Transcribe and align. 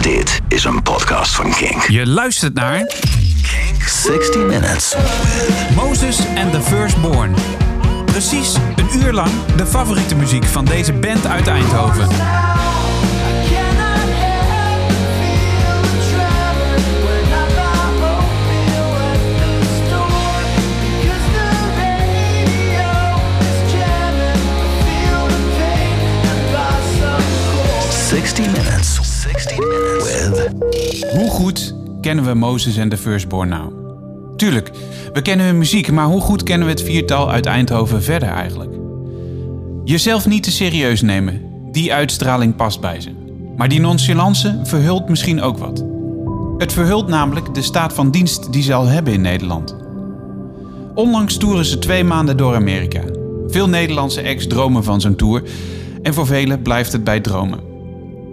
Dit 0.00 0.40
is 0.48 0.64
een 0.64 0.82
podcast 0.82 1.34
van 1.34 1.50
Kink. 1.50 1.82
Je 1.82 2.06
luistert 2.06 2.54
naar 2.54 2.76
Kink 3.42 3.82
60 3.82 4.36
Minutes. 4.36 4.94
Moses 5.74 6.18
and 6.36 6.52
the 6.52 6.60
Firstborn. 6.60 7.34
Precies 8.04 8.54
een 8.76 9.02
uur 9.02 9.12
lang 9.12 9.30
de 9.56 9.66
favoriete 9.66 10.14
muziek 10.14 10.44
van 10.44 10.64
deze 10.64 10.92
band 10.92 11.26
uit 11.26 11.46
Eindhoven. 11.46 12.08
60 28.10 28.46
Minutes. 28.46 28.79
60 30.04 30.52
Minutes. 30.52 31.00
With 31.00 31.12
Hoe 31.12 31.30
goed 31.30 31.74
kennen 32.00 32.24
we 32.24 32.34
Moses 32.34 32.78
and 32.78 32.90
the 32.90 32.96
Firstborn 32.96 33.48
nou? 33.48 33.72
Tuurlijk, 34.36 34.70
we 35.12 35.22
kennen 35.22 35.46
hun 35.46 35.58
muziek, 35.58 35.90
maar 35.92 36.06
hoe 36.06 36.20
goed 36.20 36.42
kennen 36.42 36.66
we 36.66 36.72
het 36.72 36.82
viertal 36.82 37.30
uit 37.30 37.46
Eindhoven 37.46 38.02
verder 38.02 38.28
eigenlijk? 38.28 38.70
Jezelf 39.84 40.26
niet 40.26 40.42
te 40.42 40.50
serieus 40.50 41.00
nemen, 41.00 41.42
die 41.72 41.92
uitstraling 41.92 42.56
past 42.56 42.80
bij 42.80 43.00
ze. 43.00 43.10
Maar 43.56 43.68
die 43.68 43.80
nonchalance 43.80 44.60
verhult 44.62 45.08
misschien 45.08 45.40
ook 45.40 45.58
wat. 45.58 45.84
Het 46.58 46.72
verhult 46.72 47.08
namelijk 47.08 47.54
de 47.54 47.62
staat 47.62 47.92
van 47.92 48.10
dienst 48.10 48.52
die 48.52 48.62
ze 48.62 48.74
al 48.74 48.86
hebben 48.86 49.12
in 49.12 49.20
Nederland. 49.20 49.76
Onlangs 50.94 51.36
toeren 51.36 51.64
ze 51.64 51.78
twee 51.78 52.04
maanden 52.04 52.36
door 52.36 52.54
Amerika. 52.54 53.02
Veel 53.46 53.68
Nederlandse 53.68 54.20
ex 54.20 54.46
dromen 54.46 54.84
van 54.84 55.00
zo'n 55.00 55.16
tour 55.16 55.42
en 56.02 56.14
voor 56.14 56.26
velen 56.26 56.62
blijft 56.62 56.92
het 56.92 57.04
bij 57.04 57.20
dromen. 57.20 57.69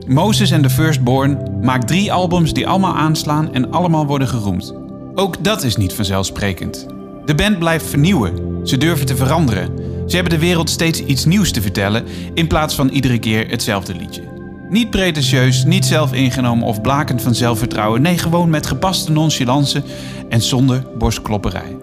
Moses 0.08 0.54
and 0.54 0.64
the 0.64 0.70
Firstborn 0.70 1.60
maakt 1.62 1.88
drie 1.88 2.12
albums 2.12 2.54
die 2.54 2.68
allemaal 2.68 2.96
aanslaan 2.96 3.54
en 3.54 3.72
allemaal 3.72 4.06
worden 4.06 4.28
geroemd. 4.28 4.74
Ook 5.16 5.44
dat 5.44 5.64
is 5.64 5.76
niet 5.76 5.94
vanzelfsprekend. 5.94 6.86
De 7.26 7.36
band 7.36 7.60
blijft 7.60 7.86
vernieuwen. 7.86 8.60
Ze 8.68 8.78
durven 8.78 9.06
te 9.06 9.16
veranderen. 9.16 9.70
Ze 10.06 10.16
hebben 10.16 10.34
de 10.34 10.40
wereld 10.40 10.70
steeds 10.70 11.00
iets 11.00 11.26
nieuws 11.26 11.52
te 11.52 11.62
vertellen 11.62 12.06
in 12.34 12.48
plaats 12.48 12.76
van 12.76 12.90
iedere 12.90 13.20
keer 13.20 13.50
hetzelfde 13.50 13.96
liedje. 13.96 14.22
Niet 14.70 14.90
pretentieus, 14.90 15.64
niet 15.64 15.86
zelfingenomen 15.86 16.68
of 16.68 16.82
blakend 16.82 17.22
van 17.22 17.36
zelfvertrouwen. 17.36 18.02
Nee, 18.02 18.18
gewoon 18.18 18.50
met 18.50 18.68
gepaste 18.68 19.12
nonchalance 19.12 19.84
en 20.30 20.42
zonder 20.42 20.84
borstklopperij. 20.98 21.78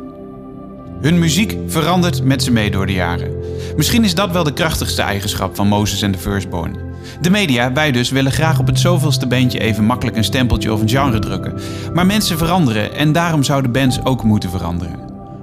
Hun 1.00 1.18
muziek 1.18 1.56
verandert 1.66 2.22
met 2.22 2.42
ze 2.42 2.52
mee 2.52 2.70
door 2.70 2.86
de 2.86 2.92
jaren. 2.92 3.34
Misschien 3.76 4.04
is 4.04 4.14
dat 4.14 4.30
wel 4.30 4.44
de 4.44 4.52
krachtigste 4.52 5.02
eigenschap 5.02 5.56
van 5.56 5.68
Moses 5.68 6.02
en 6.02 6.12
the 6.12 6.18
Firstborn. 6.18 6.83
De 7.20 7.30
media, 7.30 7.72
wij 7.72 7.92
dus, 7.92 8.10
willen 8.10 8.32
graag 8.32 8.58
op 8.58 8.66
het 8.66 8.78
zoveelste 8.78 9.26
beentje 9.26 9.58
even 9.58 9.84
makkelijk 9.84 10.16
een 10.16 10.24
stempeltje 10.24 10.72
of 10.72 10.80
een 10.80 10.88
genre 10.88 11.18
drukken. 11.18 11.54
Maar 11.94 12.06
mensen 12.06 12.38
veranderen 12.38 12.94
en 12.94 13.12
daarom 13.12 13.42
zouden 13.42 13.72
bands 13.72 14.04
ook 14.04 14.22
moeten 14.22 14.50
veranderen. 14.50 14.98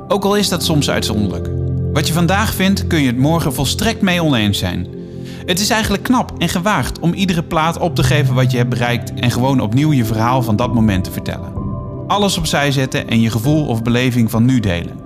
Ook 0.08 0.24
al 0.24 0.36
is 0.36 0.50
dat 0.50 0.64
soms 0.64 0.90
uitzonderlijk. 0.90 1.50
Wat 1.94 2.08
je 2.08 2.14
vandaag 2.14 2.54
vindt, 2.54 2.88
kun 2.88 3.00
je 3.00 3.08
het 3.08 3.18
morgen 3.18 3.54
volstrekt 3.54 4.02
mee 4.02 4.24
oneens 4.24 4.58
zijn. 4.58 4.88
Het 5.46 5.60
is 5.60 5.70
eigenlijk 5.70 6.04
knap 6.04 6.34
en 6.38 6.50
gewaagd 6.50 7.00
om 7.00 7.14
iedere 7.14 7.44
plaat 7.44 7.78
op 7.78 7.96
te 7.96 8.04
geven 8.04 8.36
wat 8.36 8.52
je 8.52 8.58
hebt 8.58 8.70
bereikt 8.70 9.14
en 9.14 9.32
gewoon 9.32 9.60
opnieuw 9.60 9.92
je 9.92 10.06
verhaal 10.06 10.42
van 10.42 10.56
dat 10.56 10.74
moment 10.74 11.04
te 11.04 11.12
vertellen. 11.12 11.54
Alles 12.08 12.38
opzij 12.38 12.72
zetten 12.72 13.08
en 13.08 13.22
je 13.22 13.30
gevoel 13.30 13.68
of 13.68 13.82
beleving 13.82 14.32
van 14.32 14.46
nu 14.46 14.60
delen. 14.60 15.01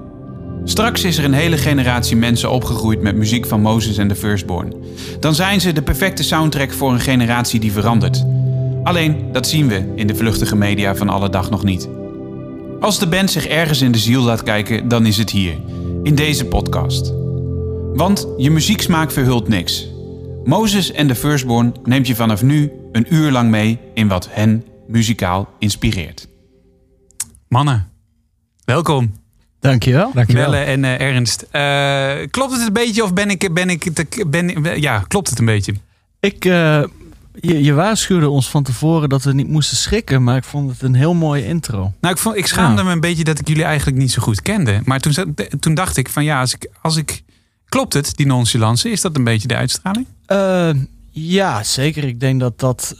Straks 0.68 1.04
is 1.04 1.18
er 1.18 1.24
een 1.24 1.34
hele 1.34 1.58
generatie 1.58 2.16
mensen 2.16 2.52
opgegroeid 2.52 3.02
met 3.02 3.16
muziek 3.16 3.46
van 3.46 3.62
Moses 3.62 3.98
en 3.98 4.08
the 4.08 4.16
Firstborn. 4.16 4.74
Dan 5.20 5.36
zijn 5.36 5.62
ze 5.62 5.74
de 5.74 5.82
perfecte 5.82 6.24
soundtrack 6.24 6.72
voor 6.72 6.92
een 6.92 7.00
generatie 7.00 7.60
die 7.60 7.72
verandert. 7.72 8.26
Alleen, 8.84 9.32
dat 9.32 9.48
zien 9.48 9.68
we 9.68 9.94
in 9.96 10.08
de 10.08 10.16
vluchtige 10.16 10.56
media 10.56 10.96
van 10.96 11.10
alle 11.10 11.30
dag 11.30 11.50
nog 11.50 11.64
niet. 11.64 11.90
Als 12.80 13.00
de 13.00 13.08
band 13.08 13.32
zich 13.32 13.48
ergens 13.48 13.82
in 13.82 13.92
de 13.92 13.98
ziel 13.98 14.22
laat 14.22 14.44
kijken, 14.44 14.88
dan 14.88 15.06
is 15.06 15.18
het 15.18 15.30
hier, 15.30 15.58
in 16.04 16.16
deze 16.16 16.46
podcast. 16.46 17.14
Want 17.94 18.28
je 18.38 18.52
muzieksmaak 18.52 19.12
verhult 19.12 19.48
niks. 19.48 19.88
Moses 20.44 20.92
en 20.92 21.08
the 21.08 21.16
Firstborn 21.16 21.74
neemt 21.84 22.08
je 22.08 22.16
vanaf 22.16 22.42
nu 22.42 22.72
een 22.92 23.14
uur 23.14 23.32
lang 23.32 23.50
mee 23.50 23.80
in 23.94 24.08
wat 24.08 24.28
hen 24.32 24.66
muzikaal 24.88 25.50
inspireert. 25.60 26.28
Mannen, 27.48 27.88
welkom. 28.64 29.25
Dankjewel. 29.66 30.12
Belle 30.26 30.58
en 30.58 30.84
eh, 30.84 31.00
Ernst. 31.00 31.46
Eh, 31.52 32.28
klopt 32.32 32.52
het 32.52 32.68
een 32.68 32.74
beetje 32.74 33.04
of 33.04 33.14
ben 33.14 33.30
ik, 33.30 33.54
ben 33.54 33.70
ik 33.70 33.90
te, 33.94 34.26
ben, 34.28 34.82
ja, 34.82 35.04
klopt 35.08 35.30
het 35.30 35.40
een 35.40 35.46
beetje? 35.46 35.74
Ik, 36.20 36.46
eh, 36.46 36.84
je, 37.40 37.64
je 37.64 37.74
waarschuwde 37.74 38.30
ons 38.30 38.50
van 38.50 38.64
tevoren 38.64 39.10
dat 39.10 39.24
we 39.24 39.34
niet 39.34 39.48
moesten 39.48 39.78
schrikken, 39.78 40.24
maar 40.24 40.38
ik 40.38 40.44
vond 40.44 40.72
het 40.72 40.82
een 40.82 40.96
heel 40.96 41.14
mooie 41.14 41.46
intro. 41.46 41.94
Nou, 42.02 42.14
ik, 42.14 42.20
vond, 42.20 42.36
ik 42.36 42.48
schaamde 42.48 42.84
me 42.84 42.92
een 42.92 43.00
beetje 43.00 43.24
dat 43.24 43.40
ik 43.40 43.48
jullie 43.48 43.64
eigenlijk 43.64 43.98
niet 43.98 44.12
zo 44.12 44.22
goed 44.22 44.42
kende. 44.42 44.82
Maar 44.84 45.00
toen, 45.00 45.36
toen 45.60 45.74
dacht 45.74 45.98
ik 45.98 46.10
van 46.10 46.24
ja, 46.24 46.40
als 46.40 46.54
ik, 46.54 46.70
als 46.82 46.96
ik... 46.96 47.24
Klopt 47.70 47.94
het, 47.94 48.16
die 48.16 48.26
nonchalance? 48.26 48.90
Is 48.90 49.02
dat 49.02 49.16
een 49.16 49.24
beetje 49.24 49.48
de 49.48 49.56
uitstraling? 49.56 50.06
Eh, 50.26 50.70
ja, 51.12 51.64
zeker. 51.64 52.04
Ik 52.04 52.20
denk 52.20 52.40
dat 52.40 52.60
dat 52.60 52.96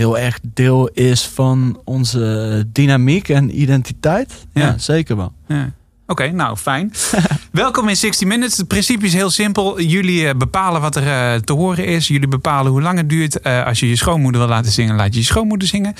heel 0.00 0.18
erg 0.18 0.38
deel 0.42 0.88
is 0.88 1.26
van 1.26 1.80
onze 1.84 2.64
dynamiek 2.72 3.28
en 3.28 3.60
identiteit. 3.60 4.32
Ja, 4.52 4.62
Ja. 4.66 4.78
zeker 4.78 5.16
wel. 5.16 5.32
Ja. 5.48 5.72
Oké, 6.06 6.30
nou 6.30 6.56
fijn. 6.56 6.92
Welkom 7.52 7.88
in 7.88 7.96
60 7.96 8.28
Minutes. 8.28 8.56
Het 8.56 8.68
principe 8.68 9.06
is 9.06 9.12
heel 9.12 9.30
simpel. 9.30 9.80
Jullie 9.80 10.28
eh, 10.28 10.34
bepalen 10.34 10.80
wat 10.80 10.96
er 10.96 11.06
eh, 11.06 11.34
te 11.40 11.52
horen 11.52 11.86
is. 11.86 12.08
Jullie 12.08 12.28
bepalen 12.28 12.72
hoe 12.72 12.82
lang 12.82 12.98
het 12.98 13.08
duurt. 13.08 13.40
Eh, 13.40 13.64
als 13.66 13.80
je 13.80 13.88
je 13.88 13.96
schoonmoeder 13.96 14.40
wil 14.40 14.50
laten 14.50 14.72
zingen, 14.72 14.96
laat 14.96 15.14
je 15.14 15.20
je 15.20 15.26
schoonmoeder 15.26 15.68
zingen. 15.68 15.94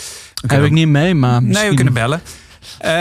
Heb 0.47 0.65
ik 0.65 0.71
niet 0.71 0.89
mee, 0.89 1.15
maar 1.15 1.35
ook- 1.35 1.41
Nee, 1.41 1.49
misschien... 1.49 1.69
we 1.69 1.75
kunnen 1.75 1.95
bellen. 1.95 2.21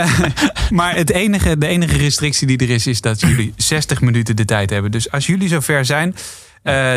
Maar 0.70 0.94
het 0.96 1.10
enige, 1.10 1.58
de 1.58 1.66
enige 1.66 1.96
restrictie 1.96 2.46
die 2.46 2.58
er 2.58 2.70
is, 2.70 2.86
is 2.86 3.00
dat 3.00 3.20
jullie 3.20 3.52
60 3.56 4.00
minuten 4.00 4.36
de 4.36 4.44
tijd 4.44 4.70
hebben. 4.70 4.90
Dus 4.90 5.10
als 5.10 5.26
jullie 5.26 5.48
zover 5.48 5.84
zijn, 5.84 6.14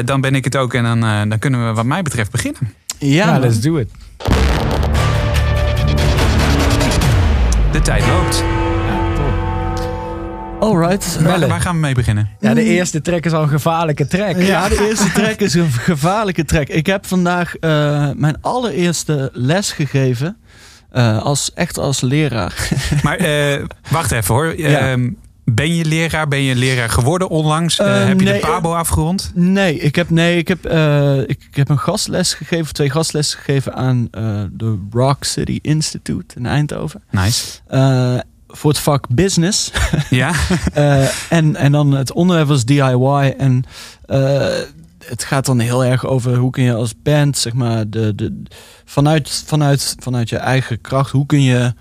dan 0.05 0.21
ben 0.21 0.35
ik 0.35 0.43
het 0.43 0.55
ook. 0.55 0.73
En 0.73 0.83
dan, 0.83 1.29
dan 1.29 1.39
kunnen 1.39 1.67
we 1.67 1.73
wat 1.73 1.85
mij 1.85 2.01
betreft 2.01 2.31
beginnen. 2.31 2.61
Ja, 3.03 3.31
man. 3.31 3.39
let's 3.41 3.59
do 3.59 3.77
it. 3.77 3.89
De 7.71 7.81
tijd 7.81 8.03
loopt. 8.07 8.43
Alright. 10.59 11.19
Waar, 11.21 11.47
waar 11.47 11.61
gaan 11.61 11.73
we 11.75 11.79
mee 11.81 11.93
beginnen? 11.93 12.29
Ja, 12.39 12.53
de 12.53 12.63
eerste 12.63 13.01
track 13.01 13.25
is 13.25 13.31
al 13.31 13.41
een 13.43 13.49
gevaarlijke 13.49 14.07
track. 14.07 14.37
Ja, 14.37 14.69
de 14.69 14.87
eerste 14.89 15.11
track 15.11 15.39
is 15.39 15.53
een 15.53 15.71
gevaarlijke 15.71 16.45
track. 16.45 16.67
Ik 16.67 16.85
heb 16.85 17.05
vandaag 17.05 17.55
eh, 17.55 18.09
mijn 18.15 18.37
allereerste 18.41 19.29
les 19.33 19.71
gegeven. 19.71 20.37
eh, 20.91 21.23
als, 21.23 21.51
echt 21.53 21.77
als 21.77 22.01
leraar. 22.01 22.69
Maar 23.03 23.17
eh, 23.17 23.63
wacht 23.89 24.11
even 24.11 24.33
hoor. 24.35 24.57
Ja. 24.59 24.79
Ehm, 24.91 25.09
ben 25.45 25.75
je 25.75 25.85
leraar? 25.85 26.27
Ben 26.27 26.41
je 26.41 26.55
leraar 26.55 26.89
geworden 26.89 27.29
onlangs? 27.29 27.79
Eh, 27.79 28.01
Eh, 28.01 28.07
heb 28.07 28.19
je 28.19 28.25
nee, 28.25 28.41
de 28.41 28.47
PABO 28.47 28.73
afgerond? 28.73 29.31
Nee, 29.35 29.79
ik 29.79 29.95
heb, 29.95 30.09
nee, 30.09 30.37
ik 30.37 30.47
heb, 30.47 30.65
eh, 30.65 31.17
ik, 31.19 31.29
ik 31.49 31.55
heb 31.55 31.69
een 31.69 31.79
gastles 31.79 32.33
gegeven, 32.33 32.73
twee 32.73 32.89
gastlessen 32.89 33.39
gegeven 33.39 33.73
aan 33.73 34.07
eh, 34.11 34.41
de 34.51 34.79
Rock 34.91 35.23
City 35.23 35.59
Institute 35.61 36.35
in 36.35 36.45
Eindhoven. 36.45 37.03
Nice. 37.11 37.45
Eh, 37.67 38.15
voor 38.47 38.69
het 38.71 38.79
vak 38.79 39.07
business. 39.09 39.71
Ja? 40.09 40.31
Eh, 40.73 41.07
en, 41.29 41.55
en 41.55 41.71
dan 41.71 41.91
het 41.91 42.11
onderwerp 42.13 42.47
was 42.47 42.65
DIY. 42.65 43.33
En 43.37 43.63
eh, 44.05 44.47
het 45.05 45.23
gaat 45.23 45.45
dan 45.45 45.59
heel 45.59 45.85
erg 45.85 46.05
over 46.05 46.35
hoe 46.35 46.51
kun 46.51 46.63
je 46.63 46.73
als 46.73 46.93
band, 47.03 47.37
zeg 47.37 47.53
maar, 47.53 47.89
de, 47.89 48.15
de, 48.15 48.41
vanuit, 48.85 49.43
vanuit, 49.45 49.95
vanuit 49.99 50.29
je 50.29 50.37
eigen 50.37 50.81
kracht, 50.81 51.11
hoe 51.11 51.25
kun 51.25 51.41
je 51.41 51.73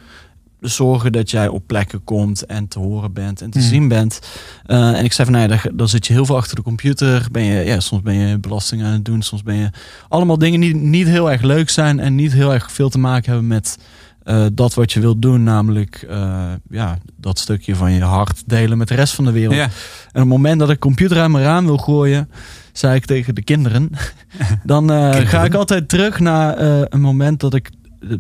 zorgen 0.63 1.13
dat 1.13 1.31
jij 1.31 1.49
op 1.49 1.67
plekken 1.67 2.05
komt 2.05 2.47
en 2.47 2.69
te 2.69 2.79
horen 2.79 3.13
bent 3.13 3.41
en 3.41 3.51
te 3.51 3.59
Hmm. 3.59 3.69
zien 3.69 3.89
bent. 3.89 4.21
Eh, 4.67 4.99
en 4.99 5.05
ik 5.05 5.13
zei 5.13 5.29
van, 5.31 5.39
nou 5.41 5.53
ja, 5.53 5.59
dan, 5.63 5.77
dan 5.77 5.89
zit 5.89 6.07
je 6.07 6.13
heel 6.13 6.27
veel 6.27 6.37
achter 6.37 6.57
de 6.57 6.63
computer. 6.63 7.27
Ben 7.33 7.43
je, 7.45 7.65
ja, 7.65 7.81
soms 7.81 8.03
ben 8.03 8.15
je 8.15 8.39
belasting 8.39 8.83
aan 8.83 8.93
het 8.93 9.05
doen, 9.05 9.23
soms 9.23 9.43
ben 9.43 9.55
je 9.57 9.71
allemaal 10.09 10.39
dingen 10.39 10.61
die 10.61 10.75
niet 10.77 11.07
heel 11.07 11.31
erg 11.31 11.43
leuk 11.43 11.71
zijn 11.71 12.01
en 12.01 12.15
niet 12.15 12.33
heel 12.33 12.53
erg 12.53 12.73
veel 12.73 12.89
te 12.89 12.99
maken 12.99 13.31
hebben 13.31 13.49
met 13.49 13.79
eh, 14.23 14.47
dat 14.53 14.75
wat 14.75 14.93
je 14.93 15.01
wilt 15.01 15.23
doen, 15.23 15.43
namelijk 15.43 16.07
eh, 16.09 16.53
ja, 16.71 16.99
dat 17.17 17.39
stukje 17.39 17.77
van 17.77 17.93
je 17.93 18.03
hart 18.03 18.43
delen 18.47 18.79
met 18.79 18.89
de 18.89 18.95
rest 18.95 19.15
van 19.15 19.25
de 19.25 19.33
wereld. 19.33 19.55
ja. 19.55 19.63
En 19.63 19.69
op 19.69 20.13
het 20.15 20.25
moment 20.25 20.59
dat 20.59 20.71
ik 20.71 20.79
computer 20.79 21.21
aan 21.21 21.31
mijn 21.31 21.45
raam 21.45 21.65
wil 21.65 21.77
gooien, 21.79 22.31
zei 22.73 22.95
ik 22.95 23.05
tegen 23.05 23.35
de 23.35 23.43
kinderen, 23.43 23.91
dan 24.65 24.87
Kinderen. 24.87 25.27
ga 25.27 25.45
ik 25.45 25.55
altijd 25.55 25.89
terug 25.89 26.21
naar 26.21 26.59
een 26.89 27.01
moment 27.01 27.41
dat 27.41 27.55
ik, 27.55 27.71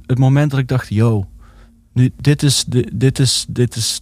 het 0.06 0.18
moment 0.18 0.50
dat 0.50 0.60
ik 0.60 0.68
dacht, 0.68 0.88
yo, 0.88 1.26
nu, 1.92 2.12
dit 2.20 2.42
is, 2.42 2.64
dit, 2.64 2.90
dit 2.92 3.18
is, 3.18 3.44
dit 3.48 3.76
is, 3.76 4.00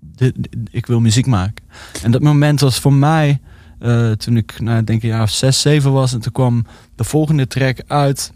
dit, 0.00 0.34
ik 0.70 0.86
wil 0.86 1.00
muziek 1.00 1.26
maken. 1.26 1.64
En 2.02 2.10
dat 2.10 2.22
moment 2.22 2.60
was 2.60 2.78
voor 2.78 2.92
mij, 2.92 3.40
eh, 3.78 4.10
toen 4.10 4.36
ik, 4.36 4.60
nou, 4.60 4.78
ik 4.78 4.86
denk 4.86 5.02
een 5.02 5.08
jaar 5.08 5.22
of 5.22 5.30
zes, 5.30 5.60
zeven 5.60 5.92
was, 5.92 6.12
en 6.12 6.20
toen 6.20 6.32
kwam 6.32 6.66
de 6.94 7.04
volgende 7.04 7.46
track 7.46 7.78
uit. 7.86 8.32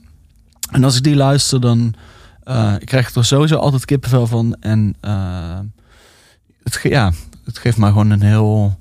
En 0.70 0.84
als 0.84 0.96
ik 0.96 1.02
die 1.02 1.16
luister, 1.16 1.60
dan 1.60 1.94
eh, 2.42 2.74
ik 2.78 2.86
krijg 2.86 3.08
ik 3.08 3.14
er 3.14 3.24
sowieso 3.24 3.56
altijd 3.56 3.84
kippenvel 3.84 4.26
van. 4.26 4.56
En 4.60 4.94
eh, 5.00 5.58
het, 6.62 6.80
ja, 6.82 7.12
het 7.44 7.58
geeft 7.58 7.76
me 7.78 7.86
gewoon 7.86 8.10
een 8.10 8.22
heel 8.22 8.78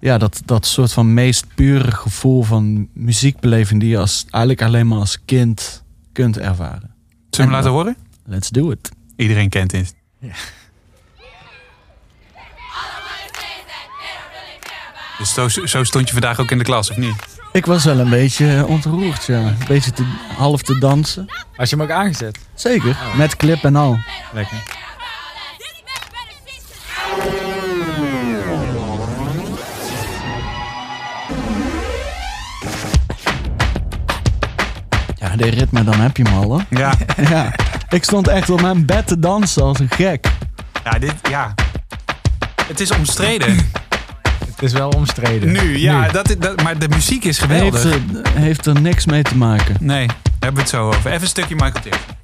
ja, 0.00 0.18
dat, 0.18 0.42
dat 0.44 0.66
soort 0.66 0.92
van 0.92 1.14
meest 1.14 1.46
pure 1.54 1.90
gevoel 1.90 2.42
van 2.42 2.88
muziekbeleving 2.92 3.80
die 3.80 3.88
je 3.88 3.98
als, 3.98 4.24
eigenlijk 4.30 4.62
alleen 4.62 4.86
maar 4.86 4.98
als 4.98 5.24
kind 5.24 5.82
kunt 6.12 6.38
ervaren. 6.38 6.94
Zullen 7.30 7.30
we 7.30 7.42
hem 7.42 7.50
laten 7.50 7.70
horen? 7.70 7.96
Let's 8.24 8.50
do 8.50 8.70
it. 8.70 8.90
Iedereen 9.16 9.48
kent 9.48 9.70
dit. 9.70 9.94
Dus 15.18 15.34
zo, 15.34 15.48
zo 15.48 15.84
stond 15.84 16.06
je 16.06 16.12
vandaag 16.12 16.40
ook 16.40 16.50
in 16.50 16.58
de 16.58 16.64
klas, 16.64 16.90
of 16.90 16.96
niet? 16.96 17.14
Ik 17.52 17.66
was 17.66 17.84
wel 17.84 17.98
een 17.98 18.10
beetje 18.10 18.64
ontroerd, 18.66 19.24
ja. 19.24 19.38
Een 19.38 19.56
beetje 19.68 19.90
te, 19.92 20.04
half 20.36 20.62
te 20.62 20.78
dansen. 20.78 21.26
Als 21.56 21.70
je 21.70 21.76
hem 21.76 21.84
ook 21.84 21.90
aangezet. 21.90 22.38
Zeker, 22.54 22.96
met 23.16 23.36
clip 23.36 23.64
en 23.64 23.76
al. 23.76 23.98
Lekker. 24.32 24.62
Ja, 35.18 35.36
de 35.36 35.48
ritme, 35.48 35.84
dan 35.84 36.00
heb 36.00 36.16
je 36.16 36.22
hem 36.22 36.34
al, 36.34 36.42
hoor. 36.42 36.64
Ja, 36.70 36.94
Ja, 37.16 37.52
ik 37.88 38.04
stond 38.04 38.28
echt 38.28 38.50
op 38.50 38.60
mijn 38.60 38.86
bed 38.86 39.06
te 39.06 39.18
dansen 39.18 39.62
als 39.62 39.78
een 39.78 39.90
gek. 39.90 40.26
ja 40.84 40.98
dit, 40.98 41.14
ja. 41.30 41.54
Het 42.66 42.80
is 42.80 42.90
omstreden. 42.90 43.56
Het 44.56 44.64
is 44.64 44.72
wel 44.72 44.88
omstreden. 44.88 45.52
Nu, 45.52 45.78
ja. 45.78 46.00
Nu. 46.06 46.12
Dat, 46.12 46.34
dat, 46.38 46.62
maar 46.62 46.78
de 46.78 46.88
muziek 46.88 47.24
is 47.24 47.40
Heeft 47.40 47.52
geweldig. 47.76 47.84
er, 48.24 48.40
heeft 48.40 48.66
er 48.66 48.80
niks 48.80 49.06
mee 49.06 49.22
te 49.22 49.36
maken. 49.36 49.76
Nee, 49.80 50.06
daar 50.06 50.16
hebben 50.40 50.54
we 50.54 50.60
het 50.60 50.68
zo 50.68 50.86
over. 50.86 51.06
Even 51.10 51.20
een 51.22 51.26
stukje 51.28 51.54
Michael 51.54 51.84
Jackson. 51.84 52.14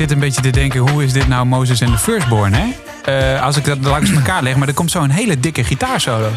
Zit 0.00 0.10
een 0.10 0.18
beetje 0.18 0.42
te 0.42 0.50
denken, 0.50 0.80
hoe 0.90 1.04
is 1.04 1.12
dit 1.12 1.28
nou 1.28 1.46
Moses 1.46 1.80
en 1.80 1.90
de 1.90 1.98
Firstborn, 1.98 2.52
hè? 2.54 2.68
Eh, 3.04 3.42
als 3.42 3.56
ik 3.56 3.64
dat 3.64 3.78
langs 3.84 4.10
elkaar 4.16 4.42
leg, 4.42 4.56
maar 4.56 4.68
er 4.68 4.74
komt 4.74 4.90
zo'n 4.90 5.10
hele 5.10 5.40
dikke 5.40 5.64
gitaarsolo. 5.64 6.28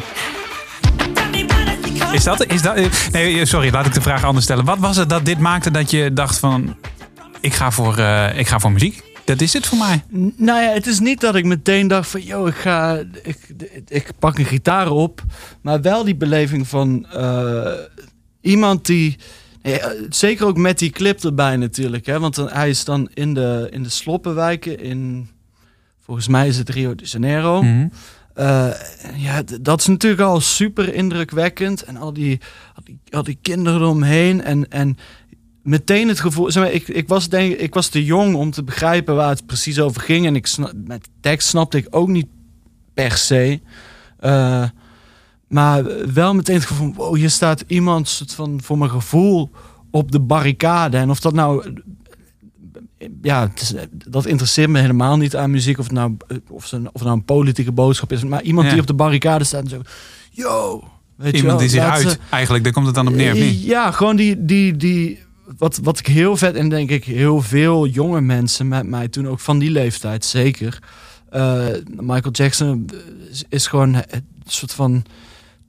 Is 2.11 2.23
dat, 2.23 2.45
is 2.45 2.61
dat, 2.61 2.75
eh, 2.75 2.85
nee, 3.11 3.45
sorry, 3.45 3.71
laat 3.71 3.85
ik 3.85 3.93
de 3.93 4.01
vraag 4.01 4.23
anders 4.23 4.45
stellen. 4.45 4.65
Wat 4.65 4.79
was 4.79 4.97
het 4.97 5.09
dat 5.09 5.25
dit 5.25 5.39
maakte 5.39 5.71
dat 5.71 5.91
je 5.91 6.13
dacht 6.13 6.37
van, 6.37 6.75
ik 7.41 7.53
ga 7.53 7.71
voor, 7.71 7.97
eh, 7.97 8.37
ik 8.37 8.47
ga 8.47 8.59
voor 8.59 8.71
muziek? 8.71 9.01
Dat 9.25 9.41
is 9.41 9.53
het 9.53 9.65
voor 9.65 9.77
mij. 9.77 10.03
Nou 10.37 10.61
ja, 10.61 10.69
het 10.69 10.87
is 10.87 10.99
niet 10.99 11.21
dat 11.21 11.35
ik 11.35 11.45
meteen 11.45 11.87
dacht 11.87 12.09
van... 12.09 12.21
yo, 12.23 12.45
ik 12.45 12.55
ga... 12.55 12.99
Ik, 13.23 13.37
ik 13.87 14.11
pak 14.19 14.37
een 14.37 14.45
gitaar 14.45 14.89
op. 14.89 15.21
Maar 15.61 15.81
wel 15.81 16.03
die 16.03 16.15
beleving 16.15 16.67
van... 16.67 17.05
eh, 17.11 17.71
iemand 18.41 18.85
die... 18.85 19.17
ja, 19.63 19.93
zeker 20.09 20.45
ook 20.45 20.57
met 20.57 20.79
die 20.79 20.89
clip 20.89 21.23
erbij 21.23 21.57
natuurlijk. 21.57 22.05
Hè, 22.05 22.19
want 22.19 22.35
dan, 22.35 22.49
hij 22.49 22.69
is 22.69 22.85
dan 22.85 23.09
in 23.13 23.33
de, 23.33 23.67
in 23.71 23.83
de 23.83 23.89
sloppenwijken 23.89 24.79
in... 24.79 25.29
Volgens 25.99 26.27
mij 26.27 26.47
is 26.47 26.57
het 26.57 26.69
Rio 26.69 26.95
de 26.95 27.05
Janeiro. 27.05 27.61
Mhm. 27.61 27.87
Eh, 28.33 28.69
ja, 29.15 29.43
dat 29.61 29.79
is 29.79 29.87
natuurlijk 29.87 30.21
al 30.21 30.39
super 30.39 30.93
indrukwekkend. 30.93 31.83
En 31.83 31.97
al 31.97 32.13
die, 32.13 32.39
al 32.75 32.83
die, 32.83 32.99
al 33.09 33.23
die 33.23 33.37
kinderen 33.41 33.81
eromheen. 33.81 34.43
En, 34.43 34.71
en 34.71 34.97
meteen 35.61 36.07
het 36.07 36.19
gevoel... 36.19 36.51
Zeg 36.51 36.63
maar, 36.63 36.71
ik, 36.71 36.87
ik, 36.87 37.07
was 37.07 37.29
denk, 37.29 37.57
ik 37.57 37.73
was 37.73 37.87
te 37.87 38.03
jong 38.03 38.35
om 38.35 38.51
te 38.51 38.63
begrijpen 38.63 39.15
waar 39.15 39.29
het 39.29 39.45
precies 39.45 39.79
over 39.79 40.01
ging. 40.01 40.25
En 40.25 40.35
ik 40.35 40.47
sna- 40.47 40.73
met 40.85 41.09
tekst 41.19 41.47
snapte 41.47 41.77
ik 41.77 41.87
ook 41.89 42.07
niet 42.07 42.27
per 42.93 43.11
se. 43.11 43.59
Eh, 44.19 44.63
maar 45.53 45.83
wel 46.13 46.33
meteen 46.33 46.55
het 46.55 46.65
gevoel 46.65 46.93
van... 46.93 47.05
Wow, 47.05 47.15
hier 47.15 47.29
staat 47.29 47.63
iemand 47.67 48.07
soort 48.07 48.33
van, 48.33 48.59
voor 48.63 48.77
mijn 48.77 48.89
gevoel 48.91 49.51
op 49.91 50.11
de 50.11 50.19
barricade. 50.19 50.97
En 50.97 51.09
of 51.09 51.19
dat 51.19 51.33
nou 51.33 51.73
ja, 53.21 53.51
is, 53.55 53.73
dat 54.07 54.25
interesseert 54.25 54.69
me 54.69 54.79
helemaal 54.79 55.17
niet 55.17 55.35
aan 55.35 55.51
muziek. 55.51 55.79
Of 55.79 55.91
nou, 55.91 56.17
of 56.49 56.71
het, 56.71 56.81
of 56.91 57.01
nou 57.01 57.13
een 57.13 57.25
politieke 57.25 57.71
boodschap 57.71 58.11
is. 58.11 58.23
Maar 58.23 58.41
iemand 58.41 58.65
Ja. 58.65 58.71
die 58.71 58.81
op 58.81 58.87
de 58.87 58.93
barricade 58.93 59.43
staat 59.43 59.63
en 59.63 59.69
zo... 59.69 59.81
Yo, 60.31 60.83
weet 61.15 61.31
je 61.31 61.37
Iemand 61.37 61.59
wel, 61.59 61.69
die 61.69 61.69
zich 61.79 61.89
uit, 61.89 62.09
ze- 62.09 62.17
eigenlijk, 62.29 62.63
daar 62.63 62.73
komt 62.73 62.85
het 62.85 62.95
dan 62.95 63.07
op 63.07 63.13
neer, 63.13 63.31
of 63.33 63.39
niet? 63.39 63.63
Ja, 63.63 63.91
gewoon 63.91 64.15
die... 64.15 64.45
die, 64.45 64.75
die 64.77 65.19
wat, 65.57 65.79
wat 65.83 65.99
ik 65.99 66.07
heel 66.07 66.37
vet... 66.37 66.55
En 66.55 66.69
denk 66.69 66.89
ik 66.89 67.03
heel 67.03 67.41
veel 67.41 67.87
jonge 67.87 68.21
mensen 68.21 68.67
met 68.67 68.87
mij 68.87 69.07
toen 69.07 69.27
ook 69.27 69.39
van 69.39 69.59
die 69.59 69.71
leeftijd, 69.71 70.25
zeker. 70.25 70.79
Eh, 71.29 71.65
Michael 71.99 72.31
Jackson 72.31 72.89
is, 73.31 73.43
is 73.49 73.67
gewoon 73.67 73.93
het 73.93 74.23
soort 74.45 74.73
van 74.73 75.03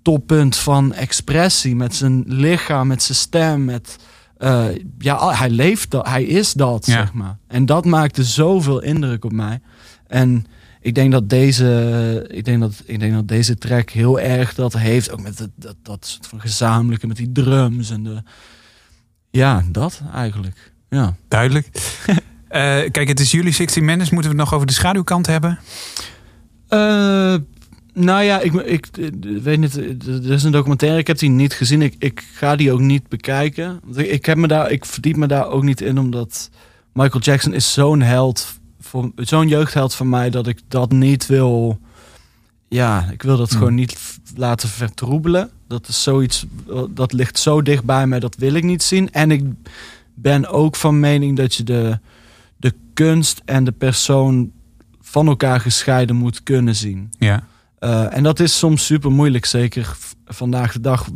toppunt 0.05 0.57
van 0.57 0.93
expressie. 0.93 1.77
Met 1.77 1.95
zijn 1.95 2.25
lichaam, 2.27 2.87
met 2.87 3.03
zijn 3.03 3.19
stem, 3.19 3.65
met... 3.65 3.97
eh, 4.37 4.65
ja, 4.99 5.29
hij 5.37 5.51
leeft 5.51 5.91
dat, 5.91 6.09
hij 6.09 6.25
is 6.25 6.53
dat, 6.53 6.87
Ja. 6.87 6.93
zeg 6.93 7.13
maar. 7.13 7.39
En 7.49 7.67
dat 7.67 7.85
maakte 7.85 8.25
zoveel 8.25 8.83
indruk 8.83 9.25
op 9.25 9.33
mij. 9.33 9.61
En 10.07 10.47
ik 10.81 10.95
denk 10.95 11.13
dat 11.13 11.29
deze, 11.29 12.25
ik 12.31 12.45
denk 12.45 12.61
dat, 12.61 12.83
ik 12.85 13.01
denk 13.01 13.15
dat 13.15 13.29
deze 13.29 13.55
track 13.57 13.91
heel 13.91 14.21
erg 14.21 14.55
dat 14.55 14.73
heeft. 14.73 15.11
Ook 15.13 15.21
met 15.23 15.39
het, 15.39 15.51
dat, 15.57 15.77
dat 15.83 16.07
soort 16.07 16.27
van 16.27 16.41
gezamenlijke, 16.41 17.07
met 17.07 17.17
die 17.17 17.33
drums 17.33 17.91
en 17.91 18.03
de... 18.05 18.23
Ja, 19.31 19.65
dat 19.71 20.03
eigenlijk. 20.15 20.73
Ja. 20.91 21.15
Duidelijk. 21.29 21.69
Eh, 22.49 22.61
kijk, 22.91 23.09
het 23.09 23.21
is 23.21 23.31
juli 23.31 23.53
16 23.53 23.85
Minutes. 23.85 24.11
Moeten 24.11 24.31
we 24.31 24.37
het 24.37 24.45
nog 24.45 24.55
over 24.55 24.67
de 24.67 24.73
schaduwkant 24.73 25.27
hebben? 25.27 25.59
Eh, 26.69 27.35
nou 27.95 28.23
ja, 28.23 28.41
ik, 28.41 28.53
ik, 28.53 28.87
weet 29.43 29.59
niet. 29.59 29.77
Er 30.07 30.31
is 30.31 30.43
een 30.43 30.53
documentaire, 30.53 30.99
ik 30.99 31.07
heb 31.07 31.19
die 31.19 31.31
niet 31.31 31.55
gezien. 31.55 31.83
Ik, 31.83 31.95
ik 31.99 32.25
ga 32.35 32.57
die 32.57 32.73
ook 32.73 32.81
niet 32.81 33.09
bekijken. 33.09 33.81
Ik, 33.95 34.27
heb 34.27 34.37
me 34.37 34.47
daar, 34.47 34.71
ik 34.71 34.85
verdiep 34.85 35.17
me 35.17 35.27
daar 35.27 35.49
ook 35.49 35.63
niet 35.63 35.81
in, 35.81 35.99
omdat 35.99 36.51
Michael 36.93 37.23
Jackson 37.23 37.53
is 37.53 37.73
zo'n 37.73 38.01
held, 38.01 38.59
zo'n 39.17 39.49
jeugdheld 39.49 39.95
van 39.95 40.09
mij, 40.09 40.31
dat 40.31 40.47
ik 40.47 40.61
dat 40.69 40.93
niet 40.93 41.27
wil. 41.27 41.79
Ja, 42.69 43.09
ik 43.13 43.23
wil 43.23 43.37
dat 43.37 43.49
Hmm. 43.49 43.59
gewoon 43.59 43.75
niet 43.75 44.19
laten 44.37 44.69
vertroebelen. 44.69 45.51
Dat 45.69 45.89
is 45.89 46.03
zoiets, 46.03 46.47
dat 46.91 47.13
ligt 47.13 47.39
zo 47.39 47.63
dicht 47.63 47.85
bij 47.85 48.07
mij, 48.07 48.21
dat 48.21 48.37
wil 48.37 48.55
ik 48.55 48.65
niet 48.65 48.83
zien. 48.83 49.13
En 49.13 49.31
ik 49.31 49.45
ben 50.15 50.49
ook 50.49 50.77
van 50.77 51.01
mening 51.01 51.37
dat 51.37 51.55
je 51.55 51.63
de, 51.63 51.99
de 52.57 52.75
kunst 52.95 53.43
en 53.45 53.65
de 53.65 53.73
persoon 53.73 54.53
van 55.01 55.27
elkaar 55.27 55.61
gescheiden 55.61 56.17
moet 56.17 56.43
kunnen 56.43 56.77
zien. 56.77 57.11
Ja. 57.19 57.47
Eh, 57.79 58.17
en 58.17 58.23
dat 58.23 58.41
is 58.41 58.59
soms 58.59 58.87
super 58.87 59.11
moeilijk, 59.11 59.45
zeker 59.45 59.97
vandaag 60.27 60.73
de 60.73 60.81
dag, 60.81 61.09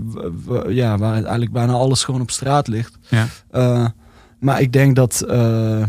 ja, 0.68 0.98
waar 0.98 1.14
eigenlijk 1.14 1.52
bijna 1.52 1.72
alles 1.72 2.04
gewoon 2.04 2.20
op 2.20 2.30
straat 2.30 2.68
ligt. 2.68 2.98
Ja. 3.08 3.26
Eh, 3.50 3.86
maar 4.38 4.60
ik 4.60 4.72
denk 4.72 4.96
dat, 4.96 5.20
eh, 5.20 5.82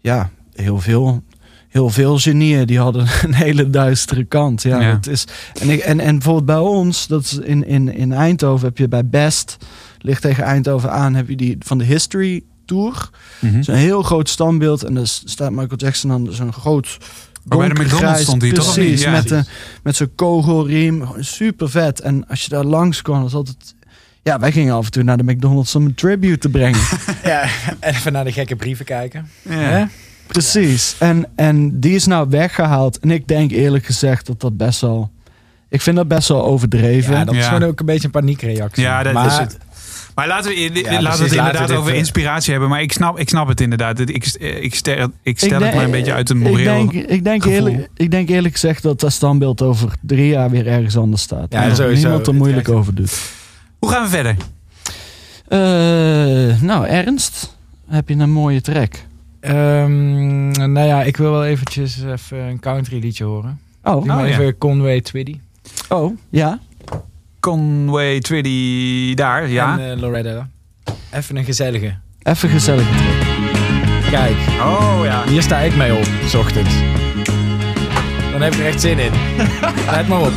ja, 0.00 0.30
heel 0.52 0.80
veel, 0.80 1.22
heel 1.68 1.90
veel 1.90 2.18
genieën 2.18 2.66
die 2.66 2.78
hadden 2.78 3.06
een 3.26 3.34
hele 3.34 3.70
duistere 3.70 4.24
kant. 4.24 4.62
Ja, 4.62 4.80
Ja. 4.80 4.94
Het 4.94 5.06
is, 5.06 5.24
en, 5.60 5.70
ik, 5.70 5.80
en, 5.80 6.00
en 6.00 6.12
bijvoorbeeld 6.14 6.46
bij 6.46 6.58
ons, 6.58 7.06
dat 7.06 7.24
is 7.24 7.38
in, 7.38 7.66
in, 7.66 7.94
in 7.94 8.12
Eindhoven, 8.12 8.66
heb 8.66 8.78
je 8.78 8.88
bij 8.88 9.08
Best, 9.08 9.56
ligt 9.98 10.22
tegen 10.22 10.44
Eindhoven 10.44 10.92
aan, 10.92 11.14
heb 11.14 11.28
je 11.28 11.36
die 11.36 11.56
van 11.58 11.78
de 11.78 11.84
History 11.84 12.44
Tour. 12.64 13.10
Mhm. 13.38 13.62
Zo'n 13.62 13.74
heel 13.74 14.02
groot 14.02 14.28
standbeeld 14.28 14.82
en 14.82 14.94
daar 14.94 15.06
staat 15.06 15.50
Michael 15.50 15.76
Jackson 15.76 16.10
dan 16.10 16.32
zo'n 16.32 16.52
groot 16.52 16.98
Maar 17.44 17.58
bij 17.58 17.68
de 17.68 17.82
McDonald's 17.82 18.22
stond 18.22 18.42
hij 18.42 18.52
toch, 18.52 18.76
niet? 18.76 19.00
Ja. 19.00 19.10
met, 19.10 19.30
een, 19.30 19.44
met 19.82 19.96
zo'n 19.96 20.10
kogelriem. 20.14 21.04
Super 21.18 21.70
vet. 21.70 22.00
En 22.00 22.28
als 22.28 22.42
je 22.42 22.48
daar 22.48 22.64
langs 22.64 23.02
kwam, 23.02 23.22
was 23.22 23.34
altijd 23.34 23.74
Ja, 24.22 24.38
wij 24.38 24.52
gingen 24.52 24.74
af 24.74 24.84
en 24.84 24.90
toe 24.90 25.02
naar 25.02 25.16
de 25.16 25.24
McDonald's 25.24 25.74
om 25.74 25.84
een 25.84 25.94
tribute 25.94 26.38
te 26.38 26.48
brengen. 26.48 26.80
Ja, 27.24 27.42
en 27.42 27.76
even 27.94 28.12
naar 28.12 28.24
de 28.24 28.32
gekke 28.32 28.56
brieven 28.56 28.84
kijken. 28.84 29.28
Ja. 29.42 29.50
Hè? 29.54 29.84
Precies. 30.26 30.96
En, 30.98 31.26
en 31.36 31.80
die 31.80 31.94
is 31.94 32.06
nou 32.06 32.28
weggehaald. 32.28 32.98
En 32.98 33.10
ik 33.10 33.28
denk 33.28 33.50
eerlijk 33.50 33.84
gezegd 33.84 34.26
dat 34.26 34.40
dat 34.40 34.56
best 34.56 34.80
wel... 34.80 35.10
Ik 35.68 35.80
vind 35.80 35.96
dat 35.96 36.08
best 36.08 36.28
wel 36.28 36.44
overdreven. 36.44 37.12
Ja, 37.14 37.24
dat 37.24 37.34
is 37.34 37.40
Ja. 37.44 37.52
gewoon 37.52 37.68
ook 37.68 37.80
een 37.80 37.86
beetje 37.86 38.04
een 38.04 38.10
paniekreactie. 38.10 38.82
Ja, 38.82 39.02
dat 39.02 39.12
maar, 39.12 39.26
is 39.26 39.36
het. 39.38 39.58
Maar 40.20 40.28
laten 40.28 40.50
we, 40.50 40.56
laten 40.60 40.82
we 40.82 40.88
het 40.94 41.02
laten 41.02 41.24
we 41.28 41.36
inderdaad 41.36 41.68
dit, 41.68 41.76
over 41.76 41.92
eh, 41.92 41.98
inspiratie 41.98 42.50
hebben. 42.50 42.68
Maar 42.70 42.82
ik 42.82 42.92
snap, 42.92 43.18
ik 43.18 43.28
snap 43.28 43.48
het 43.48 43.60
inderdaad. 43.60 43.98
Ik, 43.98 44.10
ik, 44.10 44.24
stel, 44.74 45.08
ik 45.22 45.38
stel 45.38 45.50
het 45.50 45.60
denk- 45.60 45.74
maar 45.74 45.84
een 45.84 45.90
beetje 45.90 46.12
uit 46.12 46.30
een 46.30 46.36
ik 46.36 46.42
moreel 46.48 46.64
denk, 46.88 46.92
ik, 47.08 47.24
denk 47.24 47.42
gevoel. 47.42 47.66
eerlijk, 47.68 47.88
ik 47.96 48.10
denk 48.10 48.28
eerlijk 48.28 48.54
gezegd 48.54 48.82
dat 48.82 49.00
dat 49.00 49.12
standbeeld 49.12 49.62
over 49.62 49.92
drie 50.00 50.28
jaar 50.28 50.50
weer 50.50 50.66
ergens 50.66 50.96
anders 50.96 51.22
staat. 51.22 51.46
Ja, 51.52 51.62
En 51.62 51.76
sowieso. 51.76 52.02
niemand 52.02 52.26
er 52.26 52.34
moeilijk 52.34 52.62
krijgt- 52.64 52.80
over 52.80 52.94
doet. 52.94 53.20
Hoe 53.78 53.90
gaan 53.90 54.02
we 54.02 54.08
verder? 54.08 54.36
Eh, 55.48 56.60
nou, 56.62 56.86
Ernst, 56.86 57.56
heb 57.88 58.08
je 58.08 58.14
een 58.14 58.30
mooie 58.32 58.60
track? 58.60 58.94
Ehm, 59.40 60.48
nou 60.72 60.86
ja, 60.86 61.02
ik 61.02 61.16
wil 61.16 61.30
wel 61.30 61.44
eventjes 61.44 62.02
even 62.02 62.38
een 62.38 62.60
country 62.60 63.00
liedje 63.00 63.24
horen. 63.24 63.60
Oh, 63.82 64.04
Doe 64.04 64.12
ja. 64.12 64.26
even 64.26 64.58
Conway 64.58 65.00
Twitty. 65.00 65.40
oh 65.88 66.16
ja. 66.30 66.58
Conway 67.40 68.20
Twitty 68.20 69.14
daar, 69.14 69.48
ja. 69.48 69.78
En 69.78 69.90
eh, 69.90 70.00
Loretta. 70.00 70.48
Even 71.10 71.36
een 71.36 71.44
gezellige. 71.44 71.94
Even 72.22 72.48
gezellig. 72.48 72.86
Kijk, 74.10 74.36
oh 74.60 75.00
ja. 75.04 75.22
hier 75.26 75.42
sta 75.42 75.58
ik 75.58 75.76
mee 75.76 75.94
op, 75.94 76.08
s 76.26 76.34
ochtends. 76.34 76.74
Dan 78.30 78.40
heb 78.42 78.52
ik 78.52 78.58
er 78.60 78.66
echt 78.66 78.80
zin 78.80 78.98
in. 78.98 79.12
Let 79.90 80.08
maar 80.08 80.20
op. 80.20 80.32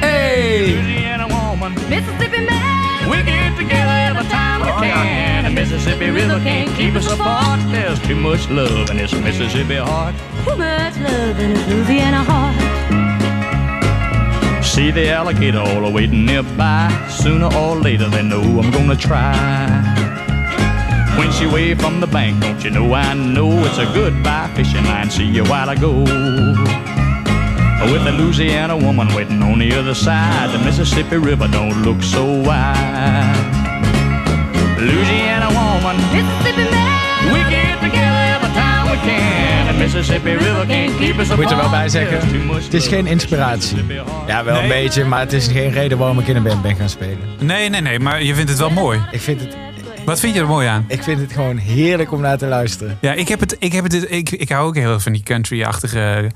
Hey! 0.00 0.74
Louisiana 0.74 1.26
woman. 1.28 1.72
Mississippi 1.88 2.40
man, 2.40 3.10
We 3.10 3.16
get 3.16 3.56
together 3.56 3.96
every 4.08 4.26
time 4.28 4.64
we 4.64 4.70
can. 4.80 5.44
The 5.44 5.50
Mississippi 5.50 6.10
River 6.10 6.40
can't 6.44 6.76
keep 6.76 6.94
us 6.94 7.10
apart. 7.10 7.60
There's 7.70 8.00
too 8.00 8.16
much 8.16 8.48
love 8.48 8.90
in 8.90 8.96
this 8.96 9.12
Mississippi 9.12 9.76
heart. 9.76 10.14
too 10.44 10.56
much 10.56 10.96
love 10.98 11.42
in 11.42 11.56
a 11.56 11.66
Louisiana 11.68 12.22
heart. 12.24 12.65
See 14.76 14.90
the 14.90 15.08
alligator 15.08 15.60
all 15.60 15.90
waiting 15.90 16.26
nearby. 16.26 16.92
Sooner 17.08 17.48
or 17.56 17.76
later 17.76 18.10
they 18.10 18.22
know 18.22 18.42
I'm 18.42 18.70
gonna 18.70 18.94
try. 18.94 19.32
When 21.16 21.32
she 21.32 21.46
waved 21.46 21.80
from 21.80 21.98
the 21.98 22.06
bank, 22.06 22.42
don't 22.42 22.62
you 22.62 22.68
know 22.68 22.92
I 22.92 23.14
know 23.14 23.48
it's 23.64 23.78
a 23.78 23.86
goodbye 23.86 24.52
fishing 24.54 24.84
line. 24.84 25.08
See 25.08 25.24
you 25.24 25.44
while 25.44 25.70
I 25.70 25.76
go. 25.76 25.92
With 27.90 28.06
a 28.06 28.12
Louisiana 28.20 28.76
woman 28.76 29.08
waiting 29.14 29.42
on 29.42 29.60
the 29.60 29.72
other 29.72 29.94
side, 29.94 30.52
the 30.52 30.62
Mississippi 30.62 31.16
River 31.16 31.48
don't 31.48 31.82
look 31.82 32.02
so 32.02 32.26
wide. 32.42 33.46
Louisiana 34.78 35.48
woman, 35.56 35.96
Mississippi 36.12 36.70
man, 36.70 37.32
we 37.32 37.40
get 37.48 37.80
together 37.80 38.24
every 38.36 38.52
time 38.52 38.90
we 38.90 38.98
can. 39.08 39.55
The 39.76 39.82
Mississippi 39.82 40.30
River 40.30 40.66
can't 40.66 40.96
keep 40.96 41.18
us 41.18 41.30
apart. 41.30 41.40
Moet 41.40 41.50
er 41.50 41.56
wel 41.56 41.70
bij 41.70 41.88
zeggen, 41.88 42.18
het 42.62 42.74
is 42.74 42.86
geen 42.86 43.06
inspiratie. 43.06 43.84
Ja, 44.26 44.44
wel 44.44 44.54
Nee. 44.54 44.62
een 44.62 44.68
beetje, 44.68 45.04
maar 45.04 45.20
het 45.20 45.32
is 45.32 45.46
geen 45.46 45.70
reden 45.70 45.98
waarom 45.98 46.18
ik 46.18 46.26
in 46.26 46.36
een 46.36 46.42
band 46.42 46.62
ben 46.62 46.76
gaan 46.76 46.88
spelen. 46.88 47.18
Nee, 47.40 47.68
nee, 47.68 47.80
nee, 47.80 47.98
maar 48.00 48.22
je 48.22 48.34
vindt 48.34 48.50
het 48.50 48.58
wel 48.58 48.70
mooi. 48.70 49.00
Ik 49.10 49.20
vind 49.20 49.40
het, 49.40 49.56
Wat 50.04 50.20
vind 50.20 50.34
je 50.34 50.40
er 50.40 50.46
mooi 50.46 50.66
aan? 50.68 50.84
ik 50.88 51.02
vind 51.02 51.20
het 51.20 51.32
gewoon 51.32 51.56
heerlijk 51.56 52.12
om 52.12 52.20
naar 52.20 52.38
te 52.38 52.46
luisteren. 52.46 52.98
Ja, 53.00 53.12
ik 53.12 53.28
heb 53.28 53.40
het. 53.40 53.56
Ik, 53.58 53.72
heb 53.72 53.84
het 53.84 54.10
ik, 54.12 54.30
ik 54.30 54.48
hou 54.48 54.66
ook 54.66 54.74
heel 54.74 54.92
erg 54.92 55.02
van 55.02 55.12
die 55.12 55.22
country-achtige. 55.22 56.30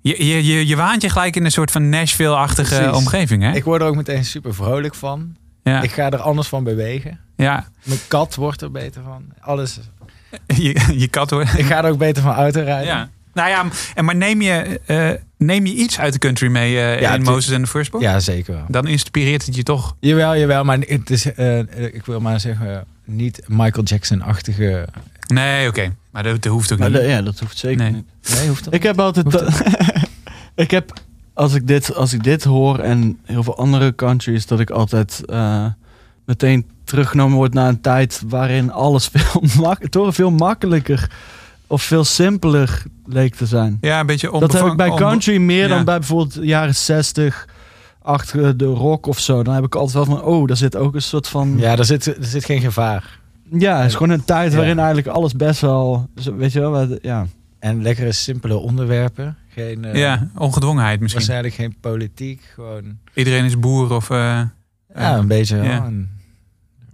Je, 0.00 0.26
je, 0.26 0.44
je, 0.46 0.66
je 0.66 0.76
waant 0.76 1.02
je 1.02 1.08
gelijk 1.08 1.36
in 1.36 1.44
een 1.44 1.50
soort 1.50 1.70
van 1.70 1.88
Nashville-achtige 1.88 2.94
omgeving, 2.94 3.42
hè? 3.42 3.52
Ik 3.52 3.64
word 3.64 3.80
er 3.80 3.86
ook 3.86 3.96
meteen 3.96 4.24
super 4.24 4.54
vrolijk 4.54 4.94
van. 4.94 5.36
ja, 5.62 5.82
Ik 5.82 5.90
ga 5.92 6.10
er 6.10 6.18
anders 6.20 6.48
van 6.48 6.64
bewegen. 6.64 7.20
ja. 7.36 7.68
Mijn 7.84 7.98
kat 8.08 8.34
wordt 8.34 8.62
er 8.62 8.70
beter 8.70 9.02
van. 9.02 9.24
Alles. 9.40 9.78
Je, 10.62 10.92
je 10.96 11.08
kat 11.08 11.30
hoor. 11.30 11.42
Ik 11.56 11.64
ga 11.64 11.84
er 11.84 11.90
ook 11.90 11.98
beter 11.98 12.22
van 12.22 12.34
autorijden. 12.34 12.86
Ja. 12.86 13.08
Nou 13.34 13.48
ja, 13.48 13.64
en 13.94 14.04
maar 14.04 14.16
neem 14.16 14.42
je, 14.42 14.80
eh, 14.86 15.10
neem 15.38 15.66
je 15.66 15.74
iets 15.74 15.98
uit 15.98 16.12
de 16.12 16.18
country 16.18 16.48
mee 16.48 16.78
eh, 16.80 17.00
Ja, 17.00 17.14
in 17.14 17.22
Moses 17.22 17.52
en 17.52 17.60
de 17.60 17.66
Firstborn? 17.66 18.02
Ja, 18.02 18.20
zeker 18.20 18.54
wel. 18.54 18.64
Dan 18.68 18.86
inspireert 18.86 19.46
het 19.46 19.54
je 19.56 19.62
toch? 19.62 19.96
Jawel, 20.00 20.36
jawel, 20.36 20.64
maar 20.64 20.78
het 20.78 21.10
is, 21.10 21.32
eh, 21.34 21.58
ik 21.94 22.06
wil 22.06 22.20
maar 22.20 22.40
zeggen, 22.40 22.84
niet 23.04 23.42
Michael 23.46 23.84
Jackson-achtige. 23.84 24.88
Nee, 25.26 25.68
oké. 25.68 25.94
Maar 26.10 26.22
dat, 26.22 26.42
dat 26.42 26.52
hoeft 26.52 26.72
ook 26.72 26.78
Maar 26.78 26.90
niet. 26.90 27.00
de- 27.00 27.06
ja, 27.06 27.22
dat 27.22 27.38
hoeft 27.38 27.58
zeker 27.58 27.82
Nee. 27.82 27.92
niet. 27.92 28.34
Nee, 28.34 28.48
hoeft 28.48 28.64
dat 28.64 28.74
Ik 28.74 28.82
heb 28.82 29.00
altijd. 29.00 29.42
ik 30.54 30.70
heb 30.70 30.92
als 31.34 31.54
ik 31.54 31.66
dit, 31.66 31.94
als 31.94 32.12
ik 32.12 32.22
dit 32.24 32.44
hoor 32.44 32.78
en 32.78 33.18
heel 33.24 33.42
veel 33.42 33.56
andere 33.56 33.94
countries, 33.94 34.46
dat 34.46 34.60
ik 34.60 34.70
altijd 34.70 35.22
eh, 35.26 35.66
meteen 36.26 36.66
teruggenomen 36.86 37.36
word 37.36 37.54
naar 37.54 37.68
een 37.68 37.80
tijd 37.80 38.22
waarin 38.28 38.72
alles 38.72 39.06
veel, 39.12 39.42
mak 39.60 39.86
toch 39.88 40.14
veel 40.14 40.30
makkelijker 40.30 41.10
of 41.66 41.82
veel 41.82 42.04
simpeler 42.04 42.82
leek 43.06 43.34
te 43.34 43.46
zijn. 43.46 43.78
Ja, 43.80 44.00
een 44.00 44.06
beetje 44.06 44.30
Dat 44.38 44.52
heb 44.52 44.66
ik 44.66 44.76
bij 44.76 44.90
country 44.90 45.36
meer 45.38 45.68
ja. 45.68 45.74
dan 45.74 45.84
bij 45.84 45.98
bijvoorbeeld 45.98 46.34
de 46.34 46.44
jaren 46.46 46.74
60 46.74 47.48
achter 48.02 48.56
de 48.56 48.64
rock 48.64 49.06
of 49.06 49.18
zo. 49.18 49.42
Dan 49.42 49.54
heb 49.54 49.64
ik 49.64 49.74
altijd 49.74 49.94
wel 50.06 50.16
van, 50.16 50.22
oh, 50.24 50.46
daar 50.46 50.56
zit 50.56 50.76
ook 50.76 50.94
een 50.94 51.02
soort 51.02 51.28
van... 51.28 51.54
Ja, 51.58 51.76
er 51.76 51.84
zit, 51.84 52.06
er 52.06 52.16
zit 52.24 52.44
geen 52.44 52.60
gevaar. 52.60 53.18
Ja, 53.50 53.76
het 53.76 53.86
is 53.86 53.92
gewoon 53.94 54.10
een 54.10 54.24
tijd 54.24 54.50
Ja. 54.50 54.56
waarin 54.56 54.78
eigenlijk 54.78 55.08
alles 55.08 55.32
best 55.32 55.60
wel, 55.60 56.08
weet 56.36 56.52
je 56.52 56.60
wel, 56.60 56.70
wat- 56.70 56.98
ja. 57.02 57.26
En 57.58 57.82
lekkere, 57.82 58.12
simpele 58.12 58.56
onderwerpen. 58.56 59.36
Geen, 59.48 59.84
eh, 59.84 59.94
Ja, 60.00 60.28
ongedwongenheid 60.36 61.00
misschien. 61.00 61.20
Waarschijnlijk 61.26 61.54
geen 61.54 61.76
politiek. 61.80 62.42
Gewoon 62.54 62.98
Iedereen 63.14 63.44
is 63.44 63.58
boer 63.58 63.92
of... 63.92 64.10
eh, 64.10 64.16
ja, 64.16 64.50
eh, 64.94 65.16
een 65.16 65.26
beetje 65.26 65.56
ja. 65.56 65.78
oh, 65.78 65.84
en 65.84 66.10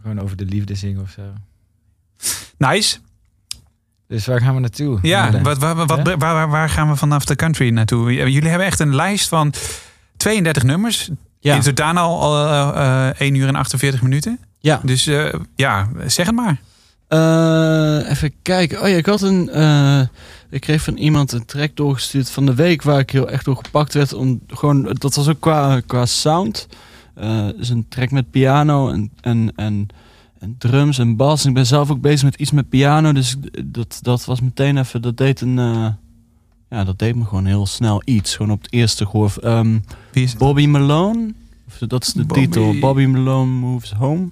gewoon 0.02 0.20
over 0.20 0.36
de 0.36 0.44
liefde 0.44 0.74
zingen 0.74 1.00
of 1.02 1.10
zo. 1.10 1.22
Nice. 2.58 2.98
Dus 4.08 4.26
waar 4.26 4.40
gaan 4.40 4.54
we 4.54 4.60
naartoe? 4.60 4.98
Ja, 5.02 5.40
wat, 5.40 5.58
wat, 5.58 5.76
wat, 5.76 5.88
waar, 6.02 6.16
waar, 6.18 6.48
waar 6.48 6.68
gaan 6.68 6.88
we 6.90 6.96
vanaf 6.96 7.24
de 7.24 7.36
country 7.36 7.70
naartoe? 7.70 8.12
Jullie 8.12 8.48
hebben 8.48 8.66
echt 8.66 8.80
een 8.80 8.94
lijst 8.94 9.28
van 9.28 9.52
32 10.16 10.62
nummers. 10.62 11.10
Ja. 11.40 11.54
In 11.54 11.60
totaal 11.60 12.20
al 12.20 12.46
eh, 12.46 13.08
eh, 13.08 13.20
1 13.20 13.34
uur 13.34 13.48
en 13.48 13.54
48 13.54 14.02
minuten. 14.02 14.38
Ja. 14.58 14.80
Dus 14.84 15.06
eh, 15.06 15.34
ja, 15.56 15.88
zeg 16.06 16.26
het 16.26 16.34
maar. 16.34 16.60
Eh, 17.08 18.10
even 18.10 18.32
kijken. 18.42 18.82
Oh 18.82 18.88
ja, 18.88 18.96
ik 18.96 19.06
had 19.06 19.22
een. 19.22 19.48
eh, 19.50 20.00
ik 20.50 20.60
kreeg 20.60 20.82
van 20.82 20.96
iemand 20.96 21.32
een 21.32 21.44
track 21.44 21.76
doorgestuurd 21.76 22.30
van 22.30 22.46
de 22.46 22.54
week 22.54 22.82
waar 22.82 22.98
ik 22.98 23.10
heel 23.10 23.28
echt 23.28 23.44
door 23.44 23.56
gepakt 23.56 23.94
werd. 23.94 24.12
Om 24.12 24.40
gewoon, 24.46 24.82
dat 24.98 25.14
was 25.14 25.28
ook 25.28 25.40
qua, 25.40 25.80
qua 25.86 26.06
sound. 26.06 26.68
Eh 27.14 27.48
is 27.58 27.68
een 27.68 27.86
track 27.88 28.10
met 28.10 28.30
piano 28.30 28.90
en, 28.90 29.10
en, 29.20 29.52
en, 29.56 29.88
en 30.38 30.54
drums 30.58 30.98
en 30.98 31.16
bas. 31.16 31.42
En 31.42 31.48
ik 31.48 31.54
ben 31.54 31.66
zelf 31.66 31.90
ook 31.90 32.00
bezig 32.00 32.22
met 32.24 32.34
iets 32.40 32.50
met 32.50 32.68
piano. 32.68 33.12
Dus 33.12 33.36
dat, 33.64 33.98
dat 34.02 34.24
was 34.24 34.40
meteen 34.40 34.76
even. 34.78 35.02
Dat 35.02 35.16
deed 35.16 35.40
een. 35.40 35.58
eh, 35.58 35.86
ja, 36.70 36.84
dat 36.84 36.98
deed 36.98 37.14
me 37.16 37.24
gewoon 37.24 37.44
heel 37.46 37.66
snel 37.66 38.02
iets. 38.04 38.36
Gewoon 38.36 38.52
op 38.52 38.62
het 38.62 38.72
eerste 38.72 39.06
gehoor. 39.06 39.32
Ehm, 39.42 39.78
Bobby 40.38 40.66
Malone. 40.66 41.32
Of 41.68 41.88
Dat 41.88 42.02
is 42.02 42.12
de 42.12 42.24
Bobby- 42.24 42.40
titel. 42.44 42.78
Bobby 42.80 43.04
Malone 43.06 43.50
Moves 43.50 43.92
Home. 43.92 44.28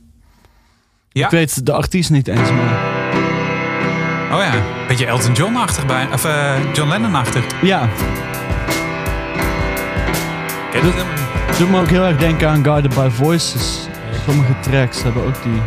Ja. 1.13 1.25
Ik 1.25 1.31
weet 1.31 1.67
de 1.67 1.73
artiest 1.73 2.11
niet 2.11 2.29
eens, 2.29 2.51
maar... 2.51 2.99
Oh 4.33 4.39
ja, 4.43 4.63
beetje 4.89 5.07
Elton 5.07 5.33
John-achtig 5.33 5.87
bij. 5.87 6.13
Of 6.13 6.25
eh, 6.25 6.73
John 6.75 6.89
Lennon-achtig. 6.89 7.63
Ja, 7.63 7.89
Ken 10.71 10.87
je 10.87 10.93
dat? 10.97 11.05
Doet 11.61 11.71
me 11.71 11.81
ook 11.81 11.89
heel 11.89 12.05
erg 12.05 12.17
denken 12.17 12.49
aan 12.49 12.65
Guided 12.65 12.95
by 12.95 13.09
Voices. 13.11 13.89
Sommige 14.25 14.53
tracks 14.61 15.03
hebben 15.03 15.25
ook 15.25 15.43
die 15.43 15.63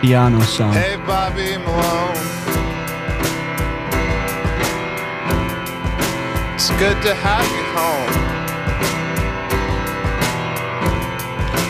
piano 0.00 0.40
sound. 0.40 0.74
Hey, 0.74 0.98
Bobby 1.06 1.56
Malone. 1.64 2.18
It's 6.54 6.70
good 6.70 7.02
to 7.02 7.12
have 7.22 7.46
you 7.46 7.64
home. 7.74 8.12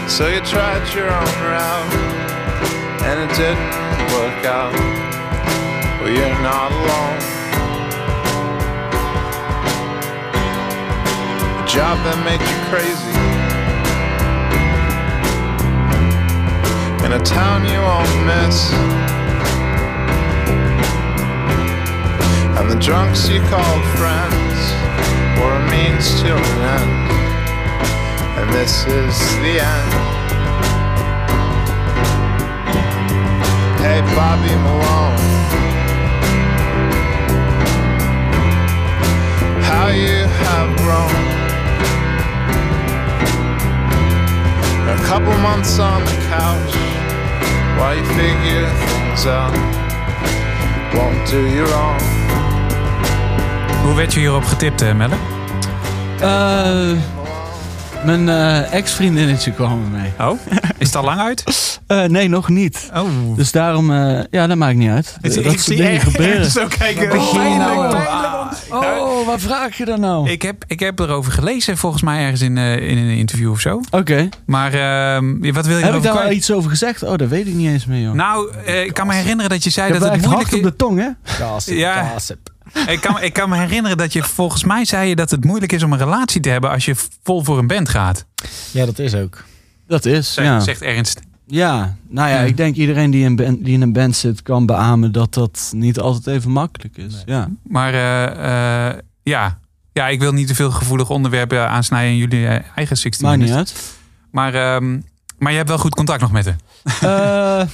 So 0.09 0.27
you 0.27 0.41
tried 0.41 0.93
your 0.95 1.11
own 1.11 1.35
route, 1.51 1.95
and 3.05 3.31
it 3.31 3.37
didn't 3.37 4.13
work 4.13 4.45
out. 4.47 4.75
Well, 6.01 6.13
you're 6.13 6.43
not 6.43 6.71
alone. 6.73 7.19
Job 11.67 12.03
that 12.05 12.19
made 12.25 12.41
you 12.41 12.57
crazy. 12.71 13.10
In 17.13 17.21
a 17.21 17.25
town 17.25 17.65
you 17.65 17.81
won't 17.81 18.25
miss. 18.25 18.71
And 22.57 22.71
the 22.71 22.79
drunks 22.79 23.29
you 23.29 23.41
called 23.49 23.85
friends 23.99 24.59
were 25.41 25.55
a 25.55 25.71
means 25.71 26.21
to 26.23 26.37
an 26.37 26.61
end. 26.79 27.11
And 28.39 28.53
this 28.53 28.87
is 28.87 29.19
the 29.43 29.59
end. 29.59 29.93
Hey, 33.83 34.01
Bobby 34.15 34.55
Malone. 34.65 35.19
How 39.69 39.89
you 39.89 40.29
have 40.45 40.77
grown. 40.79 41.21
A 44.97 45.03
couple 45.07 45.37
months 45.39 45.81
on 45.81 46.05
the 46.05 46.17
couch 46.29 46.90
while 47.81 47.97
you 47.97 48.05
figure 48.05 48.69
things 48.87 49.27
out. 49.27 49.55
Won't 50.95 51.31
do 51.31 51.41
you 51.57 51.65
wrong. 51.65 52.01
Hoe 53.83 53.95
werd 53.95 54.15
je 54.15 54.21
hierop 54.21 54.45
getipt, 54.45 54.83
eh, 54.83 54.93
Melle? 54.95 55.15
Eh, 56.21 56.99
mijn 58.05 58.29
eh, 58.29 58.73
ex-vriendinnetje 58.73 59.53
kwam 59.53 59.71
er 59.85 60.01
mee. 60.01 60.13
Oh, 60.19 60.39
het 60.93 60.99
al 60.99 61.05
lang 61.05 61.21
uit? 61.21 61.45
Eh, 61.87 62.05
nee, 62.05 62.29
nog 62.29 62.49
niet. 62.49 62.91
Oh. 62.95 63.37
Dus 63.37 63.53
daarom, 63.53 63.91
eh, 63.93 64.21
ja, 64.31 64.47
dat 64.47 64.57
maakt 64.57 64.77
niet 64.77 64.91
uit. 64.91 65.17
Ik- 65.21 65.35
dat 65.35 65.53
ik 65.53 65.61
zie 65.61 65.77
dingen 65.77 65.93
echt- 65.93 66.05
gebeuren. 66.05 66.51
Zo 66.51 66.67
kijken. 66.79 67.09
Begin 67.09 67.51
je 67.51 67.57
nou 67.59 67.89
Pijnlijk, 67.91 68.09
al? 68.09 68.47
pijnlijk. 68.71 69.01
Oh, 69.03 69.27
wat 69.27 69.41
vraag 69.41 69.77
je 69.77 69.85
dan 69.85 70.01
nou? 70.01 70.31
Ik 70.31 70.43
heb, 70.43 70.65
ik 70.67 70.81
heb 70.81 70.99
erover 70.99 71.33
gelezen, 71.33 71.77
volgens 71.77 72.03
mij 72.03 72.21
ergens 72.23 72.41
in, 72.41 72.59
eh, 72.59 72.89
in 72.91 72.99
een 72.99 73.17
interview 73.17 73.51
of 73.51 73.61
zo. 73.61 73.81
Oké. 73.91 74.29
Maar 74.47 74.73
ehm, 74.75 75.53
wat 75.53 75.67
wil 75.67 75.79
je 75.79 75.85
Heb 75.85 75.95
ik 75.95 76.03
daar 76.03 76.17
kwijt? 76.17 76.33
iets 76.35 76.51
over 76.53 76.71
gezegd? 76.71 77.03
Oh, 77.03 77.17
dat 77.17 77.29
weet 77.29 77.47
ik 77.47 77.55
niet 77.55 77.69
eens 77.69 77.87
meer, 77.87 78.03
joh. 78.03 78.15
Nou, 78.15 78.51
eh, 78.67 78.85
ik 78.85 78.95
kan 78.95 79.07
me 79.07 79.15
herinneren 79.15 79.51
dat 79.51 79.65
je 79.65 79.71
zei 79.71 79.87
ik 79.87 79.93
heb 79.93 80.03
dat 80.03 80.13
het 80.13 80.27
moeilijk 80.27 80.55
op 80.55 80.63
de 80.63 80.77
tong, 80.77 80.99
hè? 80.99 81.09
Gossip, 81.45 81.77
Ja. 81.77 82.03
gossip. 82.13 82.39
Ik 82.87 83.01
kan, 83.01 83.23
ik 83.23 83.33
kan 83.33 83.49
me 83.49 83.57
herinneren 83.57 83.97
dat 83.97 84.13
je 84.13 84.23
volgens 84.23 84.65
mij 84.65 84.85
zei 84.85 85.09
je 85.09 85.17
dat 85.17 85.31
het 85.31 85.45
moeilijk 85.45 85.73
is 85.73 85.83
om 85.83 85.93
een 85.93 85.99
relatie 85.99 86.41
te 86.41 86.49
hebben 86.49 86.71
als 86.71 86.85
je 86.85 86.95
vol 87.23 87.45
voor 87.45 87.59
een 87.59 87.67
band 87.67 87.89
gaat. 87.89 88.25
Ja, 88.71 88.85
dat 88.87 88.99
is 88.99 89.15
ook. 89.15 89.45
Dat 89.91 90.05
is, 90.05 90.33
Zeg- 90.33 90.45
ja. 90.45 90.61
Zegt 90.61 90.83
Ernst. 90.83 91.21
Ja, 91.47 91.97
nou 92.09 92.29
ja, 92.29 92.35
Ja. 92.41 92.43
ik 92.47 92.57
denk 92.57 92.77
iedereen 92.77 93.11
die 93.11 93.25
in, 93.25 93.37
band, 93.37 93.65
die 93.65 93.75
in 93.75 93.83
een 93.83 93.93
band 93.93 94.17
zit 94.17 94.43
kan 94.43 94.67
beamen 94.67 95.13
dat 95.13 95.35
dat 95.35 95.73
niet 95.75 95.99
altijd 95.99 96.37
even 96.37 96.51
makkelijk 96.51 96.97
is. 96.97 97.23
Ja. 97.27 97.49
Maar 97.63 97.95
eh, 97.95 98.89
eh, 98.89 98.99
ja. 99.23 99.59
ja, 99.93 100.09
ik 100.09 100.21
wil 100.21 100.33
niet 100.33 100.47
te 100.47 100.55
veel 100.55 100.71
gevoelige 100.71 101.13
onderwerpen 101.13 101.69
aansnijden 101.69 102.11
in 102.11 102.17
jullie 102.17 102.47
eh, 102.47 102.65
eigen 102.75 102.97
16 102.97 103.27
Maakt 103.27 103.41
niet 103.41 103.51
uit. 103.51 103.95
Maar, 104.31 104.55
ehm, 104.55 105.01
maar 105.39 105.51
je 105.51 105.57
hebt 105.57 105.69
wel 105.69 105.79
goed 105.79 105.95
contact 105.95 106.21
nog 106.21 106.33
met 106.33 106.45
haar. 106.47 106.57
Eh, 107.63 107.69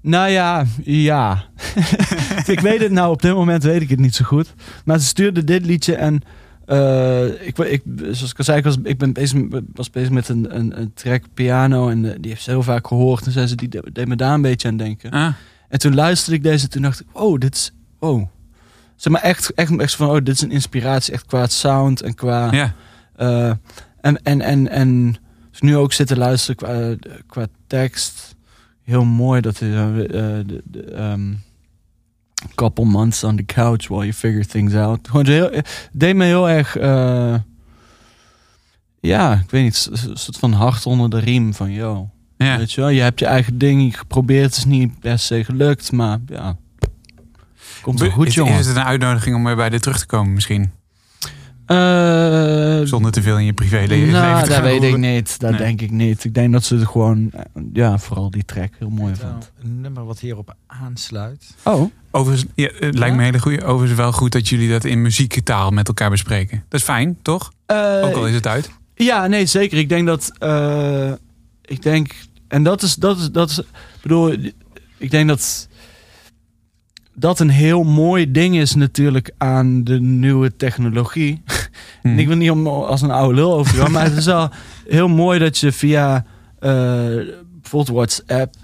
nou 0.00 0.28
ja, 0.30 0.64
ja. 0.84 1.44
ik 2.46 2.60
weet 2.60 2.80
het 2.80 2.92
nou, 2.92 3.10
op 3.10 3.22
dit 3.22 3.34
moment 3.34 3.62
weet 3.62 3.82
ik 3.82 3.88
het 3.90 4.00
niet 4.00 4.14
zo 4.14 4.24
goed. 4.24 4.54
Maar 4.84 4.98
ze 4.98 5.06
stuurde 5.06 5.44
dit 5.44 5.64
liedje 5.66 5.94
en 5.94 6.20
eh, 6.66 7.46
ik, 7.46 7.58
ik, 7.58 7.82
zoals 8.10 8.30
ik 8.30 8.38
al 8.38 8.44
zei, 8.44 8.58
ik 8.58 8.64
was, 8.64 8.76
ik 8.82 8.98
ben 8.98 9.12
bezig, 9.12 9.42
was 9.74 9.90
bezig 9.90 10.10
met 10.10 10.28
een, 10.28 10.56
een, 10.56 10.80
een 10.80 10.90
track 10.94 11.22
piano 11.34 11.88
en 11.88 12.04
eh, 12.04 12.16
die 12.20 12.30
heeft 12.30 12.42
ze 12.42 12.50
heel 12.50 12.62
vaak 12.62 12.86
gehoord. 12.86 13.26
En 13.26 13.32
zei 13.32 13.46
ze, 13.46 13.54
die 13.54 13.68
de- 13.68 13.88
deed 13.92 14.08
me 14.08 14.16
daar 14.16 14.34
een 14.34 14.42
beetje 14.42 14.68
aan 14.68 14.76
denken. 14.76 15.10
Ah, 15.10 15.32
En 15.68 15.78
toen 15.78 15.94
luisterde 15.94 16.36
ik 16.36 16.42
deze 16.42 16.64
en 16.64 16.70
toen 16.70 16.82
dacht 16.82 17.00
ik, 17.00 17.06
oh, 17.12 17.38
dit 17.38 17.54
is, 17.54 17.72
oh. 17.98 18.28
Zeg 18.96 19.12
maar 19.12 19.22
echt, 19.22 19.54
echt, 19.54 19.76
echt 19.80 19.94
van, 19.96 20.08
oh, 20.08 20.14
dit 20.14 20.28
is 20.28 20.40
een 20.40 20.50
inspiratie 20.50 21.12
echt 21.12 21.26
qua 21.26 21.46
sound 21.46 22.02
en 22.02 22.14
qua... 22.14 22.52
ja. 22.52 22.74
Eh, 23.16 23.52
en, 24.00 24.22
en, 24.22 24.40
en, 24.40 24.68
en 24.70 25.16
dus 25.50 25.60
nu 25.60 25.76
ook 25.76 25.92
zitten 25.92 26.18
luisteren 26.18 26.56
qua, 26.56 26.94
qua 27.26 27.46
tekst. 27.66 28.34
Heel 28.82 29.04
mooi 29.04 29.40
dat 29.40 29.58
hij 29.58 29.68
uh, 29.68 29.96
de, 30.46 30.62
de, 30.64 30.82
ehm, 30.82 31.32
couple 32.54 32.84
months 32.84 33.24
on 33.24 33.36
the 33.36 33.44
couch 33.44 33.88
while 33.88 34.02
you 34.02 34.12
figure 34.12 34.46
things 34.46 34.74
out. 34.74 35.08
Gewoon 35.08 35.26
heel, 35.26 35.62
deed 35.92 36.16
me 36.16 36.24
heel 36.24 36.48
erg, 36.48 36.76
eh, 36.76 37.34
ja, 39.00 39.34
ik 39.34 39.50
weet 39.50 39.62
niet, 39.62 39.88
een 39.90 40.16
soort 40.16 40.38
van 40.38 40.52
hart 40.52 40.86
onder 40.86 41.10
de 41.10 41.18
riem 41.18 41.54
van, 41.54 41.72
yo. 41.72 42.10
ja. 42.36 42.58
Weet 42.58 42.72
je 42.72 42.80
wel, 42.80 42.90
je 42.90 43.00
hebt 43.00 43.18
je 43.20 43.26
eigen 43.26 43.58
ding 43.58 43.98
geprobeerd, 43.98 44.44
het 44.44 44.56
is 44.56 44.64
niet 44.64 45.00
per 45.00 45.18
se 45.18 45.44
gelukt, 45.44 45.92
maar 45.92 46.18
ja. 46.26 46.56
Komt 47.82 48.00
wel 48.00 48.10
goed, 48.10 48.26
is, 48.26 48.34
jongen. 48.34 48.58
is 48.58 48.66
het 48.66 48.76
een 48.76 48.82
uitnodiging 48.82 49.36
om 49.36 49.44
weer 49.44 49.56
bij 49.56 49.68
dit 49.68 49.82
terug 49.82 49.98
te 49.98 50.06
komen 50.06 50.32
misschien? 50.32 50.72
Eh, 51.66 52.80
Zonder 52.84 53.12
te 53.12 53.22
veel 53.22 53.38
in 53.38 53.44
je 53.44 53.52
privéleven 53.52 54.12
nou, 54.12 54.42
te 54.44 54.48
dat 54.48 54.60
weet 54.60 54.82
ik 54.82 54.96
niet. 54.96 55.38
Dat 55.40 55.50
Nee. 55.50 55.58
denk 55.60 55.80
ik 55.80 55.90
niet. 55.90 56.24
Ik 56.24 56.34
denk 56.34 56.52
dat 56.52 56.64
ze 56.64 56.74
het 56.76 56.86
gewoon, 56.88 57.30
eh, 57.32 57.62
ja, 57.72 57.98
vooral 57.98 58.30
die 58.30 58.44
track 58.44 58.72
heel 58.78 58.90
mooi 58.90 59.14
vond. 59.14 59.52
Een 59.62 59.80
nummer 59.80 60.04
wat 60.04 60.18
hierop 60.18 60.54
aansluit. 60.66 61.54
Oh, 61.64 61.90
Overigens, 62.10 62.50
ja, 62.54 62.70
het 62.78 62.98
lijkt 62.98 63.14
me 63.14 63.20
een 63.20 63.26
hele 63.26 63.38
goede. 63.40 63.64
Overigens 63.64 63.98
wel 64.00 64.12
goed 64.12 64.32
dat 64.32 64.48
jullie 64.48 64.70
dat 64.70 64.84
in 64.84 65.02
muziektaal 65.02 65.70
met 65.70 65.88
elkaar 65.88 66.10
bespreken. 66.10 66.64
Dat 66.68 66.80
is 66.80 66.86
fijn, 66.86 67.16
toch? 67.22 67.52
Ook 68.02 68.14
al 68.14 68.26
is 68.26 68.34
het 68.34 68.46
uit. 68.46 68.70
Ja, 68.94 69.26
nee, 69.26 69.46
zeker. 69.46 69.78
Ik 69.78 69.88
denk 69.88 70.06
dat, 70.06 70.32
eh, 70.38 71.12
ik 71.64 71.82
denk, 71.82 72.14
en 72.48 72.62
dat 72.62 72.82
is, 72.82 72.94
dat 72.94 73.18
is, 73.18 73.30
dat 73.30 73.50
is, 73.50 73.58
ik 73.58 73.66
bedoel, 74.02 74.32
ik 74.98 75.10
denk 75.10 75.28
dat 75.28 75.68
dat 77.18 77.40
een 77.40 77.48
heel 77.50 77.82
mooi 77.82 78.30
ding 78.30 78.56
is 78.56 78.74
natuurlijk 78.74 79.30
aan 79.38 79.84
de 79.84 80.00
nieuwe 80.00 80.56
technologie. 80.56 81.42
En 82.02 82.18
ik 82.18 82.26
wil 82.26 82.36
niet 82.36 82.50
om 82.50 82.66
als 82.66 83.02
een 83.02 83.10
oude 83.10 83.34
lul 83.34 83.54
over 83.54 83.76
gaan, 83.78 83.92
maar 83.92 84.04
het 84.04 84.16
is 84.16 84.24
wel 84.24 84.50
heel 84.88 85.08
mooi 85.08 85.38
dat 85.38 85.58
je 85.58 85.72
via 85.72 86.24
eh, 86.58 86.70
bijvoorbeeld 87.60 87.88
WhatsApp 87.96 88.54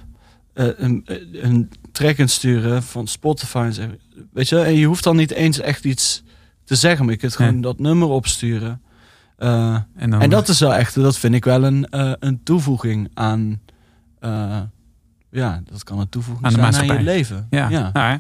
eh, 0.53 0.67
een, 0.77 1.07
een 1.33 1.71
track 1.93 2.15
kunt 2.17 2.31
sturen 2.31 2.83
van 2.83 3.07
Spotify. 3.07 3.71
En, 3.79 3.99
weet 4.33 4.49
je, 4.49 4.59
en 4.61 4.75
je 4.75 4.87
hoeft 4.87 5.05
dan 5.05 5.17
niet 5.17 5.31
eens 5.31 5.61
echt 5.61 5.85
iets 5.85 6.23
te 6.65 6.75
zeggen, 6.75 7.05
maar 7.05 7.15
je 7.15 7.21
kunt 7.21 7.37
gewoon 7.37 7.55
Ja. 7.55 7.61
dat 7.61 7.79
nummer 7.79 8.09
opsturen. 8.09 8.81
Eh, 9.37 9.77
En, 9.97 10.11
dan, 10.11 10.21
en 10.21 10.31
dat 10.31 10.49
is 10.49 10.61
wel 10.61 10.75
echt, 10.75 10.95
dat 10.95 11.19
vind 11.19 11.35
ik 11.35 11.45
wel 11.45 11.65
een, 11.65 11.87
eh, 11.88 12.12
een 12.19 12.41
toevoeging 12.43 13.11
aan. 13.15 13.61
Ja, 15.33 15.61
dat 15.71 15.85
kan 15.85 15.99
een 15.99 16.09
toevoeging 16.09 16.47
Aan 16.47 16.53
de 16.53 16.61
zijn 16.61 16.66
aan 16.66 16.73
je 16.73 16.87
maatschappij. 16.88 17.14
leven. 17.14 17.47
Ja. 17.51 17.68
ja. 17.68 17.90
Nou. 17.92 18.18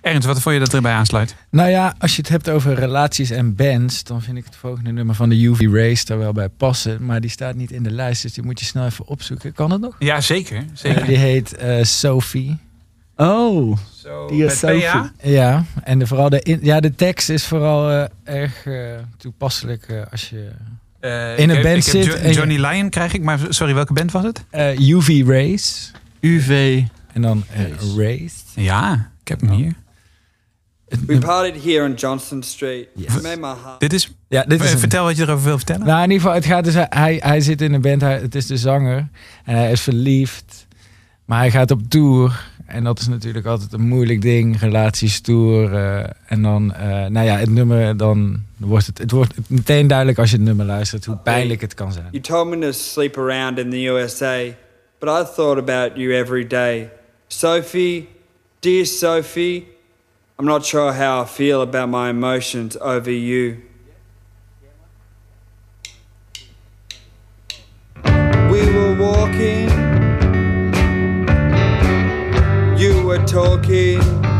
Ernst, 0.00 0.26
wat 0.26 0.40
vond 0.40 0.54
je 0.54 0.60
dat 0.60 0.74
erbij 0.74 0.92
aansluit? 0.92 1.34
Nou 1.50 1.70
ja, 1.70 1.94
als 1.98 2.10
je 2.16 2.20
het 2.22 2.30
hebt 2.30 2.48
over 2.48 2.74
relaties 2.74 3.30
en 3.30 3.54
bands, 3.54 4.04
dan 4.04 4.22
vind 4.22 4.36
ik 4.36 4.44
het 4.44 4.56
volgende 4.56 4.92
nummer 4.92 5.14
van 5.14 5.28
de 5.28 5.46
UV 5.46 5.60
Race 5.72 6.04
daar 6.04 6.18
wel 6.18 6.32
bij 6.32 6.48
passen. 6.48 7.04
Maar 7.04 7.20
die 7.20 7.30
staat 7.30 7.54
niet 7.54 7.70
in 7.70 7.82
de 7.82 7.90
lijst, 7.90 8.22
dus 8.22 8.32
die 8.32 8.44
moet 8.44 8.60
je 8.60 8.64
snel 8.66 8.84
even 8.84 9.06
opzoeken. 9.06 9.52
Kan 9.52 9.70
het 9.70 9.80
nog? 9.80 9.96
Ja, 9.98 10.20
zeker. 10.20 10.64
Zeker. 10.72 11.04
die 11.06 11.16
heet 11.16 11.56
eh, 11.56 11.82
Sophie. 11.82 12.58
Oh, 13.16 13.76
die 14.28 14.44
is 14.44 14.60
met 14.60 14.72
Sophie. 14.80 14.80
PH? 14.88 15.28
Ja, 15.28 15.64
en 15.84 15.98
de, 15.98 16.06
vooral 16.06 16.28
de, 16.28 16.40
in- 16.42 16.58
ja, 16.62 16.80
de 16.80 16.94
tekst 16.94 17.28
is 17.28 17.46
vooral 17.46 17.90
eh, 17.90 18.04
erg 18.24 18.66
eh, 18.66 18.74
toepasselijk 19.16 19.82
eh, 19.88 20.00
als 20.10 20.30
je... 20.30 20.48
Eh, 21.00 21.38
In 21.38 21.48
een 21.50 21.54
heb- 21.54 21.62
band 21.64 21.86
ik 21.86 21.92
heb 21.92 22.02
zit 22.02 22.22
Jo- 22.24 22.30
Johnny 22.30 22.56
Lyon 22.66 22.90
krijg 22.90 23.12
ik, 23.14 23.22
maar 23.22 23.38
sorry, 23.48 23.74
welke 23.74 23.92
band 23.92 24.12
was 24.12 24.24
het? 24.24 24.44
eh, 24.50 24.78
UV 24.78 25.22
Race 25.26 25.90
UV. 26.22 26.82
en 27.12 27.22
dan 27.22 27.44
eh, 27.52 27.68
Race. 27.68 28.02
Race. 28.02 28.34
Ja, 28.54 29.10
ik 29.20 29.28
heb 29.28 29.40
hem 29.40 29.50
hier. 29.50 29.74
We 31.06 31.18
partied 31.18 31.62
here 31.64 31.84
on 31.84 31.94
Johnston 31.94 32.42
Street. 32.42 32.88
Yes. 32.94 33.12
Dit 33.78 33.92
is, 33.92 34.14
Ja, 34.28 34.42
dit 34.42 34.60
is 34.60 34.72
eh, 34.72 34.78
vertel 34.78 35.04
wat 35.04 35.16
je 35.16 35.22
erover 35.22 35.44
wil 35.44 35.56
vertellen. 35.56 35.86
Nou, 35.86 36.02
in 36.02 36.10
ieder 36.10 36.20
geval, 36.20 36.34
het 36.34 36.44
gaat 36.44 36.64
dus, 36.64 36.74
hij, 36.74 37.20
hij 37.22 37.40
zit 37.40 37.60
in 37.60 37.72
een 37.72 37.80
band, 37.80 38.00
hij, 38.00 38.18
het 38.20 38.34
is 38.34 38.46
de 38.46 38.56
zanger 38.56 39.08
en 39.44 39.56
hij 39.56 39.72
is 39.72 39.80
verliefd, 39.80 40.66
maar 41.24 41.38
hij 41.38 41.50
gaat 41.50 41.70
op 41.70 41.80
tour 41.88 42.50
en 42.72 42.84
dat 42.84 42.98
is 42.98 43.08
natuurlijk 43.08 43.46
altijd 43.46 43.72
een 43.72 43.88
moeilijk 43.88 44.20
ding, 44.20 44.60
relaties 44.60 45.20
tour 45.20 45.74
eh, 45.74 46.10
en 46.26 46.42
dan, 46.42 46.74
eh, 46.74 47.06
nou 47.06 47.26
ja, 47.26 47.36
het 47.36 47.50
nummer, 47.50 47.96
dan 47.96 48.42
wordt 48.56 48.86
het, 48.86 48.98
het 48.98 49.10
wordt 49.10 49.34
meteen 49.46 49.86
duidelijk 49.86 50.18
als 50.18 50.30
je 50.30 50.36
het 50.36 50.44
nummer 50.44 50.66
luistert 50.66 51.04
hoe 51.04 51.16
pijnlijk 51.16 51.60
het 51.60 51.74
kan 51.74 51.92
zijn. 51.92 52.06
You 52.10 52.22
told 52.22 52.48
me 52.48 52.58
to 52.58 52.72
sleep 52.72 53.18
around 53.18 53.58
in 53.58 53.70
the 53.70 53.86
USA, 53.86 54.42
but 55.02 55.08
I 55.08 55.24
thought 55.24 55.58
about 55.58 55.96
you 55.96 56.12
every 56.12 56.44
day. 56.44 56.88
Sophie, 57.28 58.08
dear 58.60 58.84
Sophie, 58.84 59.66
I'm 60.38 60.46
not 60.46 60.64
sure 60.64 60.92
how 60.92 61.22
I 61.22 61.24
feel 61.24 61.60
about 61.60 61.88
my 61.88 62.10
emotions 62.10 62.76
over 62.76 63.10
you. 63.10 63.62
We 68.04 68.72
were 68.72 68.94
walking, 68.94 69.68
you 72.78 73.04
were 73.04 73.24
talking. 73.26 74.31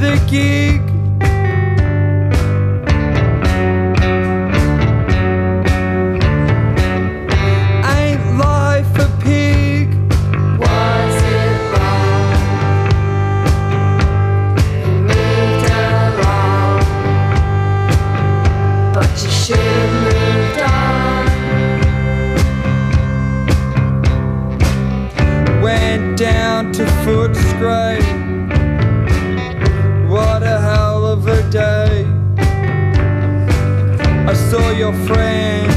The 0.00 0.16
gig. 0.28 0.80
Ain't 7.84 8.24
life 8.38 8.98
a 8.98 9.08
pig? 9.22 9.88
Was 10.58 11.22
it 11.22 11.58
wrong? 11.72 12.34
You 14.80 14.90
moved 15.08 15.66
along, 15.70 16.80
but 18.92 19.10
you 19.22 19.30
should 19.30 19.58
have 19.58 19.94
moved 20.06 20.60
on. 20.60 21.24
Went 25.62 26.18
down 26.18 26.72
to 26.72 26.82
Footscray. 27.04 28.03
Your 34.76 34.94
friend. 34.94 35.72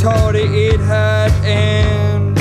told 0.00 0.34
it 0.34 0.50
it 0.52 0.80
had 0.80 1.30
end. 1.44 2.38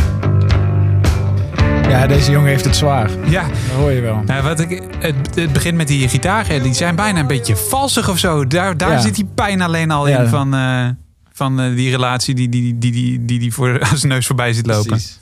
Ja, 1.90 2.08
deze 2.08 2.32
jongen 2.32 2.50
heeft 2.50 2.66
het 2.66 2.76
zwaar. 2.76 3.10
Ja, 3.30 3.48
Dat 3.48 3.58
hoor 3.78 3.92
je 3.92 4.02
wel. 4.02 4.22
nou, 4.26 4.44
wat 4.44 4.60
ik, 4.60 4.82
het, 5.00 5.16
het 5.36 5.54
begint 5.54 5.78
met 5.78 5.88
die 5.88 6.10
gitaren. 6.10 6.64
Die 6.64 6.74
zijn 6.74 6.96
bijna 6.96 7.20
een 7.20 7.28
beetje 7.28 7.56
valsig 7.56 8.10
of 8.10 8.18
zo. 8.20 8.48
Daar, 8.48 8.78
daar 8.78 8.92
Ja. 8.92 9.00
zit 9.00 9.16
die 9.16 9.26
pijn 9.36 9.62
alleen 9.62 9.92
al 9.92 10.08
Ja. 10.08 10.20
in 10.22 10.28
van, 10.30 10.54
eh, 10.54 10.88
van 11.32 11.60
eh, 11.60 11.76
die 11.76 11.90
relatie 11.90 12.36
die 12.36 12.50
die, 12.50 12.78
die, 12.78 12.92
die, 12.92 13.26
die, 13.26 13.40
die 13.40 13.54
voor 13.54 13.80
zijn 13.96 14.12
neus 14.12 14.26
voorbij 14.28 14.54
zit 14.54 14.66
lopen. 14.66 14.88
Precies. 14.88 15.20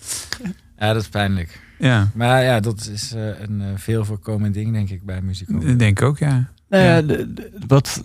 Ja, 0.77 0.93
dat 0.93 1.01
is 1.01 1.07
pijnlijk. 1.09 1.61
Ja, 1.79 2.09
Maar 2.13 2.43
ja, 2.43 2.59
dat 2.59 2.89
is 2.93 3.13
eh, 3.13 3.21
een 3.41 3.63
veel 3.75 4.05
voorkomend 4.05 4.53
ding, 4.53 4.73
denk 4.73 4.89
ik, 4.89 5.03
bij 5.05 5.21
muzikanten. 5.21 5.67
dat 5.67 5.79
denk 5.79 5.99
ik 5.99 6.05
ook, 6.07 6.17
ja. 6.17 6.49
Nou 6.69 6.83
ja, 6.83 6.95
Ja. 6.95 7.01
de- 7.01 7.33
de- 7.33 7.51
wat 7.67 8.03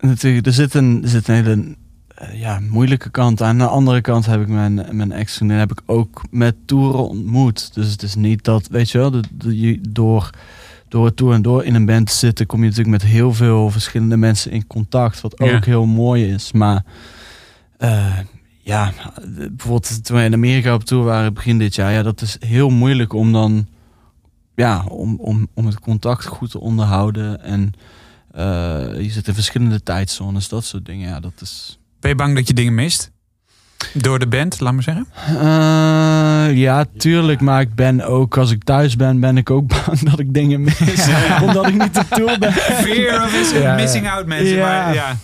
natuurlijk, 0.00 0.46
er 0.46 0.52
zit 0.52 0.74
een, 0.74 1.00
er 1.02 1.08
zit 1.08 1.28
een 1.28 1.34
hele 1.34 1.76
eh, 2.14 2.40
ja, 2.40 2.60
moeilijke 2.70 3.10
kant 3.10 3.42
aan. 3.42 3.48
Aan 3.48 3.58
de 3.58 3.66
andere 3.66 4.00
kant 4.00 4.26
heb 4.26 4.40
ik 4.40 4.48
mijn, 4.48 4.86
mijn 4.90 5.12
ex 5.12 5.36
vriendin 5.36 5.56
heb 5.58 5.70
ik 5.70 5.80
ook 5.86 6.22
met 6.30 6.54
toeren 6.66 7.08
ontmoet. 7.08 7.74
Dus 7.74 7.90
het 7.90 8.02
is 8.02 8.14
niet 8.14 8.44
dat, 8.44 8.68
weet 8.68 8.90
je 8.90 8.98
wel, 8.98 9.10
de, 9.10 9.22
de- 9.32 9.60
je- 9.60 9.80
door, 9.88 10.30
door 10.88 11.04
het 11.04 11.16
tour 11.16 11.34
en 11.34 11.42
door 11.42 11.64
in 11.64 11.74
een 11.74 11.86
band 11.86 12.06
te 12.06 12.14
zitten, 12.14 12.46
kom 12.46 12.58
je 12.62 12.68
natuurlijk 12.68 13.02
met 13.02 13.10
heel 13.10 13.34
veel 13.34 13.70
verschillende 13.70 14.16
mensen 14.16 14.50
in 14.50 14.66
contact. 14.66 15.20
Wat 15.20 15.40
ook 15.40 15.48
Ja. 15.48 15.60
heel 15.64 15.86
mooi 15.86 16.32
is. 16.32 16.52
Maar 16.52 16.84
eh, 17.78 18.18
ja, 18.60 18.92
bijvoorbeeld 19.50 20.04
toen 20.04 20.16
we 20.16 20.22
in 20.24 20.32
Amerika 20.34 20.74
op 20.74 20.84
tour 20.84 21.04
waren 21.04 21.34
begin 21.34 21.58
dit 21.58 21.74
jaar, 21.74 21.92
ja, 21.92 22.02
dat 22.02 22.20
is 22.22 22.36
heel 22.40 22.70
moeilijk 22.70 23.12
om 23.12 23.32
dan 23.32 23.66
ja, 24.54 24.84
om, 24.88 25.16
om, 25.20 25.48
om 25.54 25.66
het 25.66 25.80
contact 25.80 26.26
goed 26.26 26.50
te 26.50 26.60
onderhouden. 26.60 27.42
En 27.42 27.72
je 29.02 29.08
zit 29.10 29.28
in 29.28 29.34
verschillende 29.34 29.82
tijdzones, 29.82 30.48
dat 30.48 30.64
soort 30.64 30.84
dingen. 30.84 31.08
Ja, 31.08 31.20
dat 31.20 31.32
is. 31.40 31.78
Ben 32.00 32.10
je 32.10 32.16
bang 32.16 32.34
dat 32.34 32.48
je 32.48 32.54
dingen 32.54 32.74
mist? 32.74 33.10
Door 33.94 34.18
de 34.18 34.26
band, 34.26 34.60
laat 34.60 34.72
maar 34.72 34.82
zeggen. 34.82 35.06
Eh, 35.26 36.56
ja, 36.58 36.84
tuurlijk. 36.96 37.40
Maar 37.40 37.60
ik 37.60 37.74
ben 37.74 38.00
ook, 38.06 38.36
als 38.38 38.50
ik 38.50 38.64
thuis 38.64 38.96
ben, 38.96 39.20
ben 39.20 39.36
ik 39.36 39.50
ook 39.50 39.68
bang 39.86 39.98
dat 39.98 40.18
ik 40.18 40.34
dingen 40.34 40.60
mis. 40.60 41.08
Omdat 41.42 41.66
ik 41.66 41.74
niet 41.82 41.98
op 41.98 42.06
tour 42.10 42.38
ben. 42.38 42.52
Fear 42.52 43.24
of 43.24 43.34
is- 43.40 43.50
Ja, 43.50 43.58
ja. 43.58 43.74
missing 43.74 44.10
out, 44.10 44.26
mensen. 44.26 44.56
Ja. 44.56 44.66
Maar, 44.84 44.94
ja. 44.94 45.16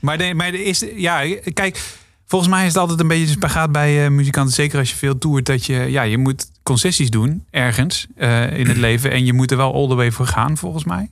maar, 0.00 0.18
de, 0.18 0.34
maar 0.34 0.50
de 0.50 0.64
is, 0.64 0.84
ja, 0.96 1.20
kijk, 1.52 1.82
volgens 2.26 2.50
mij 2.50 2.60
is 2.62 2.68
het 2.68 2.76
altijd 2.76 3.00
een 3.00 3.08
beetje 3.08 3.24
een 3.26 3.30
spagaat 3.32 3.72
bij 3.72 4.04
eh, 4.04 4.10
muzikanten. 4.10 4.54
Zeker 4.54 4.78
als 4.78 4.90
je 4.90 4.96
veel 4.96 5.18
toert, 5.18 5.46
dat 5.46 5.64
je, 5.66 5.74
ja, 5.74 6.02
je 6.02 6.18
moet 6.18 6.50
concessies 6.62 7.10
doen 7.10 7.44
ergens 7.50 8.06
eh, 8.16 8.58
in 8.58 8.66
het 8.66 8.76
leven. 8.86 9.10
En 9.10 9.24
je 9.24 9.32
moet 9.32 9.50
er 9.50 9.56
wel 9.56 9.74
all 9.74 9.88
the 9.88 9.94
way 9.94 10.10
voor 10.10 10.26
gaan, 10.26 10.56
volgens 10.56 10.84
mij. 10.84 11.10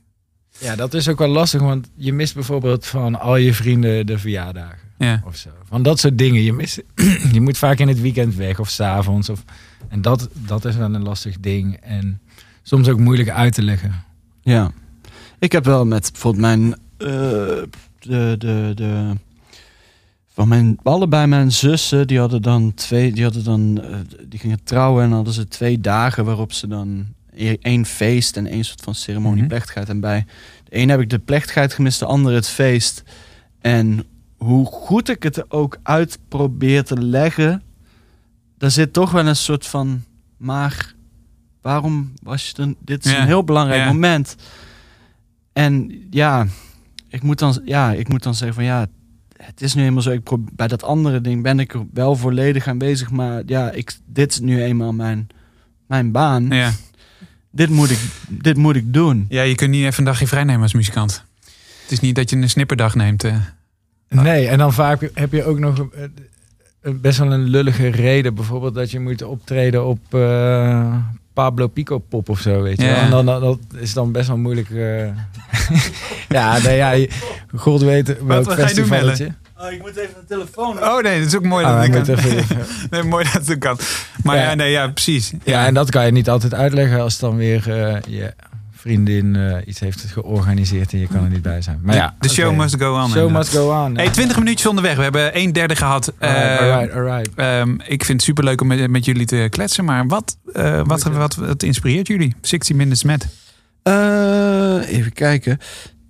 Ja, 0.63 0.77
dat 0.77 0.95
is 0.95 1.09
ook 1.09 1.19
wel 1.19 1.29
lastig, 1.29 1.61
want 1.61 1.91
je 1.97 2.13
mist 2.13 2.35
bijvoorbeeld 2.35 2.87
van 2.87 3.21
al 3.21 3.37
je 3.37 3.55
vrienden 3.55 4.07
de 4.07 4.19
verjaardagen. 4.19 4.79
Ja. 4.99 5.23
Of 5.27 5.37
zo. 5.37 5.51
Van 5.65 5.83
dat 5.83 5.99
soort 6.01 6.19
dingen. 6.19 6.43
Je, 6.43 6.53
mist, 6.53 6.83
je 7.33 7.41
moet 7.41 7.59
vaak 7.59 7.79
in 7.79 7.89
het 7.89 8.01
weekend 8.01 8.35
weg 8.35 8.59
of 8.59 8.69
s'avonds. 8.69 9.29
Of, 9.29 9.45
en 9.89 10.03
dat, 10.03 10.29
dat 10.35 10.65
is 10.65 10.77
wel 10.77 10.95
een 10.95 11.03
lastig 11.03 11.41
ding. 11.41 11.77
En 11.77 12.21
soms 12.63 12.89
ook 12.89 12.99
moeilijk 12.99 13.31
uit 13.31 13.55
te 13.55 13.63
leggen. 13.63 14.05
Ja. 14.43 14.71
Ik 15.39 15.53
heb 15.53 15.65
wel 15.65 15.87
met 15.87 16.09
bijvoorbeeld 16.13 16.43
mijn. 16.43 16.73
eh, 16.97 17.09
de, 17.99 18.35
de, 18.39 18.73
de, 18.75 19.13
van 20.29 20.49
mijn, 20.49 20.79
allebei 20.83 21.27
mijn 21.27 21.53
zussen, 21.53 22.07
die 22.07 22.19
hadden 22.19 22.43
dan 22.43 22.75
twee, 22.75 23.13
die 23.13 23.23
hadden 23.25 23.45
dan, 23.45 23.81
eh, 23.83 23.97
die 24.29 24.39
gingen 24.39 24.65
trouwen 24.65 25.05
en 25.05 25.11
hadden 25.13 25.33
ze 25.35 25.49
twee 25.49 25.81
dagen 25.81 26.25
waarop 26.25 26.53
ze 26.53 26.67
dan 26.67 27.07
één 27.61 27.85
feest 27.87 28.37
en 28.37 28.47
één 28.47 28.65
soort 28.65 28.81
van 28.81 28.95
ceremonie 28.95 29.39
Mhm. 29.41 29.49
plechtigheid. 29.49 29.89
En 29.89 30.01
bij 30.01 30.27
de 30.65 30.77
een 30.79 30.89
heb 30.89 31.01
ik 31.01 31.11
de 31.11 31.19
plechtigheid 31.19 31.73
gemist, 31.75 31.99
de 31.99 32.07
andere 32.07 32.35
het 32.35 32.49
feest. 32.49 33.03
En 33.61 34.05
hoe 34.37 34.67
goed 34.67 35.09
ik 35.09 35.23
het 35.23 35.51
ook 35.51 35.79
uit 35.83 36.19
probeer 36.29 36.85
te 36.85 37.01
leggen, 37.03 37.63
daar 38.59 38.71
zit 38.71 38.93
toch 38.93 39.11
wel 39.11 39.27
een 39.27 39.37
soort 39.37 39.67
van, 39.67 40.03
maar 40.37 40.95
waarom 41.61 42.13
was 42.23 42.49
je 42.57 42.63
er, 42.63 42.75
dit 42.81 43.05
is 43.05 43.11
Ja. 43.13 43.21
een 43.21 43.27
heel 43.27 43.45
belangrijk 43.45 43.81
Ja. 43.81 43.87
moment. 43.93 44.37
En 45.53 46.07
ja, 46.11 46.47
ik 47.09 47.23
moet 47.23 47.39
dan, 47.39 47.61
ja, 47.65 47.93
ik 47.93 48.09
moet 48.09 48.23
dan 48.23 48.35
zeggen 48.35 48.55
van 48.57 48.65
ja, 48.65 48.87
het 49.37 49.61
is 49.63 49.75
nu 49.75 49.85
eenmaal 49.85 50.03
zo. 50.03 50.11
Ik 50.11 50.23
pro- 50.23 50.45
bij 50.53 50.69
dat 50.69 50.83
andere 50.83 51.21
ding 51.21 51.43
ben 51.43 51.61
ik 51.61 51.75
er 51.75 51.87
wel 51.93 52.17
volledig 52.17 52.69
aanwezig, 52.69 53.11
maar 53.11 53.43
ja, 53.47 53.71
ik, 53.71 53.99
dit 54.07 54.33
is 54.33 54.41
nu 54.41 54.63
eenmaal 54.63 54.93
mijn, 54.93 55.27
mijn 55.87 56.13
baan. 56.13 56.49
Ja. 56.49 56.71
Dit, 57.55 57.69
moet 57.69 57.91
ik, 57.91 57.99
dit 58.29 58.57
moet 58.57 58.77
ik 58.77 58.93
doen. 58.93 59.27
ja, 59.29 59.43
je 59.43 59.55
kunt 59.55 59.71
niet 59.71 59.85
even 59.85 59.99
een 59.99 60.05
dagje 60.05 60.27
vrij 60.27 60.45
nemen 60.45 60.63
als 60.63 60.75
muzikant. 60.75 61.25
Het 61.83 61.91
is 61.93 62.01
niet 62.01 62.15
dat 62.15 62.31
je 62.31 62.37
een 62.37 62.51
snipperdag 62.51 62.95
neemt. 62.95 63.25
eh. 63.25 63.37
Nee, 64.09 64.47
en 64.49 64.59
dan 64.59 64.73
vaak 64.73 65.11
heb 65.15 65.33
je 65.33 65.45
ook 65.45 65.59
nog 65.59 65.79
eh, 65.93 66.93
best 66.95 67.19
wel 67.19 67.33
een 67.33 67.45
lullige 67.49 67.89
reden. 67.89 68.35
Bijvoorbeeld 68.35 68.75
dat 68.75 68.91
je 68.91 69.01
moet 69.01 69.23
optreden 69.23 69.87
op 69.87 70.15
eh, 70.15 70.97
Pablo 71.33 71.67
Pico 71.67 71.99
Pop 71.99 72.29
of 72.29 72.41
zo, 72.41 72.63
weet 72.63 72.81
je 72.81 72.87
Ja. 72.87 72.95
En 72.95 73.11
dan, 73.11 73.27
dan, 73.27 73.41
dat 73.41 73.59
is 73.79 73.93
dan 73.93 74.13
best 74.13 74.29
wel 74.29 74.37
moeilijk. 74.37 74.71
eh. 74.71 75.07
ja, 76.29 76.59
nee, 76.59 76.77
ja, 76.77 77.07
God 77.57 77.83
weet 77.83 78.07
welk 78.07 78.45
wat 78.45 78.47
ga 78.47 78.51
je 78.53 78.57
doen, 78.57 78.67
festivalletje. 78.67 79.33
Oh, 79.61 79.73
ik 79.73 79.81
moet 79.81 79.97
even 79.97 80.15
de 80.15 80.25
telefoon. 80.29 80.79
Oh 80.83 81.03
nee, 81.03 81.19
dat 81.19 81.27
is 81.29 81.37
ook 81.37 81.45
mooi 81.45 81.65
Ah, 81.65 81.93
dat 81.93 82.05
kan. 82.07 82.15
even- 82.17 82.45
Nee, 82.91 83.03
mooi 83.03 83.25
dat 83.33 83.47
het 83.47 83.59
kan. 83.59 83.79
Maar 84.23 84.37
ja, 84.37 84.43
Ja. 84.43 84.55
nee, 84.55 84.71
ja, 84.71 84.89
precies. 84.89 85.33
ja, 85.45 85.67
en 85.67 85.75
dat 85.75 85.91
kan 85.91 86.05
je 86.07 86.13
niet 86.13 86.29
altijd 86.31 86.55
uitleggen 86.55 87.01
als 87.01 87.19
dan 87.19 87.37
weer 87.37 87.71
eh, 87.85 87.97
je 88.09 88.35
vriendin 88.83 89.37
eh, 89.37 89.57
iets 89.67 89.81
heeft 89.81 90.05
georganiseerd 90.13 90.93
en 90.93 90.99
je 90.99 91.07
kan 91.07 91.25
er 91.25 91.31
niet 91.31 91.43
bij 91.43 91.63
zijn. 91.63 91.79
Maar 91.83 91.95
ja, 91.95 92.15
de 92.19 92.29
show 92.29 92.57
must 92.57 92.77
go 92.77 92.95
on. 92.95 93.09
Show 93.09 93.09
inderdaad. 93.09 93.33
must 93.33 93.51
go 93.57 93.85
on. 93.85 93.97
Hey, 93.97 94.11
20 94.11 94.39
minuutjes 94.39 94.67
onderweg. 94.67 94.97
We 94.97 95.03
hebben 95.03 95.39
een 95.39 95.53
derde 95.53 95.77
gehad. 95.77 96.13
Alright, 96.19 96.61
Eh, 96.61 96.73
alright, 96.73 96.95
alright. 96.95 97.31
ehm, 97.35 97.75
ik 97.75 98.05
vind 98.05 98.09
het 98.09 98.23
superleuk 98.23 98.61
om 98.61 98.67
met, 98.67 98.91
met 98.91 99.05
jullie 99.05 99.27
te 99.27 99.47
kletsen. 99.51 99.85
Maar 99.85 100.07
wat, 100.07 100.37
eh, 100.53 100.81
wat, 100.85 101.03
wat, 101.03 101.35
wat, 101.35 101.63
inspireert 101.63 102.07
jullie? 102.07 102.35
60 102.41 102.77
Minutes 102.77 103.03
Met. 103.03 103.27
Eh, 103.83 104.89
even 104.89 105.13
kijken. 105.13 105.59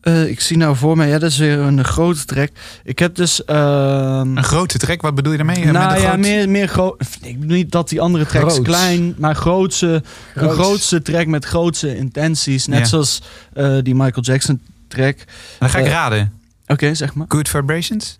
Eh, 0.02 0.26
ik 0.28 0.40
zie 0.40 0.56
nou 0.56 0.76
voor 0.76 0.96
mij, 0.96 1.08
ja, 1.08 1.18
dat 1.18 1.30
is 1.30 1.38
weer 1.38 1.58
een 1.58 1.84
grote 1.84 2.24
track. 2.24 2.50
Ik 2.84 2.98
heb 2.98 3.14
dus. 3.14 3.44
ehm, 3.44 4.36
Een 4.36 4.44
grote 4.44 4.78
trek, 4.78 5.02
wat 5.02 5.14
bedoel 5.14 5.32
je 5.32 5.38
daarmee? 5.38 5.56
Eh, 5.64 5.70
nou 5.70 5.86
met 5.86 5.94
een 5.96 6.02
ja, 6.02 6.08
groot- 6.08 6.18
meer, 6.20 6.48
meer 6.48 6.68
groot. 6.68 7.02
Ik 7.22 7.40
bedoel 7.40 7.56
niet 7.56 7.70
dat 7.72 7.88
die 7.88 8.00
andere 8.00 8.26
tracks 8.26 8.52
Groots. 8.52 8.68
klein, 8.68 9.14
maar 9.18 9.34
grootse, 9.34 9.86
een 9.86 10.02
Groots. 10.34 10.54
grootste 10.54 11.02
track 11.02 11.26
met 11.26 11.44
grootse 11.44 11.96
intenties. 11.96 12.66
Net 12.66 12.78
Ja. 12.78 12.84
zoals 12.84 13.22
eh, 13.52 13.76
die 13.82 13.94
Michael 13.94 14.22
Jackson 14.22 14.60
track. 14.88 15.16
Dan 15.58 15.70
ga 15.70 15.78
ik 15.78 15.86
raden. 15.86 16.32
Oké, 16.66 16.94
zeg 16.94 17.14
maar. 17.14 17.26
Good 17.28 17.48
Vibrations? 17.48 18.18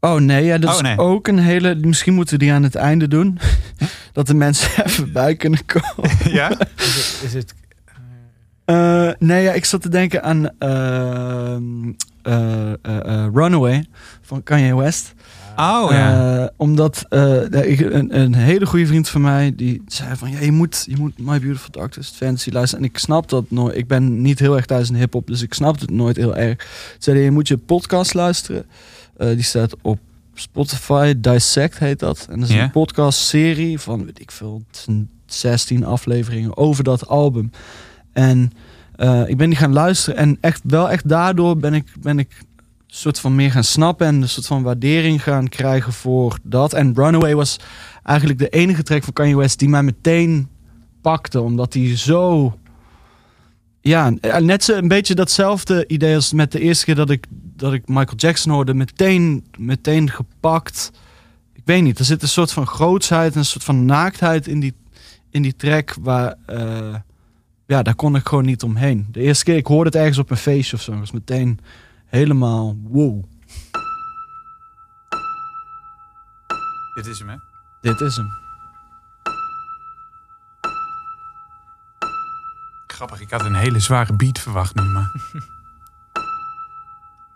Oh 0.00 0.14
nee, 0.20 0.44
ja, 0.44 0.58
dat 0.58 0.70
Oh, 0.70 0.76
is 0.76 0.82
nee. 0.82 0.98
ook 0.98 1.28
een 1.28 1.38
hele. 1.38 1.74
Misschien 1.74 2.14
moeten 2.14 2.38
we 2.38 2.44
die 2.44 2.52
aan 2.52 2.62
het 2.62 2.74
einde 2.74 3.08
doen. 3.08 3.38
dat 4.12 4.26
de 4.26 4.34
mensen 4.34 4.70
even 4.86 5.12
bij 5.12 5.34
kunnen 5.36 5.60
komen. 5.66 6.10
ja? 6.32 6.50
Is 6.76 6.94
het, 6.94 7.20
is 7.24 7.32
het 7.34 7.54
Eh, 8.64 9.10
nee, 9.18 9.42
ja, 9.42 9.52
ik 9.52 9.64
zat 9.64 9.82
te 9.82 9.88
denken 9.88 10.22
aan 10.22 10.50
ehm, 10.58 11.92
eh, 12.22 12.72
eh, 12.72 13.26
Runaway 13.34 13.86
van 14.20 14.42
Kanye 14.42 14.76
West. 14.76 15.14
Oh 15.56 15.86
ja. 15.90 16.50
Omdat 16.56 17.06
ik, 17.50 17.80
een, 17.80 18.18
een 18.18 18.34
hele 18.34 18.66
goede 18.66 18.86
vriend 18.86 19.08
van 19.08 19.20
mij 19.20 19.52
die 19.56 19.82
zei 19.86 20.16
van 20.16 20.30
ja, 20.30 20.40
je 20.40 20.52
moet, 20.52 20.84
je 20.88 20.96
moet 20.96 21.18
My 21.18 21.40
Beautiful 21.40 21.70
Dark 21.70 21.92
Twisted 21.92 22.16
Fantasy 22.16 22.50
luisteren. 22.50 22.84
En 22.84 22.90
ik 22.90 22.98
snap 22.98 23.28
dat 23.28 23.50
nooit. 23.50 23.76
Ik 23.76 23.86
ben 23.86 24.22
niet 24.22 24.38
heel 24.38 24.56
erg 24.56 24.66
thuis 24.66 24.88
in 24.88 24.94
hip-hop, 24.94 25.26
dus 25.26 25.42
ik 25.42 25.54
snap 25.54 25.80
het 25.80 25.90
nooit 25.90 26.16
heel 26.16 26.36
erg. 26.36 26.56
Toen 26.56 26.96
zei 26.98 27.16
hij, 27.16 27.24
je 27.24 27.30
moet 27.30 27.48
je 27.48 27.56
podcast 27.56 28.14
luisteren. 28.14 28.66
Die 29.16 29.42
staat 29.42 29.74
op 29.82 29.98
Spotify. 30.34 31.14
Dissect 31.16 31.78
heet 31.78 31.98
dat. 31.98 32.26
En 32.30 32.40
dat 32.40 32.48
is 32.48 32.54
een 32.54 32.70
podcast-serie 32.70 33.78
van 33.78 34.04
weet 34.04 34.20
ik 34.20 34.30
veel, 34.30 34.62
het 34.66 34.76
zijn 34.76 35.10
16 35.26 35.84
afleveringen 35.84 36.56
over 36.56 36.84
dat 36.84 37.08
album. 37.08 37.50
En 38.12 38.50
eh, 38.96 39.28
ik 39.28 39.36
ben 39.36 39.48
die 39.50 39.58
gaan 39.58 39.72
luisteren 39.72 40.18
en 40.18 40.38
echt 40.40 40.60
wel 40.64 40.90
echt 40.90 41.08
daardoor 41.08 41.56
ben 41.56 41.74
ik, 41.74 41.92
ben 42.00 42.18
ik 42.18 42.42
soort 42.86 43.18
van 43.18 43.34
meer 43.34 43.50
gaan 43.50 43.64
snappen 43.64 44.06
en 44.06 44.22
een 44.22 44.28
soort 44.28 44.46
van 44.46 44.62
waardering 44.62 45.22
gaan 45.22 45.48
krijgen 45.48 45.92
voor 45.92 46.38
dat. 46.42 46.72
En 46.72 46.94
Runaway 46.94 47.34
was 47.34 47.56
eigenlijk 48.02 48.38
de 48.38 48.48
enige 48.48 48.82
track 48.82 49.04
van 49.04 49.12
Kanye 49.12 49.36
West 49.36 49.58
die 49.58 49.68
mij 49.68 49.82
meteen 49.82 50.48
pakte, 51.00 51.40
omdat 51.40 51.74
hij 51.74 51.96
zo 51.96 52.54
ja, 53.80 54.12
net 54.40 54.64
zo 54.64 54.76
een 54.76 54.88
beetje 54.88 55.14
datzelfde 55.14 55.86
idee 55.86 56.14
als 56.14 56.32
met 56.32 56.52
de 56.52 56.60
eerste 56.60 56.84
keer 56.84 56.94
dat 56.94 57.10
ik, 57.10 57.26
dat 57.56 57.72
ik 57.72 57.88
Michael 57.88 58.16
Jackson 58.16 58.52
hoorde, 58.52 58.74
meteen, 58.74 59.46
meteen 59.58 60.10
gepakt. 60.10 60.90
Ik 61.52 61.62
weet 61.64 61.82
niet, 61.82 61.98
er 61.98 62.04
zit 62.04 62.22
een 62.22 62.28
soort 62.28 62.52
van 62.52 62.66
grootsheid, 62.66 63.34
een 63.34 63.44
soort 63.44 63.64
van 63.64 63.84
naaktheid 63.84 64.46
in 64.46 64.60
die, 64.60 64.74
in 65.30 65.42
die 65.42 65.56
track 65.56 65.96
waar, 66.00 66.34
eh, 66.46 66.94
ja, 67.66 67.82
daar 67.82 67.94
kon 67.94 68.16
ik 68.16 68.28
gewoon 68.28 68.44
niet 68.44 68.62
omheen. 68.62 69.06
De 69.10 69.20
eerste 69.20 69.44
keer, 69.44 69.56
ik 69.56 69.66
hoorde 69.66 69.90
het 69.90 69.98
ergens 69.98 70.18
op 70.18 70.30
een 70.30 70.36
feestje 70.36 70.76
of 70.76 70.82
zo, 70.82 70.98
was 70.98 71.12
meteen 71.12 71.60
helemaal 72.06 72.76
wow, 72.82 73.24
Dit 76.94 77.06
is 77.06 77.18
hem, 77.18 77.28
hè? 77.28 77.36
dit 77.80 78.00
is 78.00 78.16
hem. 78.16 78.30
Grappig, 82.86 83.20
ik 83.20 83.30
had 83.30 83.44
een 83.44 83.54
hele 83.54 83.78
zware 83.78 84.12
beat 84.12 84.38
verwacht 84.38 84.74
nu, 84.74 84.82
maar... 84.82 85.10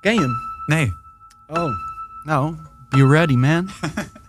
Ken 0.00 0.14
je 0.14 0.20
hem? 0.20 0.36
Nee. 0.66 0.94
Oh, 1.46 1.72
nou, 2.24 2.56
be 2.88 3.06
ready 3.06 3.34
man. 3.34 3.68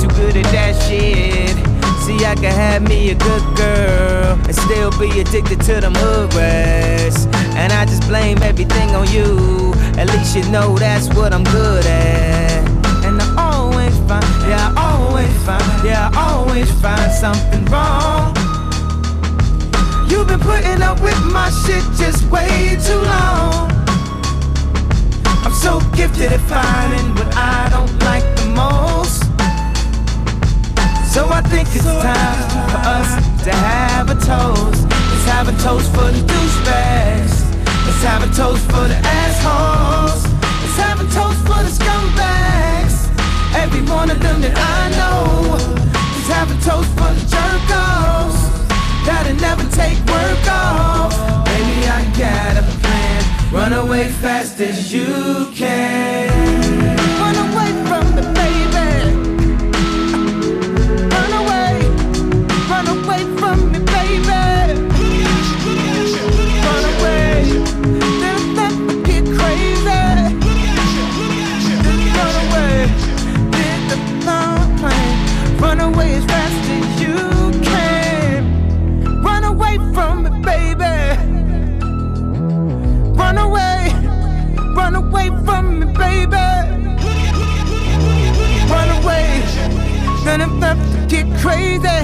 too 0.00 0.08
good 0.08 0.36
at 0.36 0.44
that 0.52 0.74
shit. 0.86 1.56
See, 2.04 2.24
I 2.24 2.34
can 2.34 2.52
have 2.52 2.82
me 2.88 3.10
a 3.10 3.14
good 3.14 3.44
girl 3.56 4.38
and 4.46 4.54
still 4.54 4.90
be 4.98 5.20
addicted 5.20 5.60
to 5.62 5.80
them 5.80 5.94
hood 5.94 6.32
rats. 6.34 7.26
And 7.60 7.72
I 7.72 7.84
just 7.84 8.06
blame 8.08 8.38
everything 8.42 8.94
on 8.94 9.06
you. 9.10 9.74
At 9.98 10.08
least 10.08 10.36
you 10.36 10.48
know 10.50 10.78
that's 10.78 11.08
what 11.14 11.32
I'm 11.32 11.44
good 11.44 11.84
at. 11.84 12.66
And 13.04 13.20
I 13.20 13.28
always 13.36 13.96
find, 14.08 14.24
yeah, 14.48 14.72
I 14.76 14.94
always 14.94 15.32
find, 15.44 15.84
yeah, 15.84 16.10
I 16.12 16.32
always 16.32 16.70
find 16.80 17.10
something 17.12 17.64
wrong. 17.66 18.34
You've 20.08 20.28
been 20.28 20.40
putting 20.40 20.80
up 20.82 21.00
with 21.02 21.20
my 21.24 21.50
shit 21.50 21.84
just 21.98 22.24
way 22.30 22.78
too 22.86 23.00
long. 23.14 23.70
I'm 25.44 25.52
so 25.52 25.80
gifted 25.96 26.32
at 26.32 26.40
finding 26.48 27.14
what 27.14 27.34
I 27.36 27.68
don't 27.70 27.98
like 28.04 28.24
the 28.36 28.46
most. 28.54 29.07
So 31.08 31.26
I 31.30 31.40
think 31.40 31.68
it's 31.74 31.84
time 31.84 32.68
for 32.68 32.80
us 32.84 33.10
to 33.44 33.50
have 33.50 34.10
a 34.10 34.14
toast. 34.14 34.82
Let's 34.84 35.24
have 35.32 35.48
a 35.48 35.56
toast 35.64 35.88
for 35.94 36.12
the 36.12 36.20
douchebags. 36.20 37.34
Let's 37.86 38.02
have 38.04 38.22
a 38.22 38.30
toast 38.36 38.62
for 38.66 38.86
the 38.86 39.00
assholes. 39.02 40.22
Let's 40.60 40.76
have 40.76 41.00
a 41.00 41.08
toast 41.16 41.40
for 41.48 41.60
the 41.64 41.72
scumbags. 41.72 43.08
Every 43.56 43.80
one 43.90 44.10
of 44.10 44.20
them 44.20 44.42
that 44.42 44.52
I 44.54 44.80
know. 44.98 45.56
Let's 46.12 46.28
have 46.28 46.50
a 46.52 46.58
toast 46.60 46.90
for 46.92 47.10
the 47.16 47.24
jerk-offs. 47.34 48.40
That'll 49.06 49.40
never 49.40 49.64
take 49.74 49.98
work 50.12 50.46
off. 50.46 51.16
Baby, 51.46 51.88
I 51.88 52.04
got 52.20 52.62
a 52.62 52.64
plan. 52.80 53.52
Run 53.52 53.72
away 53.72 54.08
fast 54.08 54.60
as 54.60 54.92
you 54.92 55.50
can. 55.54 56.67
Crazy. 91.48 92.00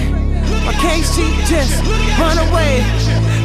Why 0.64 0.72
can't 0.80 1.04
she 1.04 1.26
just 1.44 1.76
run 2.18 2.38
away? 2.48 2.80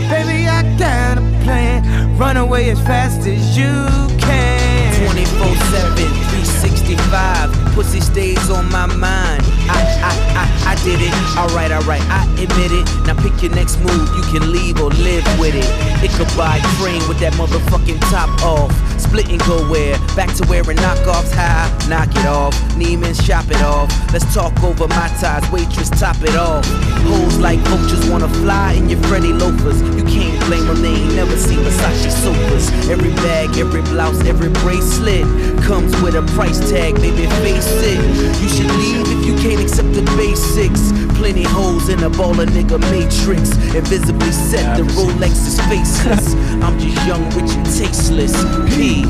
Baby, 0.07 0.47
I 0.47 0.63
got 0.77 1.17
a 1.17 1.25
plan. 1.43 2.17
Run 2.17 2.37
away 2.37 2.69
as 2.69 2.79
fast 2.79 3.27
as 3.27 3.57
you 3.57 3.73
can. 4.17 5.11
24 5.11 5.55
7, 5.71 5.95
365. 5.95 7.75
Pussy 7.75 7.99
stays 7.99 8.49
on 8.49 8.69
my 8.71 8.85
mind. 8.85 9.58
I, 9.69 9.79
I, 10.01 10.13
I, 10.41 10.73
I 10.73 10.75
did 10.83 10.99
it. 11.01 11.13
Alright, 11.37 11.71
alright, 11.71 12.01
I 12.09 12.25
admit 12.41 12.71
it. 12.73 12.85
Now 13.05 13.15
pick 13.21 13.41
your 13.41 13.53
next 13.53 13.77
move. 13.79 14.09
You 14.17 14.23
can 14.33 14.51
leave 14.51 14.81
or 14.81 14.89
live 14.89 15.25
with 15.39 15.55
it. 15.55 15.69
It 16.03 16.11
could 16.17 16.29
buy 16.35 16.59
train 16.77 17.01
with 17.07 17.19
that 17.19 17.33
motherfucking 17.33 17.99
top 18.09 18.29
off. 18.43 18.71
Split 18.99 19.29
and 19.29 19.39
go 19.45 19.63
where? 19.69 19.97
Back 20.15 20.33
to 20.35 20.45
wearing 20.47 20.77
knockoffs 20.77 21.31
high. 21.31 21.69
Knock 21.87 22.09
it 22.11 22.25
off. 22.25 22.53
Neiman, 22.75 23.15
shop 23.25 23.49
it 23.49 23.61
off. 23.61 23.89
Let's 24.11 24.27
talk 24.33 24.53
over 24.63 24.87
my 24.87 25.07
ties. 25.21 25.45
Waitress, 25.51 25.89
top 25.89 26.17
it 26.21 26.35
off. 26.35 26.65
Hoes 27.05 27.37
like 27.37 27.59
vultures 27.69 28.09
wanna 28.09 28.29
fly 28.41 28.73
in 28.73 28.89
your 28.89 29.01
Freddy 29.03 29.33
loafers. 29.33 29.81
You 29.95 30.03
can't 30.03 30.39
blame 30.45 30.65
them, 30.67 30.81
they 30.81 30.93
ain't 30.93 31.15
never 31.15 31.35
seen 31.37 31.59
Versace 31.59 32.11
sofas. 32.11 32.69
Every 32.89 33.11
bag, 33.25 33.57
every 33.57 33.81
blouse, 33.81 34.23
every 34.25 34.49
bracelet 34.61 35.25
comes 35.63 35.95
with 36.01 36.15
a 36.15 36.23
price 36.33 36.59
tag, 36.69 36.95
baby, 36.95 37.25
face 37.41 37.67
it. 37.83 37.99
You 38.41 38.49
should 38.49 38.71
leave 38.77 39.05
if 39.07 39.25
you 39.25 39.35
can't 39.37 39.58
accept 39.59 39.93
the 39.93 40.03
basics. 40.17 40.81
Plenty 41.19 41.43
holes 41.43 41.89
in 41.89 42.03
a 42.03 42.09
baller 42.09 42.47
nigga 42.47 42.79
matrix. 42.79 43.51
Invisibly 43.75 44.31
set, 44.31 44.77
the 44.77 44.83
Rolex 44.95 45.47
is 45.47 45.59
faceless. 45.61 46.33
I'm 46.63 46.77
just 46.79 47.07
young, 47.07 47.23
rich 47.35 47.55
and 47.55 47.65
tasteless. 47.65 48.33
P. 48.75 49.07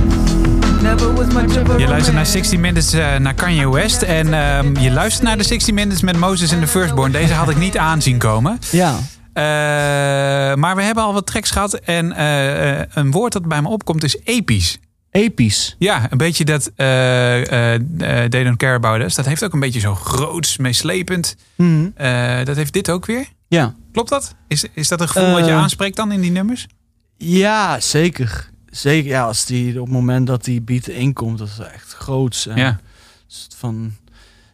Je 0.80 1.88
luistert 1.88 1.88
naar 1.88 2.06
romance. 2.06 2.32
60 2.32 2.60
Minutes 2.60 2.94
eh, 2.94 3.16
naar 3.16 3.34
Kanye 3.34 3.70
West. 3.70 4.02
En 4.02 4.34
ehm, 4.34 4.78
je 4.80 4.92
luistert 4.92 5.24
naar 5.24 5.38
de 5.38 5.44
60 5.44 5.74
Minutes 5.74 6.02
met 6.02 6.18
Moses 6.18 6.52
en 6.52 6.60
de 6.60 6.68
Firstborn. 6.68 7.12
Deze 7.12 7.34
had 7.34 7.50
ik 7.50 7.58
niet 7.58 7.78
aanzien 7.78 8.18
komen. 8.18 8.60
Ja. 8.72 8.96
Eh, 9.34 9.44
maar 10.56 10.76
we 10.76 10.82
hebben 10.82 11.04
al 11.04 11.14
wat 11.14 11.26
tracks 11.26 11.52
gehad. 11.52 11.74
En 11.74 12.12
eh, 12.12 12.80
een 12.94 13.12
woord 13.12 13.34
dat 13.34 13.48
bij 13.48 13.62
me 13.62 13.68
opkomt 13.68 14.04
is 14.04 14.18
episch. 14.24 14.78
Episch. 15.12 15.76
Ja, 15.80 16.08
een 16.12 16.18
beetje 16.18 16.46
dat 16.46 16.72
eh 16.76 17.42
eh 17.52 17.76
eh, 17.76 18.30
They 18.30 18.44
Don't 18.44 18.58
Care 18.58 18.76
About 18.76 19.02
Us. 19.02 19.16
Dat 19.16 19.26
heeft 19.26 19.44
ook 19.44 19.54
een 19.54 19.60
beetje 19.60 19.80
zo 19.80 19.96
groots, 19.96 20.58
meeslepend. 20.58 21.36
Eh, 21.96 22.44
dat 22.44 22.56
heeft 22.56 22.74
dit 22.74 22.90
ook 22.90 23.06
weer. 23.06 23.26
Ja. 23.48 23.76
Klopt 23.92 24.10
dat? 24.10 24.36
Is, 24.48 24.66
is 24.74 24.88
dat 24.88 25.02
een 25.02 25.08
gevoel 25.10 25.32
wat 25.32 25.46
je 25.46 25.52
Eh, 25.52 25.58
aanspreekt 25.58 25.96
dan 25.96 26.12
in 26.12 26.22
die 26.22 26.32
nummers? 26.32 26.68
Ja, 27.18 27.80
zeker. 27.80 28.50
Zeker, 28.70 29.10
ja, 29.10 29.24
als 29.24 29.46
die 29.46 29.80
op 29.80 29.86
het 29.86 29.96
moment 29.96 30.28
dat 30.28 30.44
die 30.44 30.62
beat 30.62 30.88
inkomt, 30.88 31.38
dat 31.38 31.48
is 31.48 31.60
echt 31.60 31.94
groots. 31.94 32.48
En 32.48 32.58
Ja. 32.58 32.80
van. 33.58 33.92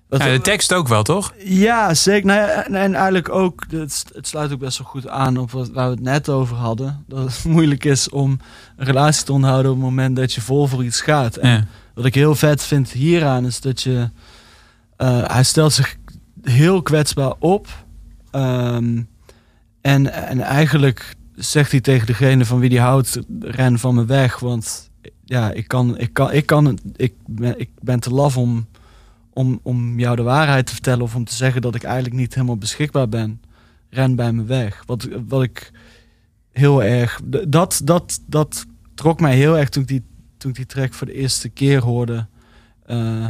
Ja, 0.09 0.17
de 0.31 0.41
tekst 0.41 0.73
ook 0.73 0.87
wel, 0.87 1.03
toch? 1.03 1.33
Ja, 1.43 1.93
zeker. 1.93 2.25
Nou 2.25 2.39
ja, 2.39 2.47
en, 2.63 2.75
en 2.75 2.93
eigenlijk 2.93 3.29
ook, 3.29 3.65
het, 3.69 4.05
het 4.13 4.27
sluit 4.27 4.51
ook 4.51 4.59
best 4.59 4.77
wel 4.77 4.87
goed 4.87 5.07
aan 5.07 5.37
op 5.37 5.51
wat, 5.51 5.69
waar 5.69 5.85
we 5.89 5.91
het 5.95 6.03
net 6.03 6.29
over 6.29 6.55
hadden. 6.55 7.03
Dat 7.07 7.19
het 7.25 7.43
moeilijk 7.53 7.83
is 7.83 8.09
om 8.09 8.39
een 8.77 8.85
relatie 8.85 9.25
te 9.25 9.31
onderhouden 9.33 9.71
op 9.71 9.77
het 9.77 9.85
moment 9.85 10.15
dat 10.15 10.33
je 10.33 10.41
vol 10.41 10.67
voor 10.67 10.83
iets 10.83 11.01
gaat. 11.01 11.35
En 11.37 11.49
Ja. 11.49 11.65
wat 11.93 12.05
ik 12.05 12.15
heel 12.15 12.35
vet 12.35 12.63
vind 12.63 12.91
hieraan 12.91 13.45
is 13.45 13.61
dat 13.61 13.81
je... 13.81 14.09
eh, 14.97 15.23
hij 15.27 15.43
stelt 15.43 15.73
zich 15.73 15.95
heel 16.43 16.81
kwetsbaar 16.81 17.33
op. 17.39 17.67
Ehm, 18.31 19.01
en, 19.81 20.13
en 20.27 20.39
eigenlijk 20.41 21.15
zegt 21.35 21.71
hij 21.71 21.81
tegen 21.81 22.07
degene 22.07 22.45
van 22.45 22.59
wie 22.59 22.69
hij 22.69 22.85
houdt, 22.87 23.19
ren 23.39 23.79
van 23.79 23.95
me 23.95 24.05
weg. 24.05 24.39
Want 24.39 24.89
ja, 25.25 25.51
ik 25.51 25.67
kan, 25.67 25.97
ik 25.97 26.13
kan, 26.13 26.31
ik 26.31 26.45
kan, 26.45 26.79
ik 26.95 27.13
ben, 27.25 27.59
ik 27.59 27.69
ben 27.81 27.99
te 27.99 28.09
laf 28.09 28.37
om, 28.37 28.67
om, 29.35 29.59
om 29.63 29.99
jou 29.99 30.15
de 30.15 30.21
waarheid 30.21 30.65
te 30.65 30.71
vertellen 30.73 31.01
of 31.03 31.15
om 31.15 31.25
te 31.25 31.35
zeggen 31.35 31.61
dat 31.61 31.75
ik 31.75 31.83
eigenlijk 31.83 32.15
niet 32.15 32.33
helemaal 32.33 32.57
beschikbaar 32.57 33.09
ben. 33.09 33.41
Ren 33.89 34.15
bij 34.15 34.31
me 34.31 34.43
weg. 34.43 34.83
Wat, 34.85 35.07
wat 35.27 35.43
ik 35.43 35.71
heel 36.51 36.83
erg, 36.83 37.21
dat, 37.47 37.81
dat, 37.83 38.21
dat 38.27 38.65
trok 38.95 39.19
mij 39.19 39.35
heel 39.35 39.57
erg 39.57 39.69
toen 39.69 39.81
ik 39.81 39.87
die, 39.87 40.03
toen 40.37 40.49
ik 40.49 40.55
die 40.55 40.65
track 40.65 40.93
voor 40.93 41.07
de 41.07 41.13
eerste 41.13 41.49
keer 41.49 41.81
hoorde. 41.83 42.27
Eh, 42.85 43.27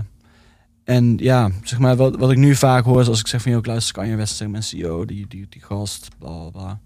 en 0.83 1.17
ja, 1.17 1.49
zeg 1.63 1.79
maar, 1.79 1.95
wat, 1.95 2.15
wat 2.15 2.31
ik 2.31 2.37
nu 2.37 2.55
vaak 2.55 2.83
hoor 2.85 3.01
is 3.01 3.07
als 3.07 3.19
ik 3.19 3.27
zeg 3.27 3.41
van, 3.41 3.51
joh, 3.51 3.63
luister 3.63 3.93
Kanye 3.93 4.15
West, 4.15 4.29
zeggen 4.31 4.51
mensen, 4.51 4.77
yo, 4.77 5.05
die, 5.05 5.25
die, 5.27 5.45
die 5.49 5.61
gast, 5.61 6.07
bla 6.19 6.49
bla. 6.49 6.79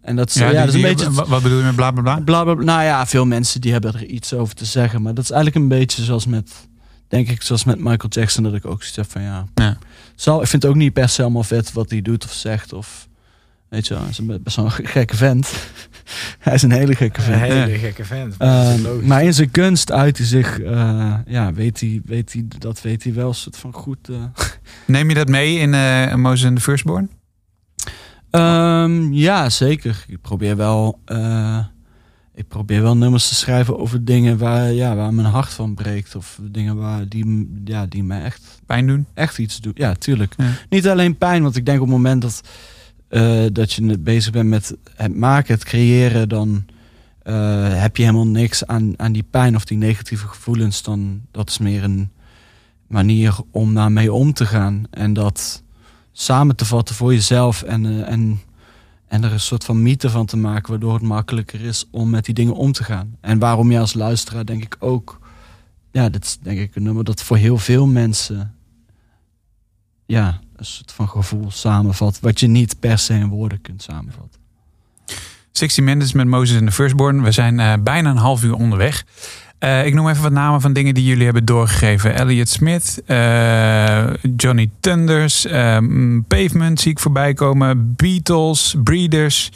En 0.00 0.16
dat 0.16 0.28
is, 0.28 0.34
ja, 0.34 0.48
die- 0.48 0.58
dat 0.58 0.68
is 0.68 0.74
een 0.74 0.80
die- 0.80 0.88
beetje... 0.94 1.10
wa- 1.10 1.26
Wat 1.26 1.42
bedoel 1.42 1.58
je 1.58 1.64
met 1.64 1.76
bla 1.76 1.90
bla? 1.90 2.02
Bla, 2.20 2.20
bla, 2.44 2.54
bla. 2.54 2.64
Nou 2.64 2.82
ja, 2.82 3.06
veel 3.06 3.26
mensen 3.26 3.60
die 3.60 3.72
hebben 3.72 3.94
er 3.94 4.04
iets 4.06 4.32
over 4.32 4.54
te 4.54 4.64
zeggen. 4.64 5.02
Maar 5.02 5.14
dat 5.14 5.24
is 5.24 5.30
eigenlijk 5.30 5.62
een 5.62 5.78
beetje 5.78 6.02
zoals 6.02 6.26
met, 6.26 6.68
denk 7.08 7.28
ik, 7.28 7.42
zoals 7.42 7.64
met 7.64 7.78
Michael 7.78 8.08
Jackson. 8.08 8.42
Dat 8.44 8.54
ik 8.54 8.66
ook 8.66 8.78
zoiets 8.82 8.96
heb 8.96 9.10
van 9.10 9.22
ja. 9.22 9.44
Ja. 9.54 9.78
Zal, 10.14 10.42
ik 10.42 10.46
vind 10.48 10.62
het 10.62 10.70
ook 10.70 10.76
niet 10.78 10.92
per 10.92 11.08
se 11.08 11.22
allemaal 11.22 11.42
vet 11.42 11.72
wat 11.72 11.90
hij 11.90 12.02
doet 12.02 12.24
of 12.24 12.32
zegt. 12.32 12.72
Of 12.72 13.08
weet 13.68 13.86
je 13.86 13.92
wel, 13.94 14.02
hij 14.02 14.10
is 14.12 14.18
een 14.18 14.40
best 14.42 14.56
wel 14.56 14.64
een 14.64 14.70
gekke 14.86 15.16
vent. 15.16 15.52
hij 16.38 16.54
is 16.54 16.62
een 16.62 16.70
hele 16.72 16.94
gekke 16.94 17.18
Een 17.20 17.24
vent. 17.26 17.40
hele 17.40 17.70
Ja. 17.70 17.78
gekke 17.78 18.04
vent. 18.04 18.38
maar 18.38 18.66
Ehm, 18.66 19.06
maar 19.06 19.24
in 19.24 19.34
zijn 19.34 19.50
kunst 19.50 19.92
uit 19.92 20.18
hij 20.18 20.26
zich, 20.26 20.60
eh, 20.60 21.14
ja, 21.26 21.52
weet 21.52 21.80
hij, 21.80 22.00
weet 22.04 22.32
hij, 22.32 22.44
dat 22.58 22.80
weet 22.82 23.02
hij 23.04 23.14
wel 23.14 23.32
soort 23.34 23.56
van 23.56 23.72
goed. 23.72 24.08
eh. 24.08 24.24
Neem 24.86 25.08
je 25.08 25.14
dat 25.14 25.28
mee 25.28 25.58
in 25.58 25.74
eh 25.74 26.14
Moses 26.14 26.44
en 26.44 26.54
de 26.54 26.60
Firstborn? 26.60 27.10
Ehm, 28.30 29.12
ja, 29.12 29.50
zeker. 29.50 30.04
Ik 30.08 30.20
probeer 30.20 30.56
wel. 30.56 31.00
eh, 31.04 31.58
ik 32.36 32.48
probeer 32.48 32.82
wel 32.82 32.96
nummers 32.96 33.28
te 33.28 33.34
schrijven 33.34 33.78
over 33.78 34.04
dingen 34.04 34.38
waar, 34.38 34.72
ja, 34.72 34.94
waar 34.94 35.14
mijn 35.14 35.26
hart 35.26 35.52
van 35.52 35.74
breekt. 35.74 36.14
Of 36.14 36.38
dingen 36.42 36.76
waar 36.76 37.08
die, 37.08 37.50
ja, 37.64 37.86
die 37.86 38.04
mij 38.04 38.22
echt, 38.22 38.60
Pijn 38.66 38.86
doen? 38.86 39.06
echt 39.14 39.38
iets 39.38 39.60
doen. 39.60 39.72
Ja, 39.74 39.94
tuurlijk. 39.94 40.34
Ja. 40.36 40.50
Niet 40.68 40.88
alleen 40.88 41.18
pijn, 41.18 41.42
want 41.42 41.56
ik 41.56 41.66
denk 41.66 41.80
op 41.80 41.86
het 41.86 41.96
moment 41.96 42.22
dat, 42.22 42.40
eh, 43.08 43.44
dat 43.52 43.72
je 43.72 43.98
bezig 43.98 44.32
bent 44.32 44.48
met 44.48 44.76
het 44.94 45.16
maken, 45.16 45.54
het 45.54 45.64
creëren, 45.64 46.28
dan 46.28 46.64
eh, 47.22 47.80
heb 47.80 47.96
je 47.96 48.02
helemaal 48.02 48.26
niks 48.26 48.66
aan, 48.66 48.94
aan 48.96 49.12
die 49.12 49.26
pijn 49.30 49.56
of 49.56 49.64
die 49.64 49.78
negatieve 49.78 50.26
gevoelens. 50.26 50.82
Dan 50.82 51.20
dat 51.30 51.48
is 51.48 51.58
meer 51.58 51.84
een 51.84 52.10
manier 52.86 53.36
om 53.50 53.74
daarmee 53.74 54.12
om 54.12 54.32
te 54.32 54.46
gaan. 54.46 54.84
En 54.90 55.12
dat 55.12 55.62
samen 56.12 56.56
te 56.56 56.64
vatten 56.64 56.94
voor 56.94 57.12
jezelf 57.12 57.62
en, 57.62 57.86
eh, 57.86 58.12
en, 58.12 58.40
en 59.08 59.24
er 59.24 59.32
een 59.32 59.40
soort 59.40 59.64
van 59.64 59.82
mythe 59.82 60.10
van 60.10 60.26
te 60.26 60.36
maken, 60.36 60.70
waardoor 60.70 60.94
het 60.94 61.02
makkelijker 61.02 61.60
is 61.60 61.86
om 61.90 62.10
met 62.10 62.24
die 62.24 62.34
dingen 62.34 62.54
om 62.54 62.72
te 62.72 62.84
gaan. 62.84 63.16
En 63.20 63.38
waarom 63.38 63.70
je 63.70 63.78
als 63.78 63.94
luisteraar 63.94 64.46
denk 64.46 64.62
ik 64.62 64.76
ook, 64.78 65.20
ja, 65.92 66.08
dit 66.08 66.24
is 66.24 66.38
denk 66.42 66.58
ik 66.58 66.76
een 66.76 66.82
nummer 66.82 67.04
dat 67.04 67.22
voor 67.22 67.36
heel 67.36 67.58
veel 67.58 67.86
mensen 67.86 68.54
ja, 70.06 70.40
een 70.56 70.64
soort 70.64 70.92
van 70.92 71.08
gevoel 71.08 71.50
samenvat, 71.50 72.20
wat 72.20 72.40
je 72.40 72.46
niet 72.46 72.80
per 72.80 72.98
se 72.98 73.14
in 73.14 73.28
woorden 73.28 73.60
kunt 73.60 73.82
samenvatten. 73.82 74.40
60 75.50 75.84
Minutes 75.84 76.12
met 76.12 76.26
Moses 76.26 76.56
en 76.56 76.64
de 76.64 76.72
Firstborn. 76.72 77.22
We 77.22 77.32
zijn 77.32 77.60
eh, 77.60 77.74
bijna 77.80 78.10
een 78.10 78.16
half 78.16 78.44
uur 78.44 78.54
onderweg. 78.54 79.04
Eh, 79.58 79.86
ik 79.86 79.94
noem 79.94 80.08
even 80.08 80.22
wat 80.22 80.32
namen 80.32 80.60
van 80.60 80.72
dingen 80.72 80.94
die 80.94 81.04
jullie 81.04 81.24
hebben 81.24 81.44
doorgegeven. 81.44 82.14
Elliot 82.14 82.48
Smith, 82.48 83.02
eh, 83.06 84.06
Johnny 84.36 84.70
Thunders, 84.80 85.46
ehm, 85.46 86.20
Pavement 86.28 86.80
zie 86.80 86.90
ik 86.90 86.98
voorbij 86.98 87.34
komen. 87.34 87.94
Beatles, 87.96 88.74
Breeders, 88.84 89.50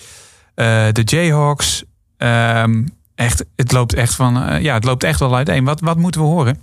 eh, 0.55 0.87
de 0.93 1.03
Jayhawks. 1.03 1.85
Ehm, 2.17 2.85
echt, 3.15 3.45
het 3.57 3.73
loopt 3.73 3.95
echt 3.95 4.15
van, 4.15 4.43
eh, 4.43 4.63
ja, 4.63 4.75
het 4.75 4.85
loopt 4.85 5.05
echt 5.05 5.21
wel 5.21 5.37
uiteen. 5.37 5.65
Wat, 5.65 5.81
wat 5.81 5.97
moeten 5.97 6.21
we 6.21 6.27
horen? 6.27 6.59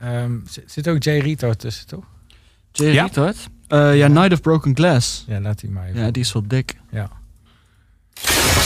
Ehm, 0.00 0.32
zit, 0.66 0.88
ook 0.88 1.02
Jay 1.02 1.18
Rito 1.18 1.52
tussen, 1.52 1.86
toch? 1.86 2.04
Jay 2.72 2.92
Ja. 2.92 3.02
Retard? 3.02 3.36
Eh, 3.68 3.96
ja, 3.96 4.06
Night 4.06 4.32
of 4.32 4.40
Broken 4.40 4.76
Glass. 4.76 5.24
Ja, 5.28 5.40
laat 5.40 5.60
die 5.60 5.70
maar 5.70 5.86
even. 5.88 6.00
Ja, 6.00 6.10
die 6.10 6.22
is 6.22 6.32
wel 6.32 6.42
dik. 6.46 6.74
Ja. 6.90 7.10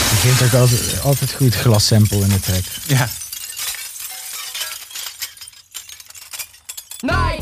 Die 0.09 0.17
vindt 0.17 0.43
ook 0.43 0.61
altijd, 0.61 1.01
altijd 1.03 1.33
goed 1.33 1.55
glas 1.55 1.87
sample 1.87 2.17
in 2.19 2.29
de 2.29 2.39
track. 2.39 2.63
Ja. 2.87 3.07
Night 7.01 7.41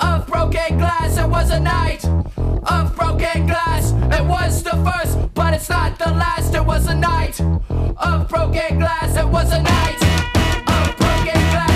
of 0.00 0.26
broken 0.26 0.76
glass. 0.76 1.16
It 1.16 1.26
was 1.26 1.50
a 1.50 1.58
night 1.58 2.04
of 2.04 2.94
broken 2.94 3.46
glass. 3.46 3.92
It 3.92 4.22
was 4.26 4.62
the 4.62 4.72
first, 4.84 5.32
but 5.32 5.54
it's 5.54 5.70
not 5.70 5.98
the 5.98 6.10
last. 6.10 6.54
It 6.54 6.66
was 6.66 6.86
a 6.88 6.94
night 6.94 7.40
of 7.40 8.28
broken 8.28 8.80
glass. 8.80 9.16
It 9.16 9.26
was 9.26 9.50
a 9.50 9.62
night 9.62 10.02
of 10.68 10.96
broken 10.98 11.40
glass. 11.52 11.71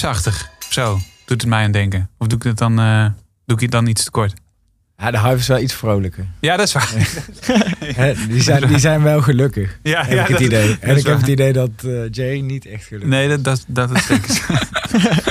De. 0.00 0.30
Zo, 0.68 0.98
doet 1.24 1.40
het 1.40 1.46
mij 1.50 1.64
aan 1.64 1.70
denken. 1.72 2.10
Of 2.18 2.26
doe 2.26 2.38
ik 2.38 2.44
het 2.44 2.58
dan, 2.58 2.78
eh, 2.78 3.04
doe 3.46 3.56
ik 3.56 3.62
het 3.62 3.70
dan 3.70 3.86
iets 3.86 4.04
te 4.04 4.10
kort? 4.10 4.32
Ja, 4.96 5.10
de 5.10 5.18
Hive 5.20 5.34
is 5.36 5.46
wel 5.46 5.58
iets 5.58 5.74
vrolijker. 5.74 6.26
Ja, 6.40 6.56
dat 6.56 6.66
is 6.66 6.72
waar. 6.72 6.92
Hè, 7.94 8.14
die, 8.28 8.42
zijn, 8.42 8.66
die 8.68 8.78
zijn 8.78 9.02
wel 9.02 9.22
gelukkig, 9.22 9.78
Ja, 9.82 10.02
heb 10.04 10.12
ja, 10.16 10.22
ik 10.22 10.28
het 10.28 10.36
dat- 10.38 10.46
idee. 10.46 10.68
dat 10.68 10.78
En 10.80 10.96
ik 10.96 11.06
heb 11.06 11.16
het 11.18 11.26
idee 11.26 11.52
dat 11.52 11.70
eh, 11.84 11.90
Jay 12.10 12.38
niet 12.40 12.66
echt 12.66 12.84
gelukkig 12.84 13.10
Nee, 13.10 13.28
dat, 13.28 13.44
dat, 13.44 13.64
dat 13.68 13.90
is 13.96 14.06
zeker. 14.06 14.40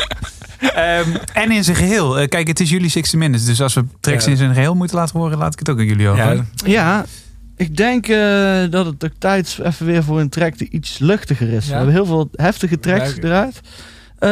Ehm, 0.74 1.15
en 1.34 1.51
in 1.51 1.63
zijn 1.63 1.76
geheel. 1.78 2.20
Eh, 2.20 2.28
kijk, 2.28 2.47
het 2.47 2.59
is 2.59 2.70
jullie 2.70 2.89
60 2.89 3.20
Minutes. 3.20 3.45
Dus 3.45 3.61
als 3.61 3.74
we 3.74 3.86
tracks 3.99 4.26
Ja. 4.26 4.32
in 4.32 4.38
zijn 4.38 4.53
geheel 4.53 4.76
moeten 4.76 4.97
laten 4.97 5.20
horen, 5.20 5.38
laat 5.38 5.53
ik 5.53 5.59
het 5.59 5.70
ook 5.70 5.80
aan 5.80 5.86
jullie 5.86 6.07
over. 6.09 6.34
Ja, 6.36 6.43
Ja, 6.65 7.05
ik 7.55 7.76
denk 7.78 8.07
eh, 8.07 8.18
dat 8.70 8.86
het 8.86 9.05
ook 9.05 9.11
tijd 9.18 9.47
is 9.47 9.59
even 9.59 9.86
weer 9.86 10.03
voor 10.03 10.20
een 10.20 10.30
track 10.30 10.57
die 10.57 10.70
iets 10.70 10.97
luchtiger 10.99 11.49
is. 11.49 11.63
Ja. 11.65 11.70
We 11.72 11.76
hebben 11.76 11.93
heel 11.93 12.05
veel 12.05 12.30
heftige 12.36 12.80
tracks 12.80 13.09
Ja, 13.15 13.22
eruit. 13.22 13.61
Eh, 14.20 14.30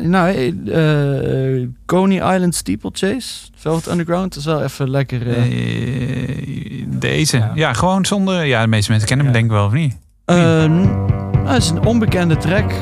nou, 0.00 0.28
eh, 0.34 1.56
eh, 1.62 1.68
Coney 1.86 2.34
Island 2.34 2.54
Steeplechase, 2.54 3.48
Velvet 3.56 3.86
Underground, 3.86 4.36
is 4.36 4.44
wel 4.44 4.62
even 4.62 4.90
lekker. 4.90 5.28
Eh, 5.36 6.84
deze. 6.86 7.36
Ja. 7.36 7.52
Ja. 7.54 7.72
gewoon 7.72 8.06
zonder... 8.06 8.44
Ja, 8.44 8.62
de 8.62 8.68
meeste 8.68 8.90
mensen 8.90 9.08
kennen 9.08 9.26
hem 9.26 9.34
Ja. 9.34 9.40
denk 9.40 9.50
ik 9.52 9.58
wel, 9.58 9.66
of 9.66 9.72
niet? 9.72 9.96
eh, 10.24 10.36
nou, 10.64 11.46
het 11.46 11.62
is 11.62 11.70
een 11.70 11.84
onbekende 11.84 12.36
track, 12.36 12.72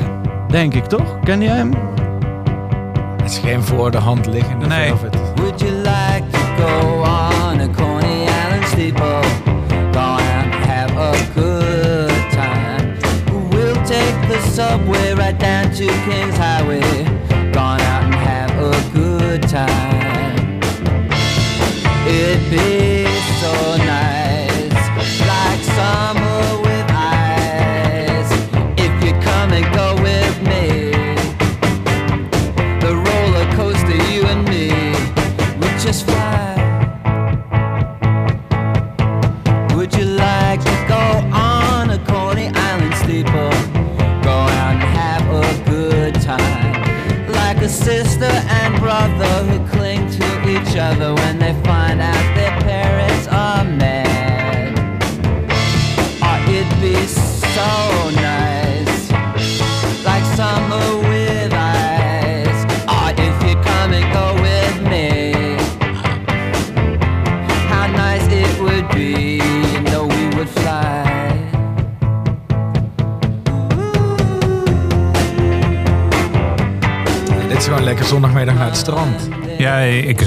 denk 0.49 0.73
ik 0.73 0.85
toch? 0.85 1.19
Ken 1.23 1.41
jij 1.41 1.55
hem? 1.55 1.73
het 3.21 3.31
is 3.31 3.37
geen 3.37 3.63
voor 3.63 3.91
de 3.91 3.97
hand 3.97 4.27
liggende 4.27 4.65
Nee. 4.65 4.87
Velvet. 4.87 5.15
Would 5.35 5.59
you 5.59 5.71
like 5.71 6.23
to 6.31 6.39
go 6.63 6.97
on 7.01 7.59
a 7.59 7.67
Coney 7.75 8.21
Island 8.23 8.65
steeple? 8.67 9.21
Go 9.91 9.99
and 9.99 10.53
have 10.65 10.97
a 10.97 11.11
good 11.35 12.29
time. 12.31 12.93
We'll 13.49 13.73
take 13.83 14.15
the 14.29 14.51
subway 14.53 15.13
right 15.13 15.39
down 15.39 15.71
to 15.71 15.85
King's 16.09 16.36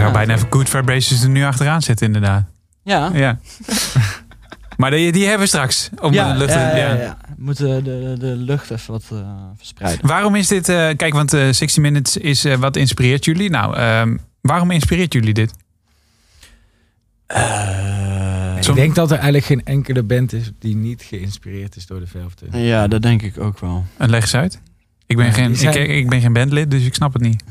zou 0.00 0.12
bijna 0.12 0.34
even 0.34 0.46
Good 0.50 0.68
Vibrations 0.68 1.22
er 1.22 1.28
nu 1.28 1.44
achteraan 1.44 1.82
zetten, 1.82 2.06
inderdaad. 2.06 2.44
Ja. 2.82 3.10
Ja. 3.14 3.38
maar 4.76 4.90
die, 4.90 5.12
die 5.12 5.22
hebben 5.22 5.40
we 5.40 5.46
straks. 5.46 5.90
Om 6.00 6.12
ja, 6.12 6.32
de 6.32 6.38
lucht 6.38 6.52
ja, 6.52 6.76
ja, 6.76 6.76
ja. 6.76 6.94
ja. 6.94 7.18
We 7.28 7.34
moeten 7.44 7.84
de, 7.84 8.14
de 8.18 8.26
lucht 8.36 8.70
even 8.70 8.92
wat 8.92 9.04
eh, 9.12 9.18
verspreiden. 9.56 10.06
Waarom 10.06 10.34
is 10.34 10.48
dit... 10.48 10.68
eh, 10.68 10.88
kijk, 10.96 11.12
want 11.12 11.32
eh 11.32 11.40
60 11.50 11.76
Minutes 11.76 12.16
is... 12.16 12.44
eh, 12.44 12.54
wat 12.56 12.76
inspireert 12.76 13.24
jullie? 13.24 13.50
Nou, 13.50 13.76
ehm, 13.76 14.16
waarom 14.40 14.70
inspireert 14.70 15.12
jullie 15.12 15.34
dit? 15.34 15.52
Ik 18.68 18.74
denk 18.74 18.94
dat 18.94 19.08
er 19.10 19.16
eigenlijk 19.16 19.44
geen 19.44 19.64
enkele 19.64 20.02
band 20.02 20.32
is 20.32 20.50
die 20.58 20.76
niet 20.76 21.02
geïnspireerd 21.02 21.76
is 21.76 21.86
door 21.86 22.00
de 22.00 22.06
Velvet. 22.06 22.42
Ja, 22.52 22.88
dat 22.88 23.02
denk 23.02 23.22
ik 23.22 23.38
ook 23.40 23.58
wel. 23.58 23.84
En 23.96 24.10
leg 24.10 24.20
eens 24.22 24.34
uit. 24.34 24.60
Ik 25.06 25.16
ben, 25.16 25.26
Ja, 25.26 25.32
geen, 25.32 25.46
die 25.48 25.56
zijn- 25.56 25.74
ik, 25.82 25.88
ik 25.88 26.08
ben 26.08 26.20
geen 26.20 26.32
bandlid, 26.32 26.70
dus 26.70 26.84
ik 26.84 26.94
snap 26.94 27.12
het 27.12 27.22
niet. 27.22 27.42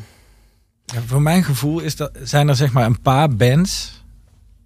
Ja, 0.94 1.02
voor 1.06 1.22
mijn 1.22 1.44
gevoel 1.44 1.80
is 1.80 1.96
dat, 1.96 2.12
zijn 2.24 2.48
er 2.48 2.56
zeg 2.56 2.72
maar 2.72 2.86
een 2.86 3.02
paar 3.02 3.30
bands 3.36 4.02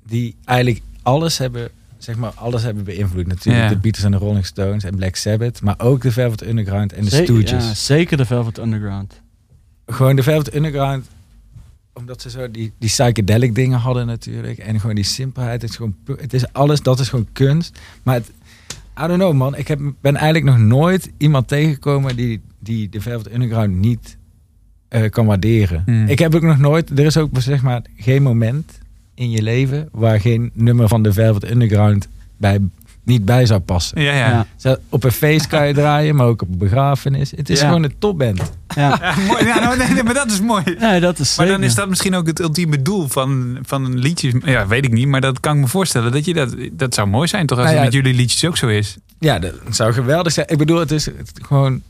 die 0.05 0.36
eigenlijk 0.45 0.82
alles 1.01 1.38
hebben, 1.38 1.69
zeg 1.97 2.15
maar, 2.15 2.32
alles 2.36 2.63
hebben 2.63 2.84
beïnvloed. 2.84 3.28
Natuurlijk 3.28 3.63
Ja. 3.63 3.69
de 3.69 3.78
Beatles 3.78 4.05
en 4.05 4.11
de 4.11 4.17
Rolling 4.17 4.45
Stones 4.45 4.84
en 4.84 4.95
Black 4.95 5.15
Sabbath, 5.15 5.61
maar 5.61 5.76
ook 5.78 6.01
de 6.01 6.11
Velvet 6.11 6.47
Underground 6.47 6.93
en 6.93 7.03
de 7.03 7.09
Zeker, 7.09 7.26
Stooges. 7.26 7.65
ja, 7.67 7.74
zeker 7.74 8.17
de 8.17 8.26
Velvet 8.26 8.57
Underground. 8.57 9.21
Gewoon 9.86 10.15
de 10.15 10.24
Velvet 10.24 10.55
Underground, 10.55 11.05
omdat 11.93 12.21
ze 12.21 12.30
zo 12.30 12.51
die, 12.51 12.71
die 12.78 12.89
psychedelic 12.89 13.55
dingen 13.55 13.80
hadden 13.80 14.05
natuurlijk. 14.07 14.57
En 14.57 14.80
gewoon 14.80 14.95
die 14.95 15.03
simpelheid. 15.03 15.61
Het 15.61 15.69
is 15.69 15.76
gewoon, 15.76 15.95
het 16.19 16.34
is 16.34 16.53
alles, 16.53 16.82
dat 16.82 16.99
is 16.99 17.09
gewoon 17.09 17.28
kunst. 17.34 17.80
Maar 18.03 18.15
het, 18.15 18.32
I 19.03 19.07
don't 19.07 19.19
know 19.19 19.34
man, 19.34 19.55
ik 19.55 19.67
heb, 19.67 19.80
ben 20.01 20.15
eigenlijk 20.15 20.45
nog 20.45 20.57
nooit 20.67 21.09
iemand 21.17 21.47
tegengekomen 21.47 22.15
die, 22.15 22.41
die 22.59 22.89
de 22.89 23.01
Velvet 23.01 23.34
Underground 23.34 23.76
niet 23.76 24.17
eh, 24.94 25.10
kan 25.10 25.26
waarderen. 25.26 25.84
Hmm. 25.86 26.08
Ik 26.08 26.20
heb 26.20 26.36
ook 26.36 26.41
nog 26.41 26.58
nooit, 26.58 26.89
er 27.00 27.06
is 27.06 27.18
ook 27.18 27.30
zeg 27.38 27.62
maar 27.62 27.82
geen 27.98 28.24
moment 28.24 28.80
in 29.16 29.32
je 29.32 29.41
leven 29.41 29.89
waar 29.91 30.20
geen 30.20 30.52
nummer 30.54 30.88
van 30.88 31.04
de 31.04 31.14
Velvet 31.14 31.52
Underground 31.52 32.08
bij, 32.38 32.60
niet 33.04 33.26
bij 33.26 33.46
zou 33.46 33.60
passen. 33.60 34.02
Ja, 34.02 34.14
ja. 34.14 34.46
Ja. 34.58 34.78
Op 34.89 35.04
een 35.04 35.12
feest 35.12 35.48
kan 35.48 35.68
je 35.68 35.74
draaien, 35.74 36.16
maar 36.16 36.26
ook 36.28 36.41
op 36.41 36.48
een 36.50 36.58
begrafenis. 36.58 37.32
Het 37.32 37.50
is 37.50 37.60
Ja. 37.60 37.68
gewoon 37.68 37.84
een 37.84 37.94
topband. 38.00 38.39
Ja. 38.76 38.98
Ja, 39.02 39.16
mooi. 39.28 39.46
Ja, 39.46 39.60
nou, 39.60 39.78
nee, 39.78 39.88
nee, 39.88 40.04
maar 40.04 40.14
dat 40.14 40.32
is 40.32 40.41
mooi. 40.41 40.64
Nee, 40.80 41.00
dat 41.00 41.20
is 41.20 41.38
Maar 41.38 41.48
dan 41.48 41.64
is 41.64 41.76
dat 41.76 41.89
misschien 41.89 42.16
ook 42.16 42.28
het 42.28 42.39
ultieme 42.39 42.82
doel 42.82 43.08
van, 43.08 43.58
van 43.62 43.86
een 43.86 43.98
liedje. 44.00 44.41
Ja, 44.46 44.68
weet 44.68 44.86
ik 44.86 44.91
niet, 44.91 45.08
maar 45.08 45.22
dat 45.22 45.39
kan 45.39 45.56
ik 45.56 45.62
me 45.62 45.68
voorstellen. 45.68 46.12
Dat, 46.12 46.26
je 46.26 46.34
dat, 46.34 46.56
dat 46.72 46.94
zou 46.94 47.08
mooi 47.08 47.28
zijn, 47.28 47.46
toch? 47.46 47.58
Als 47.58 47.68
Nou 47.68 47.78
ja, 47.80 47.84
het 47.84 47.94
met 47.94 48.04
jullie 48.04 48.20
liedjes 48.20 48.46
ook 48.46 48.58
zo 48.58 48.68
is. 48.68 48.98
Ja, 49.20 49.39
dat 49.39 49.54
zou 49.70 49.94
geweldig 49.94 50.34
zijn. 50.34 50.48
Ik 50.50 50.58
bedoel, 50.58 50.80
het 50.80 50.91
is 50.91 51.08
gewoon 51.41 51.82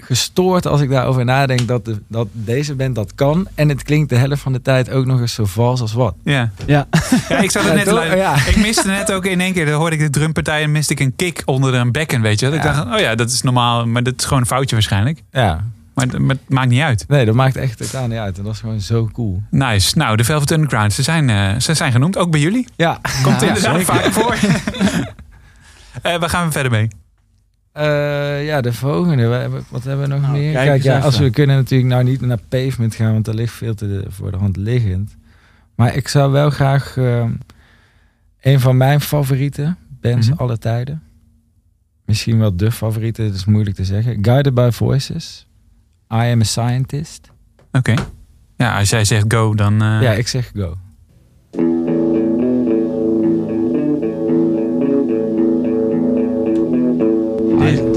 gestoord 0.00 0.66
als 0.66 0.80
ik 0.80 0.90
daarover 0.90 1.24
nadenk 1.24 1.66
dat, 1.68 1.84
de, 1.84 1.98
dat 2.08 2.28
deze 2.32 2.74
band 2.74 2.94
dat 2.94 3.14
kan. 3.14 3.46
En 3.54 3.68
het 3.68 3.82
klinkt 3.82 4.08
de 4.08 4.16
helft 4.16 4.40
van 4.42 4.52
de 4.52 4.62
tijd 4.62 4.90
ook 4.90 5.06
nog 5.06 5.20
eens 5.20 5.34
zo 5.34 5.44
vals 5.44 5.80
als 5.80 5.92
wat. 5.92 6.14
Ja. 6.24 6.50
Ja. 6.66 6.86
Ja, 7.28 7.38
ik 7.38 7.50
zat 7.50 7.62
er 7.64 7.68
Ja, 7.68 7.74
net 7.74 7.84
toch? 7.86 8.14
Ja. 8.14 8.34
Ik 8.46 8.56
miste 8.56 8.86
net 8.86 9.12
ook 9.12 9.24
in 9.26 9.40
één 9.40 9.52
keer, 9.52 9.66
dan 9.66 9.74
hoorde 9.74 9.96
ik 9.96 10.02
de 10.02 10.10
drumpartij 10.10 10.62
en 10.62 10.72
miste 10.72 10.92
ik 10.92 11.00
een 11.00 11.16
kick 11.16 11.42
onder 11.44 11.74
een 11.74 11.92
bekken, 11.92 12.20
weet 12.20 12.40
je. 12.40 12.46
Dat 12.46 12.54
ik 12.54 12.62
dacht, 12.62 12.84
oh 12.94 12.98
ja, 12.98 13.14
dat 13.14 13.30
is 13.30 13.42
normaal, 13.42 13.86
maar 13.86 14.02
dat 14.02 14.14
is 14.16 14.24
gewoon 14.24 14.40
een 14.40 14.46
foutje 14.46 14.74
waarschijnlijk. 14.74 15.22
Ja, 15.30 15.64
Maar, 15.94 16.06
maar 16.22 16.36
het 16.36 16.48
maakt 16.48 16.68
niet 16.68 16.80
uit. 16.82 17.04
nee, 17.08 17.24
dat 17.24 17.34
maakt 17.34 17.56
echt 17.56 17.78
totaal 17.78 18.06
niet 18.06 18.18
uit. 18.18 18.38
En 18.38 18.44
dat 18.44 18.52
is 18.52 18.60
gewoon 18.60 18.80
zo 18.80 19.08
cool. 19.12 19.42
Nice. 19.50 19.98
Nou, 19.98 20.16
de 20.16 20.24
Velvet 20.24 20.50
Underground, 20.50 20.92
ze 20.92 21.02
zijn, 21.02 21.30
eh, 21.30 21.60
ze 21.60 21.74
zijn 21.74 21.92
genoemd, 21.92 22.16
ook 22.16 22.30
bij 22.30 22.40
jullie. 22.40 22.66
Ja, 22.76 22.98
Komt 23.22 23.40
ja, 23.40 23.46
inderdaad 23.46 23.74
zeker. 23.76 23.94
vaak 23.94 24.12
voor. 24.12 24.36
Eh 26.02 26.18
waar 26.18 26.28
gaan 26.30 26.46
we 26.46 26.52
verder 26.52 26.70
mee? 26.72 26.88
Eh, 27.78 28.46
ja, 28.46 28.60
de 28.60 28.72
volgende. 28.72 29.26
Wat 29.26 29.40
hebben, 29.40 29.64
wat 29.68 29.84
hebben 29.84 30.08
we 30.08 30.12
nog 30.14 30.20
Nou, 30.20 30.32
meer? 30.32 30.52
kijk 30.52 30.82
ja, 30.82 30.98
als 30.98 31.18
we 31.18 31.30
kunnen 31.30 31.56
natuurlijk 31.56 31.90
nou 31.90 32.04
niet 32.04 32.20
naar 32.20 32.38
Pavement 32.48 32.94
gaan, 32.94 33.12
want 33.12 33.24
dat 33.24 33.34
ligt 33.34 33.52
veel 33.54 33.74
te 33.74 34.04
voor 34.08 34.30
de 34.30 34.36
hand 34.36 34.56
liggend. 34.56 35.16
Maar 35.74 35.96
ik 35.96 36.08
zou 36.08 36.32
wel 36.32 36.50
graag 36.50 36.96
eh, 36.96 37.24
een 38.40 38.60
van 38.60 38.76
mijn 38.76 39.00
favoriete 39.00 39.74
bands 40.00 40.28
Mhm. 40.28 40.38
alle 40.38 40.58
tijden. 40.58 41.02
Misschien 42.04 42.38
wel 42.38 42.56
de 42.56 42.72
favoriete, 42.72 43.24
dat 43.26 43.34
is 43.34 43.44
moeilijk 43.44 43.76
te 43.76 43.84
zeggen. 43.84 44.18
Guided 44.24 44.54
by 44.54 44.68
Voices. 44.72 45.46
I 46.12 46.16
am 46.32 46.40
a 46.40 46.44
scientist. 46.44 47.30
Oké. 47.72 47.94
Ja, 48.56 48.78
als 48.78 48.90
jij 48.90 49.04
zegt 49.04 49.24
go, 49.28 49.54
dan... 49.54 49.82
eh, 49.82 50.02
Ja, 50.02 50.12
ik 50.12 50.28
zeg 50.28 50.50
go. 50.54 50.76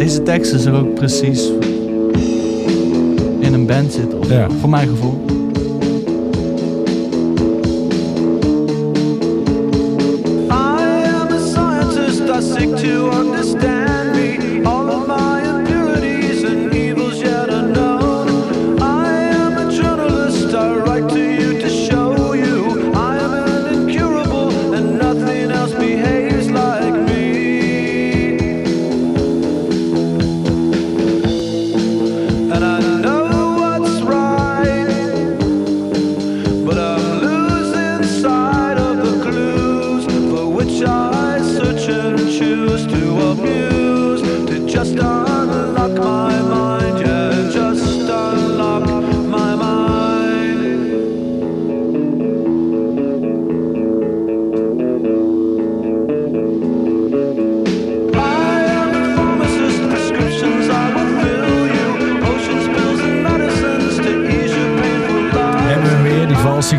Deze, 0.01 0.23
teksten 0.23 0.59
is 0.59 0.65
er 0.65 0.73
ook 0.73 0.93
precies 0.93 1.51
in 3.39 3.53
een 3.53 3.65
band 3.65 3.93
zitten. 3.93 4.19
Of 4.19 4.29
Ja. 4.29 4.49
Voor 4.49 4.69
mijn 4.69 4.87
gevoel. 4.87 5.40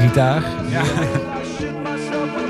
Gitaar. 0.00 0.42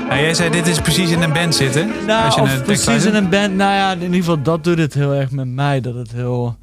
Nou, 0.09 0.25
jij 0.25 0.33
zei 0.33 0.49
dit 0.49 0.67
is 0.67 0.79
precies 0.81 1.11
in 1.11 1.21
een 1.21 1.33
band 1.33 1.55
zitten. 1.55 1.87
Nou, 2.07 2.23
als 2.39 2.51
je 2.51 2.61
precies 2.61 3.05
in 3.05 3.15
een 3.15 3.29
band. 3.29 3.55
Nou 3.55 3.73
ja, 3.73 3.91
in 3.91 4.01
ieder 4.01 4.15
geval 4.15 4.41
dat 4.41 4.63
doet 4.63 4.77
het 4.77 4.93
heel 4.93 5.13
erg 5.13 5.31
met 5.31 5.47
mij. 5.47 5.81
Dat 5.81 5.95
het 5.95 6.11
heel... 6.11 6.55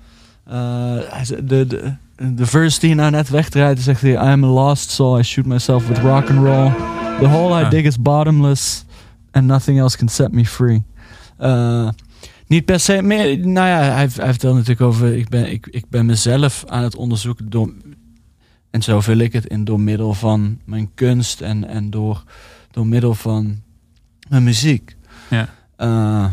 eh, 0.46 0.96
de, 1.42 1.66
de, 1.66 1.94
de 2.34 2.46
verse 2.46 2.80
die 2.80 2.88
je 2.88 2.94
nou 2.94 3.10
net 3.10 3.28
wegdraait, 3.28 3.80
zegt 3.80 4.00
hij... 4.00 4.10
I 4.10 4.16
am 4.16 4.44
a 4.44 4.46
lost 4.46 4.90
soul, 4.90 5.18
I 5.18 5.22
shoot 5.22 5.46
myself 5.46 5.88
with 5.88 5.98
rock 5.98 6.30
and 6.30 6.38
roll. 6.44 6.70
The 7.20 7.26
hole 7.26 7.60
I 7.60 7.64
Ah. 7.64 7.70
dig 7.70 7.84
is 7.84 8.00
bottomless. 8.00 8.84
And 9.30 9.46
nothing 9.46 9.78
else 9.80 9.96
can 9.96 10.08
set 10.08 10.32
me 10.32 10.46
free. 10.46 10.82
Eh, 11.38 11.88
niet 12.46 12.64
per 12.64 12.80
se 12.80 13.02
meer... 13.02 13.38
Nou 13.38 13.68
ja, 13.68 13.78
hij, 13.78 14.08
hij 14.14 14.30
vertelt 14.30 14.54
natuurlijk 14.54 14.80
over... 14.80 15.16
Ik 15.16 15.28
ben, 15.28 15.50
ik, 15.50 15.66
ik 15.70 15.84
ben 15.88 16.06
mezelf 16.06 16.64
aan 16.68 16.82
het 16.82 16.96
onderzoeken 16.96 17.50
door... 17.50 17.72
En 18.70 18.82
zo 18.82 19.00
vul 19.00 19.18
ik 19.18 19.32
het 19.32 19.46
in 19.46 19.64
door 19.64 19.80
middel 19.80 20.14
van 20.14 20.58
mijn 20.64 20.90
kunst 20.94 21.40
en, 21.40 21.68
en 21.68 21.90
door, 21.90 22.22
door 22.70 22.86
middel 22.86 23.14
van 23.14 23.62
mijn 24.28 24.44
muziek. 24.44 24.96
Ja. 25.30 25.48
Eh, 25.76 26.24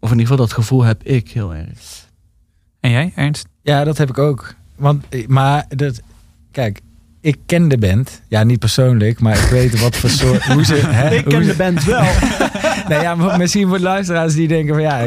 of 0.00 0.10
in 0.12 0.18
ieder 0.18 0.32
geval 0.32 0.36
dat 0.46 0.52
gevoel 0.52 0.82
heb 0.82 1.02
ik 1.02 1.30
heel 1.30 1.54
erg. 1.54 2.08
En 2.80 2.90
jij, 2.90 3.12
Ernst? 3.14 3.46
Ja, 3.62 3.84
dat 3.84 3.98
heb 3.98 4.08
ik 4.08 4.18
ook. 4.18 4.54
Want, 4.76 5.04
eh, 5.08 5.26
maar 5.26 5.64
dat, 5.68 6.00
kijk, 6.50 6.80
ik 7.20 7.38
ken 7.46 7.68
de 7.68 7.78
band. 7.78 8.22
Ja, 8.28 8.42
niet 8.42 8.58
persoonlijk, 8.58 9.20
maar 9.20 9.36
ik 9.44 9.48
weet 9.50 9.80
wat 9.80 9.96
voor 9.96 10.10
soort. 10.10 10.44
Hoe 10.52 10.64
ze, 10.64 10.74
hè, 10.74 11.14
Ik 11.14 11.24
hoe 11.24 11.32
ken 11.32 11.44
ze- 11.44 11.50
de 11.50 11.56
band 11.56 11.84
wel. 11.84 12.04
Nee, 12.88 13.00
ja, 13.00 13.14
maar 13.14 13.38
misschien 13.38 13.68
voor 13.68 13.76
de 13.76 13.82
luisteraars 13.82 14.34
die 14.34 14.48
denken 14.48 14.74
van 14.74 14.82
ja, 14.82 15.06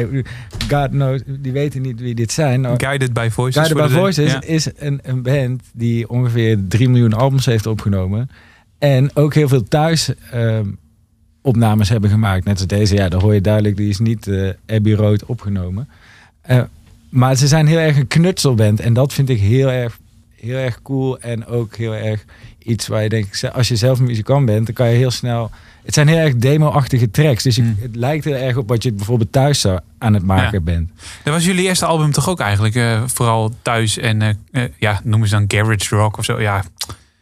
God 0.70 0.88
knows, 0.88 1.20
die 1.26 1.52
weten 1.52 1.82
niet 1.82 2.00
wie 2.00 2.14
dit 2.14 2.32
zijn. 2.32 2.80
Guided 2.80 3.12
by 3.12 3.28
Voices. 3.30 3.66
Guided 3.66 3.88
by 3.88 3.94
Voices 3.94 4.32
ja. 4.32 4.42
is 4.42 4.68
een, 4.76 5.00
een 5.02 5.22
band 5.22 5.62
die 5.72 6.08
ongeveer 6.08 6.58
3 6.68 6.88
miljoen 6.88 7.12
albums 7.12 7.46
heeft 7.46 7.66
opgenomen. 7.66 8.30
En 8.78 9.16
ook 9.16 9.34
heel 9.34 9.48
veel 9.48 9.64
thuis 9.64 10.14
ehm, 10.30 10.66
opnames 11.42 11.88
hebben 11.88 12.10
gemaakt. 12.10 12.44
Net 12.44 12.58
als 12.58 12.66
deze, 12.66 12.94
ja, 12.94 13.08
daar 13.08 13.20
hoor 13.20 13.34
je 13.34 13.40
duidelijk, 13.40 13.76
die 13.76 13.88
is 13.88 13.98
niet 13.98 14.26
eh 14.26 14.50
Abbey 14.66 14.92
Road 14.92 15.24
opgenomen. 15.24 15.88
Eh, 16.40 16.62
maar 17.08 17.36
ze 17.36 17.46
zijn 17.46 17.66
heel 17.66 17.78
erg 17.78 17.96
een 17.96 18.06
knutselband. 18.06 18.80
En 18.80 18.92
dat 18.92 19.12
vind 19.12 19.28
ik 19.28 19.40
heel 19.40 19.70
erg, 19.70 19.98
heel 20.40 20.56
erg 20.56 20.82
cool. 20.82 21.18
En 21.20 21.46
ook 21.46 21.76
heel 21.76 21.94
erg 21.94 22.24
iets 22.58 22.86
waar 22.86 23.02
je 23.02 23.08
denkt, 23.08 23.52
als 23.52 23.68
je 23.68 23.76
zelf 23.76 24.00
muzikant 24.00 24.46
bent, 24.46 24.66
dan 24.66 24.74
kan 24.74 24.88
je 24.88 24.96
heel 24.96 25.10
snel... 25.10 25.50
Het 25.84 25.94
zijn 25.94 26.08
heel 26.08 26.16
erg 26.18 26.36
demo-achtige 26.36 27.10
tracks. 27.10 27.42
Dus 27.42 27.56
je- 27.56 27.62
Mm. 27.62 27.76
het 27.80 27.96
lijkt 27.96 28.24
heel 28.24 28.34
erg 28.34 28.56
op 28.56 28.68
wat 28.68 28.82
je 28.82 28.92
bijvoorbeeld 28.92 29.32
thuis 29.32 29.60
zou 29.60 29.78
aan 29.98 30.14
het 30.14 30.22
maken 30.22 30.58
Ja. 30.58 30.60
bent. 30.60 30.90
Dat 31.24 31.34
was 31.34 31.44
jullie 31.44 31.64
eerste 31.64 31.86
album 31.86 32.12
toch 32.12 32.28
ook 32.28 32.40
eigenlijk? 32.40 32.74
eh, 32.74 33.02
vooral 33.06 33.52
thuis 33.62 33.98
en 33.98 34.22
eh, 34.22 34.28
eh, 34.50 34.70
ja, 34.78 35.00
noemen 35.04 35.28
ze 35.28 35.34
dan 35.34 35.44
garage 35.48 35.96
rock 35.96 36.18
of 36.18 36.24
zo. 36.24 36.40
Ja, 36.40 36.58
ik 36.58 36.64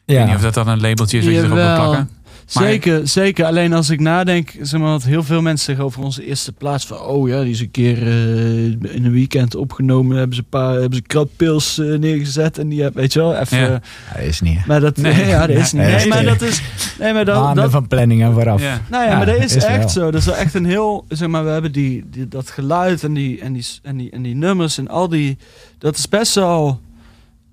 weet 0.05 0.27
niet 0.27 0.35
of 0.35 0.41
dat 0.41 0.55
dan 0.55 0.69
een 0.69 0.81
labeltje 0.81 1.19
is 1.19 1.25
wat 1.25 1.33
je 1.35 1.39
erop 1.41 1.53
wil 1.55 1.64
Jawel. 1.64 2.07
Maar- 2.55 2.64
Zeker, 2.64 3.09
zeker. 3.09 3.44
Alleen 3.44 3.72
als 3.72 3.90
ik 3.90 4.01
nadenk, 4.01 4.55
zeg 4.61 4.80
maar, 4.80 4.90
wat 4.90 5.03
heel 5.05 5.22
veel 5.22 5.42
mensen 5.42 5.64
zeggen 5.64 5.84
over 5.84 6.03
onze 6.03 6.24
eerste 6.24 6.53
plaats. 6.53 6.86
Van, 6.86 7.01
oh 7.01 7.28
ja, 7.28 7.40
die 7.42 7.51
is 7.51 7.61
een 7.61 7.70
keer 7.70 8.03
eh, 8.07 8.64
in 8.64 9.05
een 9.05 9.12
weekend 9.12 9.55
opgenomen. 9.55 10.16
Hebben 10.16 10.36
ze 10.36 10.42
een 10.42 10.49
paar, 10.49 10.72
hebben 10.74 10.94
ze 10.94 11.03
kratpils 11.03 11.78
eh, 11.78 11.99
neergezet. 11.99 12.59
En 12.59 12.68
die 12.68 12.82
hebben, 12.82 13.01
weet 13.01 13.12
je 13.12 13.18
wel, 13.18 13.36
even... 13.36 13.59
Ja. 13.59 13.68
Dat 14.14 14.22
is 14.22 14.40
niet. 14.40 14.66
Maar 14.66 14.80
dat, 14.80 14.96
Nee. 14.96 15.26
ja, 15.34 15.46
dat 15.46 15.57
is 15.57 15.72
niet. 15.72 15.82
Nee, 15.82 16.07
maar 16.09 16.24
dat 16.24 16.42
is... 16.42 16.62
Nee, 16.99 17.12
maar 17.12 17.24
dat, 17.24 17.42
Maanden 17.42 17.62
dat, 17.62 17.72
van 17.72 17.86
planning 17.88 18.22
en 18.22 18.32
vooraf. 18.32 18.61
Ja. 18.62 18.80
nou 18.90 19.05
ja, 19.05 19.11
Ja, 19.11 19.16
maar 19.16 19.26
dat 19.26 19.36
is, 19.36 19.57
is 19.57 19.64
echt 19.64 19.78
wel. 19.78 19.88
zo. 19.88 20.11
Dat 20.11 20.20
is 20.20 20.26
wel 20.26 20.36
echt 20.36 20.55
een 20.55 20.64
heel... 20.66 21.05
Zeg 21.09 21.28
maar, 21.28 21.44
we 21.44 21.51
hebben 21.51 21.72
die, 21.72 22.05
die, 22.11 22.28
dat 22.28 22.51
geluid 22.51 23.05
en 23.05 23.14
die, 23.14 23.40
en, 23.40 23.53
die, 23.53 23.66
en, 23.82 23.96
die, 23.96 24.11
en 24.11 24.22
die 24.22 24.34
nummers 24.34 24.78
en 24.78 24.88
al 24.88 25.09
die... 25.09 25.38
Dat 25.78 25.96
is 25.96 26.09
best 26.09 26.34
wel... 26.34 26.80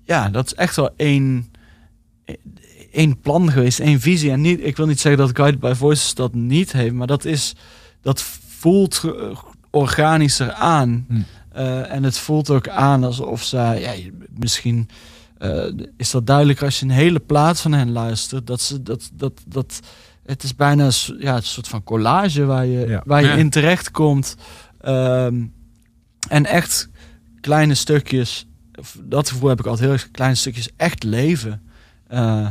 Ja, 0.04 0.28
dat 0.28 0.46
is 0.46 0.54
echt 0.54 0.76
wel 0.76 0.90
één... 0.96 1.46
één 2.96 3.20
plan 3.20 3.50
geweest, 3.52 3.80
één 3.80 4.00
visie. 4.00 4.30
En 4.30 4.40
niet, 4.40 4.60
ik 4.64 4.76
wil 4.76 4.86
niet 4.86 5.00
zeggen 5.00 5.26
dat 5.26 5.36
Guided 5.36 5.60
by 5.60 5.72
Voices 5.74 6.14
dat 6.14 6.34
niet 6.34 6.72
heeft, 6.72 6.94
maar 6.94 7.06
dat 7.06 7.24
is... 7.24 7.54
Dat 8.02 8.22
voelt 8.58 9.02
organischer 9.70 10.52
aan. 10.52 11.06
Hm. 11.08 11.20
Eh, 11.52 11.92
en 11.92 12.02
het 12.02 12.18
voelt 12.18 12.50
ook 12.50 12.68
aan 12.68 13.04
alsof 13.04 13.42
ze... 13.42 13.56
Ja, 13.56 13.92
misschien... 14.38 14.88
eh, 15.38 15.64
is 15.96 16.10
dat 16.10 16.26
duidelijk 16.26 16.62
als 16.62 16.78
je 16.78 16.84
een 16.84 16.90
hele 16.90 17.20
plaat 17.20 17.60
van 17.60 17.72
hen 17.72 17.92
luistert. 17.92 18.46
Dat 18.46 18.60
ze 18.60 18.82
dat, 18.82 19.10
dat, 19.14 19.42
dat 19.46 19.80
het 20.26 20.42
is 20.42 20.54
bijna 20.54 20.88
ja, 21.18 21.36
een 21.36 21.42
soort 21.42 21.68
van 21.68 21.82
collage 21.84 22.44
waar 22.44 22.66
je, 22.66 22.86
Ja. 22.88 23.02
waar 23.06 23.20
je 23.22 23.28
Ja. 23.28 23.34
in 23.34 23.50
terecht 23.50 23.90
komt. 23.90 24.36
Ehm, 24.80 25.44
en 26.28 26.46
echt 26.46 26.88
kleine 27.40 27.74
stukjes, 27.74 28.46
of 28.78 28.98
dat 29.02 29.30
gevoel 29.30 29.48
heb 29.48 29.58
ik 29.58 29.66
altijd 29.66 29.84
heel 29.84 29.92
erg, 29.98 30.10
kleine 30.10 30.36
stukjes 30.36 30.68
echt 30.76 31.02
leven. 31.02 31.62
Eh, 32.08 32.46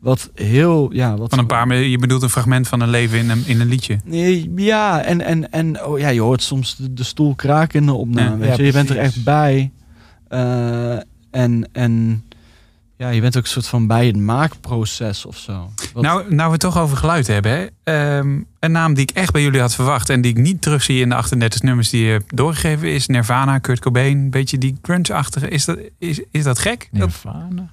wat 0.00 0.30
heel, 0.34 0.92
ja, 0.92 1.16
wat 1.16 1.30
Van 1.30 1.38
een 1.38 1.46
paar, 1.46 1.74
je 1.74 1.98
bedoelt 1.98 2.22
een 2.22 2.30
fragment 2.30 2.68
van 2.68 2.80
een 2.80 2.88
leven 2.90 3.18
in 3.18 3.30
een, 3.30 3.42
in 3.46 3.60
een 3.60 3.68
liedje. 3.68 3.98
Nee, 4.04 4.52
ja, 4.56 5.02
en, 5.02 5.20
en, 5.20 5.52
en 5.52 5.84
oh, 5.84 5.98
ja, 5.98 6.08
je 6.08 6.20
hoort 6.20 6.42
soms 6.42 6.76
de, 6.76 6.92
de 6.94 7.04
stoel 7.04 7.34
kraken 7.34 7.80
in 7.80 7.86
de 7.86 7.92
opname. 7.92 8.30
Ja. 8.30 8.36
weet 8.36 8.56
je? 8.56 8.62
Ja, 8.62 8.66
je 8.68 8.72
bent 8.72 8.90
er 8.90 8.98
echt 8.98 9.24
bij. 9.24 9.70
Eh, 10.28 10.92
en, 11.30 11.68
en 11.72 12.24
ja, 12.96 13.08
je 13.08 13.20
bent 13.20 13.36
ook 13.36 13.42
een 13.42 13.48
soort 13.48 13.66
van 13.66 13.86
bij 13.86 14.06
het 14.06 14.16
maakproces 14.16 15.26
of 15.26 15.36
zo. 15.36 15.70
Wat- 15.94 16.02
Nou, 16.02 16.34
nou 16.34 16.46
we 16.46 16.52
het 16.52 16.60
toch 16.60 16.78
over 16.78 16.96
geluid 16.96 17.26
hebben. 17.26 17.52
Hè? 17.52 17.66
Ehm, 18.18 18.40
een 18.58 18.72
naam 18.72 18.94
die 18.94 19.02
ik 19.02 19.10
echt 19.10 19.32
bij 19.32 19.42
jullie 19.42 19.60
had 19.60 19.74
verwacht 19.74 20.10
en 20.10 20.20
die 20.20 20.30
ik 20.30 20.36
niet 20.38 20.62
terugzie 20.62 21.00
in 21.00 21.08
de 21.08 21.14
38 21.14 21.62
nummers 21.62 21.90
die 21.90 22.04
je 22.04 22.10
hebt 22.10 22.36
doorgegeven 22.36 22.88
is 22.92 23.06
Nirvana, 23.06 23.58
Kurt 23.58 23.80
Cobain. 23.80 24.18
Een 24.18 24.30
beetje 24.30 24.58
die 24.58 24.78
grunge-achtige. 24.82 25.48
Is 25.48 25.64
dat, 25.64 25.78
is, 25.98 26.20
is 26.30 26.44
dat 26.44 26.58
gek? 26.58 26.88
Dat, 26.92 27.00
Nirvana? 27.00 27.70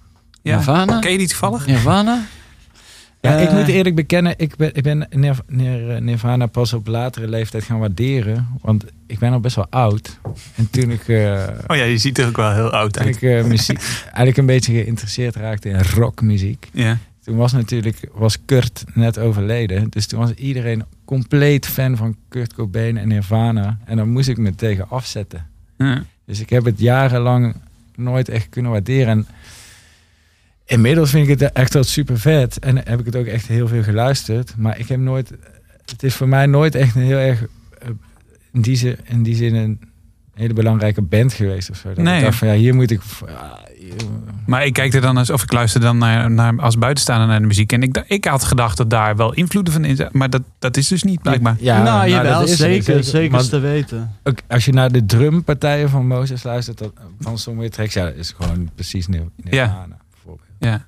Ja. 0.48 0.56
Nirvana? 0.56 1.00
Ken 1.00 1.12
je 1.12 1.18
die 1.18 1.28
toevallig? 1.28 1.66
Nirvana? 1.68 2.26
Ja, 3.22 3.36
ik 3.38 3.48
Eh, 3.50 3.54
moet 3.58 3.68
eerlijk 3.68 3.96
bekennen, 3.96 4.34
ik 4.38 4.56
ben, 4.56 4.76
ik 4.76 4.84
ben 4.84 5.08
Nir- 5.10 5.44
Nir- 5.48 6.02
Nirvana 6.02 6.46
pas 6.46 6.74
op 6.74 6.88
latere 6.88 7.28
leeftijd 7.28 7.64
gaan 7.64 7.80
waarderen. 7.80 8.48
Want 8.62 8.86
ik 9.08 9.20
ben 9.20 9.32
al 9.34 9.40
best 9.40 9.56
wel 9.56 9.68
oud. 9.70 10.20
En 10.56 10.70
toen 10.70 10.92
ik, 10.92 11.08
eh, 11.08 11.44
Oh 11.68 11.76
ja, 11.78 11.84
je 11.84 11.98
ziet 11.98 12.18
er 12.18 12.28
ook 12.28 12.36
wel 12.38 12.54
heel 12.54 12.70
oud 12.72 12.94
toen 12.94 13.04
uit. 13.06 13.16
ik 13.16 13.22
eh, 13.22 13.44
muziek, 13.44 13.80
eigenlijk 14.04 14.38
een 14.38 14.46
beetje 14.46 14.74
geïnteresseerd 14.74 15.36
raakte 15.36 15.70
in 15.70 15.84
rockmuziek. 15.96 16.70
Ja. 16.74 16.98
Toen 17.24 17.36
was 17.36 17.52
natuurlijk 17.52 18.10
was 18.14 18.38
Kurt 18.46 18.84
net 18.94 19.20
overleden. 19.20 19.90
Dus 19.90 20.06
toen 20.08 20.20
was 20.20 20.32
iedereen 20.34 20.84
compleet 21.06 21.68
fan 21.68 21.98
van 21.98 22.16
Kurt 22.30 22.54
Cobain 22.54 22.98
en 22.98 23.08
Nirvana. 23.08 23.78
En 23.86 23.98
dan 23.98 24.10
moest 24.10 24.28
ik 24.30 24.38
me 24.38 24.56
tegen 24.56 24.90
afzetten. 24.90 25.46
Ja. 25.78 26.04
Dus 26.26 26.40
ik 26.40 26.50
heb 26.50 26.66
het 26.66 26.80
jarenlang 26.80 27.56
nooit 27.96 28.30
echt 28.30 28.50
kunnen 28.50 28.72
waarderen. 28.72 29.08
En 29.08 29.28
inmiddels 30.68 31.10
vind 31.10 31.28
ik 31.30 31.40
het 31.40 31.52
echt 31.52 31.74
wel 31.74 31.84
super 31.84 32.20
vet. 32.20 32.60
En 32.60 32.76
heb 32.78 33.00
ik 33.00 33.06
het 33.06 33.16
ook 33.16 33.26
echt 33.26 33.48
heel 33.48 33.68
veel 33.68 33.84
geluisterd. 33.84 34.54
Maar 34.58 34.80
ik 34.80 34.88
heb 34.88 35.00
nooit. 35.00 35.32
Het 35.86 36.04
is 36.04 36.16
voor 36.16 36.28
mij 36.28 36.46
nooit 36.46 36.76
echt 36.76 36.96
een 36.96 37.02
heel 37.02 37.18
erg. 37.18 37.42
eh, 37.80 37.90
In 38.54 38.62
die 38.62 38.76
zin, 38.76 38.98
in 39.04 39.24
die 39.24 39.36
zin 39.36 39.56
een 39.56 39.80
hele 40.34 40.54
belangrijke 40.54 41.02
band 41.02 41.34
geweest 41.34 41.70
of 41.70 41.78
zo. 41.78 41.88
Dat 41.94 41.98
Nee. 42.04 42.18
ik 42.18 42.24
dacht 42.24 42.38
van 42.38 42.48
ja, 42.48 42.54
hier 42.54 42.76
moet 42.76 42.92
ik. 42.92 43.02
ja, 43.28 43.60
hier- 43.80 43.94
Maar 44.46 44.66
ik 44.66 44.74
kijk 44.74 44.94
er 44.94 45.02
dan 45.02 45.18
als, 45.18 45.30
of 45.30 45.44
ik 45.44 45.52
luister 45.52 45.82
dan 45.82 45.98
naar, 45.98 46.32
naar, 46.32 46.60
als 46.62 46.78
buitenstaander 46.78 47.28
naar 47.28 47.40
de 47.40 47.46
muziek. 47.46 47.72
En 47.72 47.82
ik, 47.84 48.04
ik 48.08 48.26
had 48.26 48.44
gedacht 48.44 48.78
dat 48.78 48.90
daar 48.90 49.16
wel 49.16 49.34
invloeden 49.34 49.74
van 49.74 49.86
in 49.86 49.96
zaten. 49.96 50.18
Maar 50.18 50.30
dat, 50.30 50.42
dat 50.60 50.78
is 50.78 50.88
dus 50.88 51.04
niet 51.04 51.22
blijkbaar. 51.22 51.56
Ja, 51.60 51.84
nou, 51.84 52.10
jawel, 52.10 52.40
dat 52.40 52.44
is 52.44 52.52
er 52.52 52.58
zeker, 52.58 53.04
zeker, 53.04 53.32
Maar 53.32 53.48
te 53.48 53.60
weten. 53.60 54.16
ook 54.24 54.38
als 54.48 54.66
je 54.66 54.72
naar 54.74 54.92
de 54.92 55.06
drumpartijen 55.06 55.90
van 55.90 56.08
Moses 56.08 56.44
luistert, 56.44 56.78
dat, 56.78 56.94
van 57.20 57.38
sommige 57.38 57.70
tracks, 57.70 57.94
ja, 57.94 58.04
dat 58.06 58.16
is 58.16 58.34
gewoon 58.38 58.70
precies 58.76 59.08
Nirvana 59.08 59.30
bijvoorbeeld. 59.36 60.06
Ja. 60.60 60.86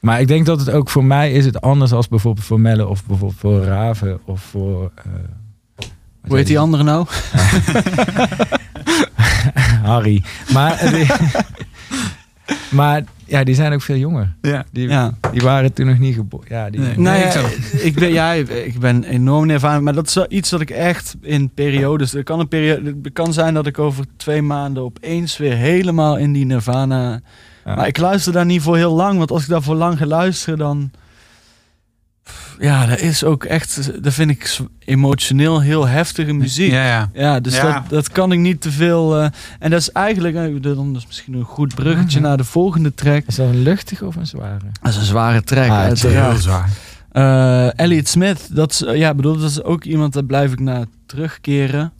Maar 0.00 0.20
ik 0.20 0.28
denk 0.28 0.46
dat 0.46 0.58
het 0.60 0.70
ook 0.70 0.90
voor 0.90 1.04
mij 1.04 1.32
is 1.32 1.44
het 1.44 1.60
anders 1.60 1.92
als 1.92 2.08
bijvoorbeeld 2.08 2.46
voor 2.46 2.60
Melle 2.60 2.86
of 2.86 3.04
bijvoorbeeld 3.06 3.40
voor 3.40 3.62
Raven 3.64 4.18
of 4.24 4.40
voor... 4.40 4.90
eh, 4.94 5.04
wat 5.76 5.88
Hoe 6.28 6.36
heet 6.36 6.46
die 6.46 6.58
andere 6.58 6.82
nou? 6.82 7.06
Harry. 9.82 10.22
Maar, 10.52 10.72
eh, 10.78 10.92
die- 10.92 11.06
maar 12.78 13.04
ja, 13.24 13.44
die 13.44 13.54
zijn 13.54 13.72
ook 13.72 13.82
veel 13.82 13.96
jonger. 13.96 14.34
Ja. 14.42 14.64
Die, 14.72 14.88
Ja. 14.88 15.14
die 15.32 15.40
waren 15.40 15.72
toen 15.72 15.86
nog 15.86 15.98
niet 15.98 16.14
geboren. 16.14 16.46
Ja, 16.48 16.70
die, 16.70 16.80
Nee. 16.80 16.98
Nou 16.98 17.16
ik 17.18 17.24
ja, 17.24 17.30
zou- 17.30 17.46
ik, 17.72 17.94
ben, 17.94 18.12
ja, 18.20 18.32
ik 18.32 18.78
ben 18.78 19.04
enorm 19.04 19.46
Nirvana, 19.46 19.80
maar 19.80 19.94
dat 19.94 20.06
is 20.06 20.14
wel 20.14 20.26
iets 20.28 20.50
dat 20.50 20.60
ik 20.60 20.70
echt 20.70 21.16
in 21.20 21.50
periodes. 21.50 22.14
Er 22.14 22.22
kan, 22.22 22.40
een 22.40 22.48
periode, 22.48 22.94
het 23.02 23.12
kan 23.12 23.32
zijn 23.32 23.54
dat 23.54 23.66
ik 23.66 23.78
over 23.78 24.04
twee 24.16 24.42
maanden 24.42 24.82
opeens 24.82 25.36
weer 25.36 25.56
helemaal 25.56 26.16
in 26.16 26.32
die 26.32 26.44
Nirvana. 26.44 27.20
Maar 27.74 27.86
ik 27.86 27.98
luister 27.98 28.32
daar 28.32 28.44
niet 28.46 28.62
voor 28.62 28.76
heel 28.76 28.94
lang, 28.94 29.18
want 29.18 29.30
als 29.30 29.42
ik 29.42 29.48
daar 29.48 29.62
voor 29.62 29.74
lang 29.74 29.98
ga 29.98 30.06
luisteren, 30.06 30.58
dan. 30.58 30.90
Ja, 32.58 32.86
dat 32.86 32.98
is 33.00 33.24
ook 33.24 33.44
echt. 33.44 34.02
Dat 34.02 34.12
vind 34.12 34.30
ik 34.30 34.58
emotioneel 34.78 35.60
heel 35.60 35.86
heftige 35.86 36.32
muziek. 36.32 36.70
Ja, 36.70 36.86
ja. 36.86 37.10
Ja, 37.14 37.40
dus 37.40 37.56
Ja. 37.56 37.72
Dat, 37.72 37.88
dat 37.90 38.10
kan 38.12 38.32
ik 38.32 38.38
niet 38.38 38.60
te 38.60 38.70
veel. 38.70 39.16
eh, 39.18 39.28
en 39.58 39.70
dat 39.70 39.80
is 39.80 39.92
eigenlijk, 39.92 40.34
eh, 40.36 40.62
dan 40.74 40.96
is 40.96 41.06
misschien 41.06 41.34
een 41.34 41.44
goed 41.44 41.74
bruggetje 41.74 42.18
Mhm. 42.20 42.28
naar 42.28 42.36
de 42.36 42.44
volgende 42.44 42.94
track. 42.94 43.22
Is 43.26 43.34
dat 43.34 43.48
een 43.48 43.62
luchtige 43.62 44.06
of 44.06 44.16
een 44.16 44.26
zware? 44.26 44.58
Dat 44.82 44.92
is 44.92 44.96
een 44.98 45.04
zware 45.04 45.42
track. 45.42 45.70
Ah, 45.70 45.82
het 45.82 45.92
is 45.92 46.04
uiteraard. 46.04 46.32
Heel 46.32 46.42
zwaar. 46.42 46.70
Eh, 47.12 47.78
Elliot 47.84 48.08
Smith, 48.08 48.48
dat 48.56 48.70
is, 48.72 48.84
ja, 48.94 49.14
bedoel, 49.14 49.36
dat 49.38 49.50
is 49.50 49.62
ook 49.62 49.84
iemand 49.84 50.12
daar 50.12 50.24
blijf 50.24 50.52
ik 50.52 50.60
naar 50.60 50.84
terugkeren. 51.06 51.92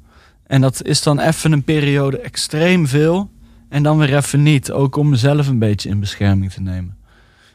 En 0.47 0.61
dat 0.61 0.83
is 0.85 1.03
dan 1.03 1.21
even 1.21 1.53
een 1.53 1.63
periode 1.65 2.19
extreem 2.21 2.87
veel. 2.87 3.31
En 3.69 3.83
dan 3.83 3.99
weer 3.99 4.17
even 4.17 4.43
niet. 4.43 4.73
Ook 4.73 4.97
om 4.97 5.09
mezelf 5.09 5.49
een 5.49 5.59
beetje 5.59 5.89
in 5.89 6.01
bescherming 6.01 6.53
te 6.53 6.61
nemen. 6.61 6.97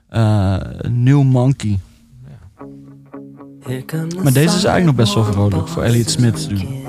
Eh, 0.10 0.58
New 0.90 1.24
Monkey. 1.24 1.80
Maar 4.24 4.34
deze 4.34 4.56
is 4.56 4.64
eigenlijk 4.64 4.86
nog 4.86 4.96
best 4.96 5.14
wel 5.14 5.24
vrolijk 5.24 5.68
voor 5.68 5.84
Elliot 5.84 6.10
Smith 6.10 6.42
te 6.42 6.48
doen. 6.48 6.80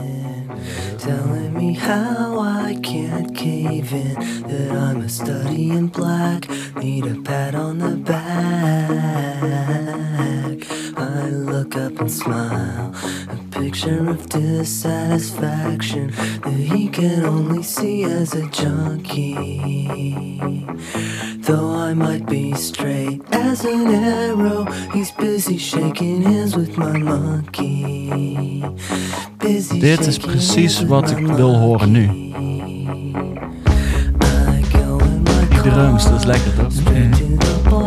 Telling 0.96 1.52
me 1.52 1.78
how 1.78 2.68
I 2.68 2.80
can't 2.80 3.32
cave 3.32 3.94
in, 3.96 4.14
that 4.46 4.70
I'm 4.70 5.02
a 5.02 5.08
study 5.08 5.70
in 5.70 5.90
black, 5.90 6.46
need 6.80 7.04
a 7.04 7.14
pat 7.22 7.54
on 7.54 7.78
the 7.78 7.96
back. 8.04 8.22
I 11.12 11.28
look 11.30 11.76
up 11.76 12.00
and 12.00 12.10
smile, 12.10 12.94
a 13.28 13.36
picture 13.50 14.08
of 14.08 14.28
dissatisfaction 14.28 16.10
that 16.42 16.52
he 16.52 16.88
can 16.88 17.24
only 17.24 17.62
see 17.62 18.04
as 18.04 18.34
a 18.34 18.46
junkie. 18.48 20.40
Though 21.40 21.70
I 21.70 21.94
might 21.94 22.26
be 22.26 22.54
straight 22.54 23.20
as 23.32 23.64
an 23.64 23.86
arrow, 23.88 24.64
he's 24.92 25.10
busy 25.12 25.58
shaking 25.58 26.22
hands 26.22 26.56
with 26.56 26.76
my 26.76 26.96
monkey. 26.96 28.64
Busy 29.38 29.80
Dit 29.80 30.06
is 30.06 30.18
precies 30.18 30.84
wat 30.84 31.10
ik 31.10 31.26
wil 31.26 31.54
horen 31.56 31.90
nu. 31.90 32.06
Die 35.62 35.70
drums, 35.70 36.04
dat 36.04 36.18
is 36.18 36.24
lekker 36.24 36.54
toch? 36.54 36.72
Straight 36.72 37.81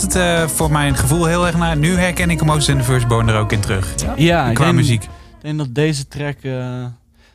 gaat 0.00 0.02
het 0.02 0.16
eh, 0.16 0.48
voor 0.48 0.70
mijn 0.70 0.96
gevoel 0.96 1.24
heel 1.24 1.46
erg 1.46 1.56
naar... 1.56 1.76
Nu 1.76 1.94
herken 1.96 2.30
ik 2.30 2.44
Moses 2.44 2.68
and 2.68 2.78
the 2.78 2.84
Firstborn 2.84 3.28
er 3.28 3.36
ook 3.36 3.52
in 3.52 3.60
terug. 3.60 3.94
Ja, 4.16 4.48
ik 4.48 4.54
Qua 4.54 4.64
denk, 4.64 4.76
muziek. 4.76 5.02
Ik 5.02 5.08
denk 5.40 5.58
dat 5.58 5.74
deze 5.74 6.08
track... 6.08 6.36
eh, 6.42 6.84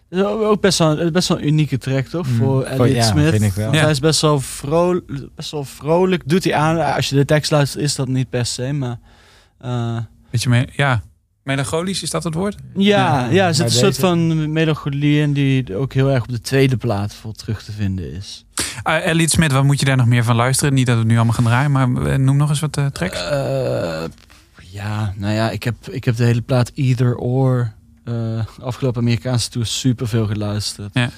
is 0.10 0.22
ook 0.24 0.62
best 0.62 0.78
wel, 0.80 1.00
een- 1.00 1.12
best 1.12 1.28
wel 1.28 1.38
een 1.38 1.48
unieke 1.48 1.78
track, 1.78 2.06
toch? 2.06 2.28
Mm, 2.28 2.36
Voor 2.38 2.46
voor- 2.48 2.66
Elliot 2.66 2.96
ja, 2.96 3.04
Smith. 3.04 3.30
vind 3.30 3.44
ik 3.44 3.54
wel. 3.54 3.74
Ja. 3.74 3.82
Hij 3.82 3.90
is 3.90 4.00
best 4.00 4.22
wel, 4.22 4.40
vrolijk, 4.40 5.12
best 5.36 5.52
wel 5.52 5.64
vrolijk. 5.64 6.24
Doet 6.26 6.44
hij 6.44 6.54
aan. 6.56 6.96
Als 6.96 7.10
je 7.10 7.16
de 7.16 7.26
tekst 7.26 7.52
luistert, 7.52 7.84
is 7.84 7.96
dat 7.96 8.08
niet 8.08 8.30
per 8.30 8.46
se. 8.46 8.74
Maar 8.74 9.00
eh, 9.60 9.98
Beetje 10.30 10.50
me 10.50 10.68
ja, 10.72 11.02
melancholisch, 11.50 12.02
is 12.04 12.10
dat 12.10 12.24
het 12.24 12.34
woord? 12.34 12.56
ja, 12.76 13.26
ja, 13.30 13.48
er 13.48 13.54
zit 13.56 13.66
een 13.66 13.72
soort 13.72 13.98
van 13.98 14.52
melancholie 14.52 15.22
in... 15.22 15.34
die 15.34 15.76
ook 15.76 15.94
heel 15.94 16.10
erg 16.12 16.22
op 16.24 16.30
de 16.30 16.42
tweede 16.42 16.78
plaat 16.78 17.14
voor 17.14 17.34
terug 17.34 17.64
te 17.64 17.72
vinden 17.72 18.12
is. 18.14 18.46
Uh, 18.88 19.06
Elliot 19.06 19.30
Smith, 19.32 19.52
wat 19.52 19.64
moet 19.64 19.80
je 19.80 19.86
daar 19.86 19.98
nog 19.98 20.06
meer 20.06 20.24
van 20.24 20.36
luisteren? 20.36 20.74
Niet 20.74 20.86
dat 20.86 20.96
we 20.96 21.02
het 21.02 21.10
nu 21.10 21.16
allemaal 21.16 21.34
gaan 21.34 21.44
draaien, 21.44 21.72
maar 21.72 22.06
eh, 22.06 22.18
noem 22.18 22.38
nog 22.38 22.50
eens 22.50 22.60
wat 22.60 22.78
eh, 22.78 22.86
tracks. 22.86 23.22
Eh, 23.30 24.04
ja, 24.72 25.14
nou 25.16 25.34
ja, 25.34 25.50
ik 25.50 25.64
heb, 25.64 25.76
ik 25.90 26.04
heb 26.04 26.16
de 26.16 26.24
hele 26.24 26.42
plaat 26.42 26.72
Either 26.76 27.16
Or... 27.16 27.74
eh, 28.04 28.46
afgelopen 28.62 29.02
Amerikaanse 29.02 29.50
tour 29.50 29.68
super 29.68 30.08
veel 30.08 30.28
geluisterd. 30.28 30.90
Ja. 30.94 31.10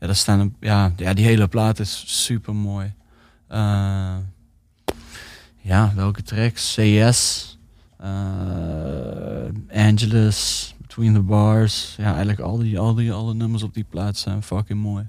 Ja, 0.00 0.06
daar 0.06 0.16
staan 0.16 0.40
een, 0.40 0.54
ja, 0.60 0.92
ja, 0.96 1.14
die 1.14 1.24
hele 1.24 1.48
plaat 1.48 1.78
is 1.78 2.04
super 2.06 2.54
mooi. 2.54 2.92
ja, 5.60 5.92
welke 5.94 6.22
tracks? 6.22 6.74
CS, 6.80 7.51
Angelus, 9.74 10.74
Between 10.80 11.12
the 11.14 11.20
Bars. 11.20 11.94
Ja, 11.98 12.04
eigenlijk 12.10 12.40
al 12.40 12.58
die, 12.58 12.78
al 12.78 12.94
die 12.94 13.12
alle 13.12 13.34
nummers 13.34 13.62
op 13.62 13.74
die 13.74 13.84
plaat 13.90 14.16
zijn 14.16 14.42
fucking 14.42 14.80
mooi. 14.80 15.06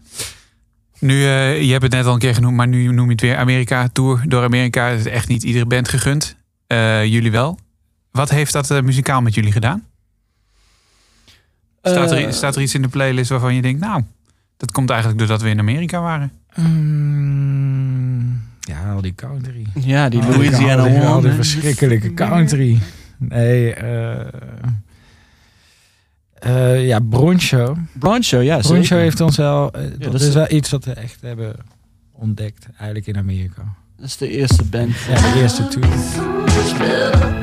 Nu, 1.00 1.24
eh, 1.24 1.62
je 1.62 1.72
hebt 1.72 1.84
het 1.84 1.92
net 1.92 2.06
al 2.06 2.14
een 2.14 2.20
keer 2.20 2.34
genoemd, 2.34 2.56
maar 2.56 2.68
nu 2.68 2.92
noem 2.92 3.06
je 3.06 3.12
het 3.12 3.22
weer 3.22 3.38
Amerika 3.38 3.88
Tour 3.88 4.24
door 4.28 4.44
Amerika. 4.44 4.88
Het 4.88 5.00
is 5.00 5.06
echt 5.06 5.28
niet 5.28 5.44
iedere 5.44 5.66
band 5.66 5.90
gegund. 5.90 6.36
Eh, 6.68 7.06
jullie 7.06 7.32
wel. 7.32 7.60
Wat 8.12 8.30
heeft 8.30 8.54
dat 8.54 8.72
eh, 8.72 8.82
muzikaal 8.82 9.22
met 9.22 9.34
jullie 9.34 9.52
gedaan? 9.52 9.86
Staat 11.82 12.12
er, 12.12 12.26
Eh, 12.26 12.32
staat 12.32 12.56
er 12.56 12.62
iets 12.62 12.74
in 12.74 12.82
de 12.82 12.88
playlist 12.88 13.30
waarvan 13.30 13.56
je 13.56 13.62
denkt, 13.62 13.80
nou, 13.80 14.04
dat 14.58 14.72
komt 14.72 14.90
eigenlijk 14.90 15.20
doordat 15.20 15.42
we 15.42 15.50
in 15.50 15.60
Amerika 15.60 16.02
waren? 16.02 16.32
Mm, 16.56 18.42
ja, 18.64 18.92
al 18.94 19.02
die 19.02 19.16
country. 19.16 19.66
Ja, 19.74 20.10
die 20.10 20.22
Louisiana 20.24 20.84
al 20.84 20.90
die, 20.90 21.00
al 21.00 21.22
die 21.22 21.32
verschrikkelijke 21.32 22.14
country. 22.14 22.80
Nee, 23.18 23.74
eh 23.74 24.28
eh, 26.34 26.88
ja, 26.88 27.00
Broncho. 27.00 27.78
Broncho, 27.94 28.40
ja, 28.40 28.58
Broncho 28.58 28.98
heeft 28.98 29.22
ons 29.22 29.38
wel... 29.38 29.72
eh, 29.72 29.82
dat, 30.00 30.12
dat 30.12 30.22
is 30.22 30.28
is- 30.28 30.34
wel 30.34 30.52
iets 30.52 30.70
wat 30.70 30.86
we 30.86 30.94
echt 30.94 31.22
hebben 31.22 31.56
ontdekt, 32.12 32.68
eigenlijk 32.78 33.08
in 33.08 33.18
Amerika. 33.18 33.62
Dat 33.98 34.06
is 34.06 34.18
de 34.18 34.28
eerste 34.30 34.64
band. 34.64 34.96
Ja, 35.10 35.34
de 35.34 35.40
eerste 35.42 35.68
tour. 35.68 37.43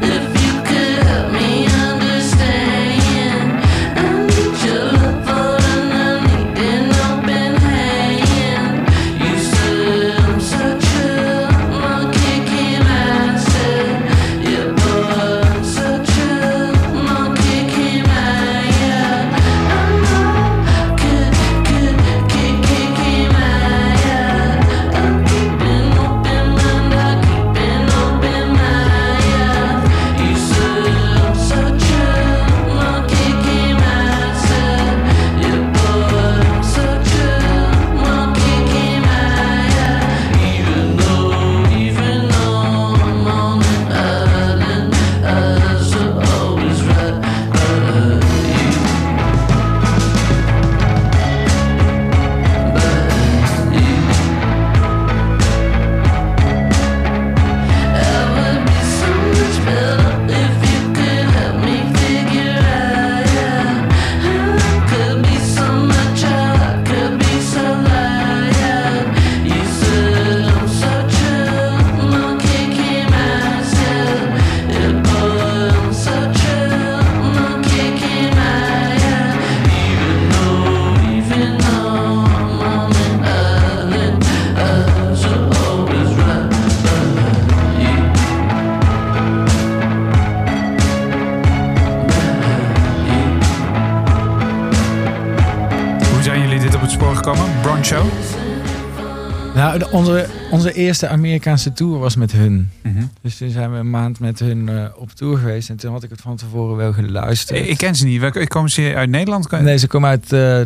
Eerste 100.81 101.09
Amerikaanse 101.09 101.73
tour 101.73 101.99
was 101.99 102.17
met 102.17 102.33
hun. 102.33 102.71
Mhm. 102.83 103.05
Dus 103.21 103.37
toen 103.37 103.51
zijn 103.51 103.73
we 103.73 103.77
een 103.79 103.91
maand 103.91 104.21
met 104.21 104.39
hun 104.39 104.69
eh, 104.69 104.85
op 104.97 105.11
tour 105.11 105.39
geweest. 105.39 105.69
En 105.71 105.77
toen 105.77 105.93
had 105.93 106.03
ik 106.03 106.11
het 106.11 106.21
van 106.21 106.37
tevoren 106.37 106.77
wel 106.77 106.93
geluisterd. 106.93 107.59
Ik, 107.61 107.67
ik 107.67 107.77
ken 107.77 107.95
ze 107.97 108.05
niet. 108.07 108.21
Welke- 108.21 108.47
Komen 108.47 108.71
ze 108.71 108.93
uit 108.97 109.11
Nederland? 109.11 109.51
Nee, 109.51 109.79
ze 109.79 109.87
komen 109.87 110.09
uit 110.09 110.33
eh, 110.33 110.61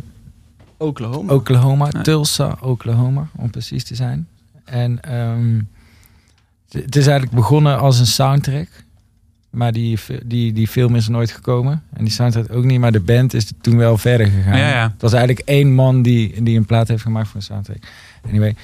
Oklahoma. 0.77 1.33
Oklahoma, 1.33 1.89
Ja. 1.91 2.03
Tulsa, 2.03 2.57
Oklahoma, 2.61 3.29
om 3.37 3.51
precies 3.51 3.85
te 3.85 3.95
zijn. 3.95 4.27
En 4.65 5.01
ehm, 5.03 5.61
het- 6.71 6.97
is 6.97 7.07
eigenlijk 7.07 7.37
begonnen 7.37 7.79
als 7.79 7.99
een 7.99 8.07
soundtrack. 8.07 8.69
Maar 9.51 9.73
die, 9.73 9.99
die, 10.25 10.53
die 10.53 10.69
film 10.69 10.95
is 10.97 11.05
er 11.07 11.11
nooit 11.13 11.31
gekomen. 11.31 11.83
En 11.93 12.05
die 12.05 12.13
soundtrack 12.13 12.53
ook 12.53 12.65
niet. 12.65 12.81
Maar 12.81 12.93
de 12.93 13.01
band 13.01 13.35
is 13.35 13.53
toen 13.61 13.77
wel 13.77 13.99
verder 13.99 14.27
gegaan. 14.27 14.59
Ja, 14.59 14.69
ja. 14.69 14.83
Het 14.93 15.01
was 15.03 15.13
eigenlijk 15.13 15.49
één 15.49 15.75
man 15.75 16.03
die, 16.03 16.43
die 16.43 16.57
een 16.59 16.65
plaat 16.65 16.89
heeft 16.89 17.03
gemaakt 17.03 17.27
voor 17.29 17.37
een 17.37 17.43
soundtrack. 17.43 17.79
Anyway. 18.29 18.55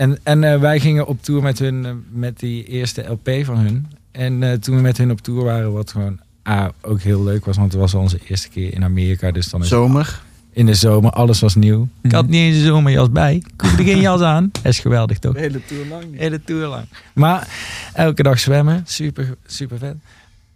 En, 0.00 0.18
en 0.22 0.44
eh, 0.44 0.60
wij 0.60 0.80
gingen 0.80 1.06
op 1.06 1.22
tour 1.22 1.42
met 1.42 1.58
hun, 1.58 1.86
eh, 1.86 1.92
met 2.10 2.38
die 2.38 2.64
eerste 2.64 3.02
LP 3.02 3.30
van 3.44 3.56
hun. 3.56 3.86
En 4.10 4.42
eh, 4.42 4.52
toen 4.52 4.74
we 4.74 4.80
met 4.80 4.96
hun 4.96 5.10
op 5.10 5.20
tour 5.20 5.44
waren, 5.44 5.72
wat 5.72 5.90
gewoon 5.90 6.18
ah, 6.42 6.68
ook 6.80 7.00
heel 7.00 7.24
leuk 7.24 7.44
was. 7.44 7.56
Want 7.56 7.72
het 7.72 7.80
was 7.80 7.94
onze 7.94 8.18
eerste 8.28 8.48
keer 8.48 8.74
in 8.74 8.84
Amerika. 8.84 9.30
Dus 9.30 9.50
dan 9.50 9.62
is 9.62 9.68
Zomer. 9.68 10.20
in 10.52 10.66
de 10.66 10.74
zomer, 10.74 11.10
alles 11.10 11.40
was 11.40 11.54
nieuw. 11.54 11.88
Ik 12.02 12.12
had 12.12 12.26
niet 12.26 12.40
eens 12.40 12.56
een 12.56 12.64
zomerjas 12.64 13.10
bij. 13.10 13.34
Ik 13.34 13.60
hoefde 13.60 13.84
geen 13.84 14.00
jas 14.00 14.20
aan. 14.20 14.48
Dat 14.52 14.64
is 14.72 14.78
geweldig 14.78 15.18
toch? 15.18 15.34
De 15.34 15.40
hele 15.40 15.64
tour 15.64 15.86
lang 15.86 16.10
niet. 16.10 16.20
Hele 16.20 16.40
tour 16.44 16.66
lang. 16.66 16.84
Maar 17.12 17.48
elke 17.94 18.22
dag 18.22 18.38
zwemmen, 18.38 18.82
super, 18.86 19.36
super 19.46 19.78
vet. 19.78 19.96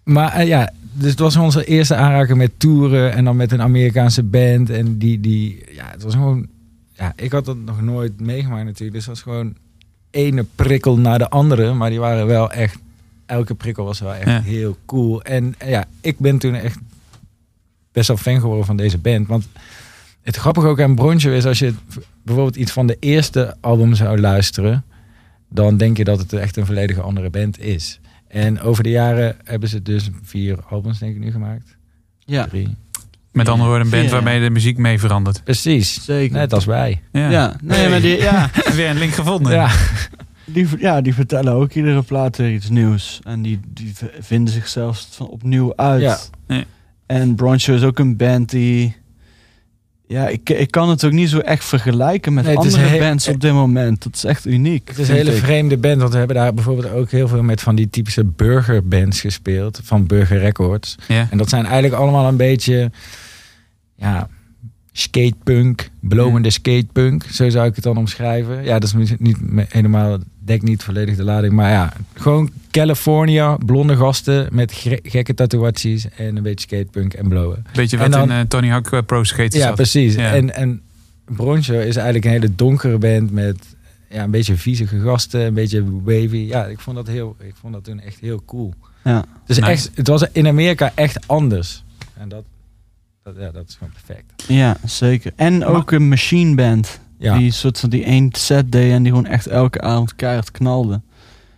Maar 0.03 0.47
ja, 0.47 0.73
dus 0.93 1.11
het 1.11 1.19
was 1.19 1.37
onze 1.37 1.65
eerste 1.65 1.95
aanraking 1.95 2.39
met 2.39 2.53
toeren 2.57 3.13
en 3.13 3.25
dan 3.25 3.37
met 3.37 3.53
een 3.53 3.63
Amerikaanse 3.63 4.23
band. 4.23 4.71
En 4.71 4.99
die, 4.99 5.21
die 5.21 5.65
ja, 5.71 5.91
het 5.91 6.03
was 6.03 6.15
gewoon, 6.15 6.47
ja, 6.95 7.13
ik 7.17 7.33
had 7.33 7.45
dat 7.45 7.57
nog 7.57 7.81
nooit 7.83 8.21
meegemaakt 8.21 8.65
natuurlijk. 8.65 8.93
Dus 8.93 9.07
het 9.07 9.15
was 9.15 9.23
gewoon 9.23 9.57
ene 10.11 10.45
prikkel 10.55 10.99
naar 10.99 11.19
de 11.19 11.29
andere. 11.31 11.73
Maar 11.73 11.91
die 11.91 12.01
waren 12.01 12.27
wel 12.27 12.51
echt, 12.51 12.79
elke 13.27 13.55
prikkel 13.55 13.85
was 13.85 14.01
wel 14.01 14.15
echt 14.15 14.25
Ja. 14.29 14.41
heel 14.41 14.77
cool. 14.87 15.23
En 15.23 15.55
eh, 15.59 15.71
ja, 15.71 15.85
ik 16.01 16.19
ben 16.19 16.39
toen 16.39 16.55
echt 16.55 16.79
best 17.93 18.09
wel 18.09 18.17
fan 18.17 18.41
geworden 18.41 18.67
van 18.67 18.77
deze 18.77 18.99
band. 18.99 19.27
Want 19.29 19.47
het 20.23 20.37
grappige 20.37 20.67
ook 20.67 20.81
aan 20.81 20.95
Broncho 20.95 21.31
is 21.31 21.45
als 21.47 21.59
je 21.59 21.75
bijvoorbeeld 22.23 22.57
iets 22.57 22.73
van 22.73 22.87
de 22.87 22.97
eerste 23.01 23.57
album 23.61 23.95
zou 23.95 24.21
luisteren, 24.21 24.85
dan 25.49 25.77
denk 25.77 25.97
je 25.97 26.05
dat 26.05 26.19
het 26.19 26.33
echt 26.33 26.57
een 26.57 26.67
volledige 26.67 27.01
andere 27.01 27.31
band 27.31 27.59
is. 27.61 28.01
En 28.29 28.61
over 28.61 28.83
de 28.83 28.91
jaren 28.91 29.37
hebben 29.45 29.69
ze 29.69 29.83
dus 29.83 30.11
vier 30.23 30.59
albums 30.69 30.99
denk 30.99 31.15
ik 31.15 31.21
nu 31.21 31.31
gemaakt. 31.31 31.77
Ja, 32.19 32.47
Drie. 32.47 32.77
Met 33.35 33.49
andere 33.49 33.69
woorden, 33.69 33.87
een 33.87 33.93
band 33.93 34.05
Ja. 34.05 34.11
waarmee 34.11 34.41
de 34.41 34.51
muziek 34.51 34.79
mee 34.79 34.99
verandert. 34.99 35.45
Precies. 35.45 36.05
zeker. 36.05 36.37
Net 36.37 36.53
als 36.53 36.65
wij. 36.65 37.01
Ja. 37.13 37.31
Ja, 37.31 37.57
nee, 37.63 37.89
maar 37.89 38.01
die, 38.01 38.17
ja, 38.17 38.51
Weer 38.75 38.89
een 38.91 38.99
link 38.99 39.13
gevonden. 39.13 39.53
Ja. 39.53 39.71
die, 40.45 40.67
ja, 40.79 41.01
die 41.01 41.15
vertellen 41.15 41.53
ook 41.53 41.73
iedere 41.73 42.03
plaat 42.03 42.37
weer 42.37 42.53
iets 42.53 42.69
nieuws. 42.69 43.21
En 43.25 43.43
die, 43.43 43.61
die 43.67 43.93
vinden 44.21 44.55
zichzelf 44.55 45.07
van 45.11 45.27
opnieuw 45.29 45.73
uit. 45.77 46.01
Ja. 46.03 46.19
Ja. 46.49 46.63
En 47.07 47.35
Broncho 47.35 47.75
is 47.75 47.83
ook 47.83 47.99
een 47.99 48.17
band 48.17 48.51
die... 48.51 48.97
Ja, 50.07 50.29
ik, 50.29 50.51
ik 50.51 50.71
kan 50.71 50.89
het 50.89 51.05
ook 51.05 51.13
niet 51.13 51.29
zo 51.29 51.39
echt 51.39 51.65
vergelijken 51.65 52.35
met 52.35 52.45
Nee, 52.45 52.57
andere 52.57 52.83
heel- 52.83 52.99
bands 52.99 53.29
op 53.29 53.41
dit 53.41 53.53
moment. 53.53 54.03
Dat 54.03 54.15
is 54.15 54.25
echt 54.25 54.47
uniek. 54.47 54.89
Het 54.89 54.99
is 54.99 55.09
een 55.09 55.15
hele 55.15 55.35
ik. 55.35 55.43
vreemde 55.43 55.77
band, 55.77 55.99
want 56.01 56.13
we 56.13 56.19
hebben 56.19 56.37
daar 56.37 56.55
bijvoorbeeld 56.55 56.93
ook 56.93 57.11
heel 57.11 57.29
veel 57.29 57.43
met 57.43 57.61
van 57.61 57.75
die 57.75 57.91
typische 57.91 58.25
burgerbands 58.25 59.21
gespeeld, 59.21 59.81
van 59.85 60.07
Burger 60.07 60.39
Records. 60.39 60.95
Ja. 61.09 61.27
En 61.31 61.39
dat 61.39 61.49
zijn 61.49 61.65
eigenlijk 61.65 61.95
allemaal 61.95 62.29
een 62.29 62.37
beetje, 62.37 62.91
ja, 63.97 64.29
skatepunk, 64.97 65.91
blowende 66.01 66.51
skatepunk, 66.51 67.25
zo 67.33 67.49
zou 67.49 67.67
ik 67.67 67.75
het 67.75 67.85
dan 67.85 67.97
omschrijven. 67.97 68.65
Ja, 68.65 68.79
dat 68.79 68.95
is 68.99 69.17
niet 69.19 69.37
helemaal, 69.69 70.19
dekt 70.39 70.63
niet 70.63 70.83
volledig 70.83 71.17
de 71.17 71.25
lading, 71.25 71.53
maar 71.53 71.71
ja, 71.71 71.93
gewoon 72.15 72.51
California, 72.71 73.57
blonde 73.57 73.97
gasten 73.97 74.49
met 74.53 74.73
gekke 75.03 75.35
tatoeaties 75.35 76.09
en 76.17 76.37
een 76.37 76.43
beetje 76.43 76.67
skatepunk 76.69 77.15
en 77.15 77.29
blowen. 77.29 77.65
Weet 77.73 77.91
je 77.91 77.97
En 77.97 78.03
wat 78.03 78.13
dan- 78.13 78.31
in 78.31 78.37
eh, 78.37 78.41
Tony 78.49 78.69
Hawk 78.69 78.91
eh, 78.93 79.01
Pro 79.07 79.25
Skater 79.25 79.59
Ja, 79.59 79.67
zat? 79.67 79.75
precies. 79.75 80.15
Ja. 80.15 80.33
En, 80.35 80.55
en 80.55 80.81
Broncho 81.25 81.79
is 81.79 81.95
eigenlijk 81.97 82.25
een 82.25 82.31
hele 82.31 82.55
donkere 82.55 82.99
band 82.99 83.31
met 83.33 83.57
ja, 84.11 84.23
een 84.23 84.31
beetje 84.31 84.57
viezige 84.57 85.01
gasten, 85.01 85.41
een 85.41 85.55
beetje 85.55 85.85
wavy. 86.03 86.37
Ja, 86.49 86.65
ik 86.67 86.81
vond 86.81 86.97
dat, 86.97 87.07
heel, 87.07 87.37
ik 87.41 87.55
vond 87.61 87.73
dat 87.73 87.85
toen 87.85 88.01
echt 88.01 88.19
heel 88.21 88.43
cool. 88.47 88.75
Ja. 89.05 89.25
Dus 89.47 89.59
Nice. 89.59 89.71
echt, 89.71 89.91
het 89.95 90.09
was 90.09 90.25
in 90.33 90.47
Amerika 90.47 90.93
echt 90.95 91.29
anders. 91.29 91.85
En 92.19 92.29
dat, 92.29 92.45
dat, 93.25 93.35
ja, 93.39 93.51
dat 93.51 93.69
is 93.69 93.75
gewoon 93.75 93.93
perfect. 94.05 94.45
Ja, 94.49 94.77
zeker. 94.85 95.33
En 95.37 95.65
ook 95.65 95.91
een 95.91 96.09
machine 96.09 96.55
band. 96.55 97.01
Ja. 97.19 97.39
Die 97.39 97.53
soort 97.53 97.81
van 97.81 97.91
die 97.91 98.05
één 98.05 98.29
set 98.33 98.73
deed 98.73 98.93
en 98.93 99.03
die 99.03 99.13
gewoon 99.13 99.27
echt 99.27 99.47
elke 99.47 99.81
avond 99.81 100.17
keihard 100.17 100.51
knalde. 100.51 100.93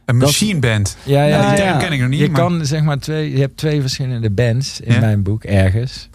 Een 0.05 0.19
Dat- 0.19 0.29
machine 0.29 0.59
band. 0.59 0.97
Ja, 1.03 1.25
ja, 1.25 1.39
Nou, 1.39 1.55
die 1.57 1.65
term 1.65 1.79
ken 1.79 1.93
ik 1.93 2.01
nog 2.01 2.09
niet. 2.09 2.21
je 2.21 2.31
maar- 2.31 2.41
kan 2.41 2.67
zeg 2.67 2.83
maar 2.83 2.99
twee, 2.99 3.31
je 3.33 3.39
hebt 3.41 3.57
twee 3.57 3.81
verschillende 3.81 4.31
bands 4.31 4.81
in 4.81 4.93
Ja. 4.93 5.01
mijn 5.01 5.23
boek 5.23 5.45
ergens. 5.45 6.09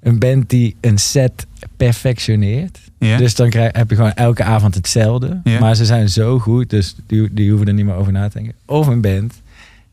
Een 0.00 0.18
band 0.18 0.50
die 0.50 0.76
een 0.80 0.98
set 0.98 1.46
perfectioneert. 1.76 2.78
Ja. 2.98 3.16
Dus 3.16 3.34
dan 3.34 3.50
krijg, 3.50 3.76
heb 3.76 3.90
je 3.90 3.96
gewoon 3.96 4.12
elke 4.12 4.42
avond 4.44 4.74
hetzelfde. 4.74 5.40
Ja. 5.44 5.58
Maar 5.60 5.74
ze 5.74 5.84
zijn 5.84 6.08
zo 6.08 6.38
goed, 6.38 6.70
dus 6.70 6.96
die, 7.06 7.28
die 7.34 7.48
hoeven 7.48 7.68
er 7.68 7.74
niet 7.74 7.84
meer 7.84 7.94
over 7.94 8.12
na 8.12 8.28
te 8.28 8.38
denken. 8.38 8.54
Of 8.66 8.86
een 8.86 9.00
band 9.00 9.34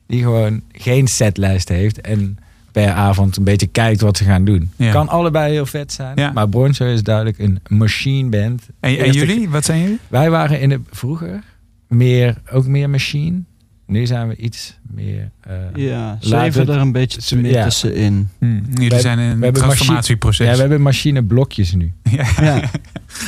die 0.08 0.22
gewoon 0.24 0.62
geen 0.72 1.08
setlijst 1.08 1.70
heeft 1.70 2.02
en 2.02 2.38
per 2.72 2.92
avond 2.92 3.38
een 3.38 3.44
beetje 3.44 3.68
kijkt 3.68 4.02
wat 4.02 4.18
ze 4.18 4.24
gaan 4.24 4.46
doen. 4.46 4.72
Ja. 4.76 4.92
Kan 4.92 5.10
allebei 5.10 5.52
heel 5.54 5.66
vet 5.66 5.94
zijn. 5.94 6.12
Ja. 6.18 6.32
Maar 6.32 6.50
Broncho 6.50 6.86
is 6.86 7.04
duidelijk 7.04 7.40
een 7.40 7.60
machine 7.68 8.30
band. 8.30 8.64
En, 8.80 9.12
jullie? 9.12 9.50
Wat 9.50 9.66
zijn 9.66 9.82
jullie? 9.82 10.00
Wij 10.08 10.30
waren 10.30 10.60
in 10.60 10.70
de 10.70 10.82
vroeger 10.92 11.44
meer, 11.88 12.36
ook 12.52 12.66
meer 12.68 12.90
machine. 12.90 13.40
Nu 13.86 14.06
zijn 14.06 14.28
we 14.28 14.36
iets 14.36 14.78
meer. 14.92 15.30
eh, 15.42 15.54
Ja, 15.76 16.18
we- 16.20 16.60
er 16.62 16.70
een 16.70 16.92
beetje 16.92 17.22
te 17.22 17.36
meer 17.38 17.52
Ja. 17.52 17.64
tussenin. 17.64 18.30
Hm, 18.40 18.60
jullie 18.74 18.90
We- 18.90 19.00
zijn 19.00 19.20
in 19.20 19.40
we 19.40 19.48
een 19.48 19.54
transformatieproces. 19.54 20.46
Ja, 20.48 20.54
we 20.54 20.60
hebben 20.60 20.82
machineblokjes 20.82 21.74
nu. 21.74 21.94
Ja. 22.12 22.26
Ja. 22.42 22.62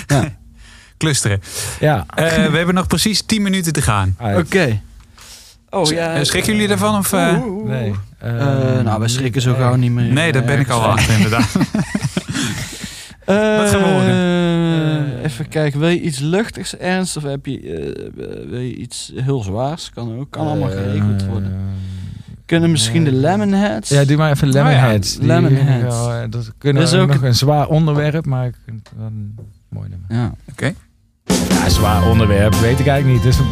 ja. 0.07 0.37
Clusteren. 0.97 1.41
Ja. 1.79 2.05
Eh, 2.15 2.25
we 2.51 2.57
hebben 2.57 2.75
nog 2.75 2.87
precies 2.87 3.21
10 3.21 3.41
minuten 3.41 3.73
te 3.73 3.81
gaan. 3.81 4.15
Oké. 4.37 4.81
Oh 5.69 5.91
ja. 5.91 6.13
eh, 6.15 6.23
Schrikken 6.23 6.53
jullie 6.53 6.69
ervan? 6.69 6.97
Of, 6.97 7.13
eh? 7.13 7.37
Nee. 7.65 7.93
Eh, 8.23 8.81
nou, 8.83 8.99
we 9.01 9.07
schrikken 9.07 9.41
zo 9.41 9.53
gauw 9.53 9.75
niet 9.75 9.91
meer. 9.91 10.13
Nee, 10.13 10.31
daar 10.31 10.43
ben 10.43 10.59
ik 10.59 10.69
al 10.69 10.81
achter 10.81 11.13
inderdaad. 11.15 11.51
Wat 13.25 13.69
gaan 13.69 13.81
we 13.81 13.87
horen? 13.89 14.09
Eh, 15.17 15.23
even 15.23 15.47
kijken. 15.47 15.79
Wil 15.79 15.89
je 15.89 16.01
iets 16.01 16.19
luchtigs, 16.19 16.77
ernst 16.77 17.17
of 17.17 17.23
heb 17.23 17.45
je, 17.45 17.59
eh, 17.59 18.49
wil 18.49 18.59
je 18.59 18.75
iets 18.75 19.11
heel 19.15 19.43
zwaars? 19.43 19.89
Kan 19.93 20.19
ook. 20.19 20.31
Kan 20.31 20.47
allemaal 20.47 20.69
geregeld 20.69 21.25
worden. 21.25 21.53
Kunnen 22.45 22.71
misschien 22.71 23.03
de 23.03 23.11
Lemonheads? 23.11 23.89
Ja, 23.89 24.03
doe 24.05 24.17
maar 24.17 24.31
even 24.31 24.49
Lemonheads. 24.49 25.17
Die- 25.17 25.27
Lemonheads. 25.27 25.95
ja, 25.95 26.27
dat 26.27 26.51
kunnen 26.57 26.81
Dat 26.83 26.93
is 26.93 26.99
ook 26.99 27.07
nog 27.13 27.21
een 27.21 27.35
zwaar 27.35 27.67
onderwerp, 27.67 28.25
maar 28.25 28.45
ik 28.45 28.55
vind 28.65 28.79
het 28.89 28.97
wel 28.97 29.05
een 29.07 29.35
mooi 29.69 29.89
nummer. 29.89 30.07
Ja. 30.17 30.33
Oké. 30.51 30.73
Ja, 31.49 31.69
zwaar 31.69 32.09
onderwerp 32.09 32.55
weet 32.55 32.79
ik 32.79 32.87
eigenlijk 32.87 33.23
niet. 33.23 33.33
Dus 33.35 33.45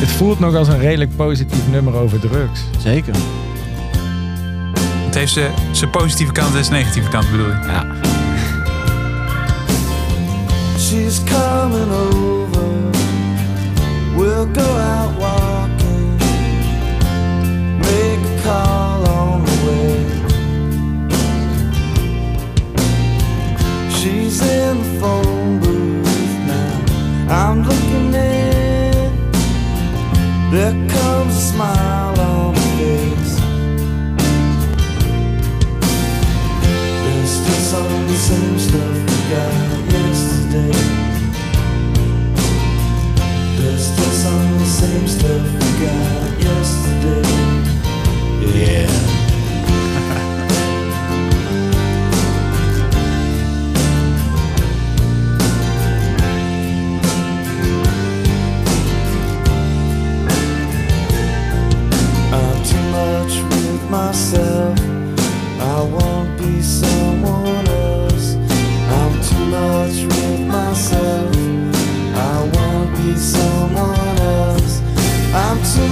het 0.00 0.08
voelt 0.10 0.38
nog 0.38 0.54
als 0.54 0.68
een 0.68 0.78
redelijk 0.78 1.16
positief 1.16 1.68
nummer 1.70 1.94
over 1.94 2.20
drugs. 2.20 2.60
Zeker. 2.78 3.14
Heeft 5.18 5.32
ze- 5.32 5.50
zijn 5.72 5.90
positieve 5.90 6.32
kant 6.32 6.54
en 6.54 6.64
zijn 6.64 6.76
negatieve 6.80 7.08
kant 7.10 7.30
bedoel 7.30 7.46
je? 7.46 7.52
Ja. 7.66 7.86
She's 10.78 11.20
coming 11.24 11.90
over. 11.92 12.62
We'll 14.16 14.46
go 14.52 14.76
out 14.78 15.16
walking. 15.18 16.20
Make 17.78 18.18
a 18.36 18.42
call 18.42 19.06
on 19.06 19.44
the 19.44 19.52
way. 19.64 20.06
She's 23.90 24.40
in 24.40 24.76
the 24.82 24.98
phone 25.00 25.58
booth 25.58 26.38
now. 26.46 27.50
I'm 27.50 27.62
looking 27.62 28.14
in. 28.14 29.10
There 30.50 30.74
comes 30.86 31.34
a 31.36 31.40
smile 31.52 32.17
Some 37.68 38.06
the 38.06 38.14
same 38.14 38.58
stuff 38.58 38.94
we 38.96 39.16
got 39.28 39.52
yesterday. 39.92 40.72
There's 43.58 43.84
still 43.92 44.12
some 44.22 44.58
the 44.58 44.64
same 44.64 45.06
stuff 45.06 45.42
we 45.52 45.68
got 45.84 46.40
yesterday. 46.40 47.28
Yeah. 48.56 48.88
I'm 62.32 62.58
too 62.64 62.84
much 62.96 63.34
with 63.50 63.90
myself. 63.90 64.78
I 65.60 65.82
won't 65.82 66.38
be 66.38 66.62
someone 66.62 67.57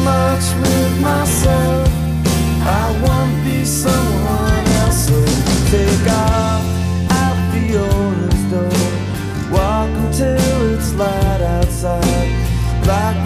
much 0.06 0.46
with 0.62 0.94
myself. 1.00 1.88
I 2.62 2.86
won't 3.04 3.36
be 3.44 3.64
someone 3.64 4.64
else. 4.80 4.98
So 5.06 5.18
take 5.72 6.06
off 6.26 6.64
out 7.20 7.38
the 7.54 7.64
owner's 7.90 8.42
door. 8.52 8.84
Walk 9.54 9.90
until 10.04 10.74
it's 10.74 10.90
light 10.94 11.42
outside. 11.56 12.30
Like 12.92 13.25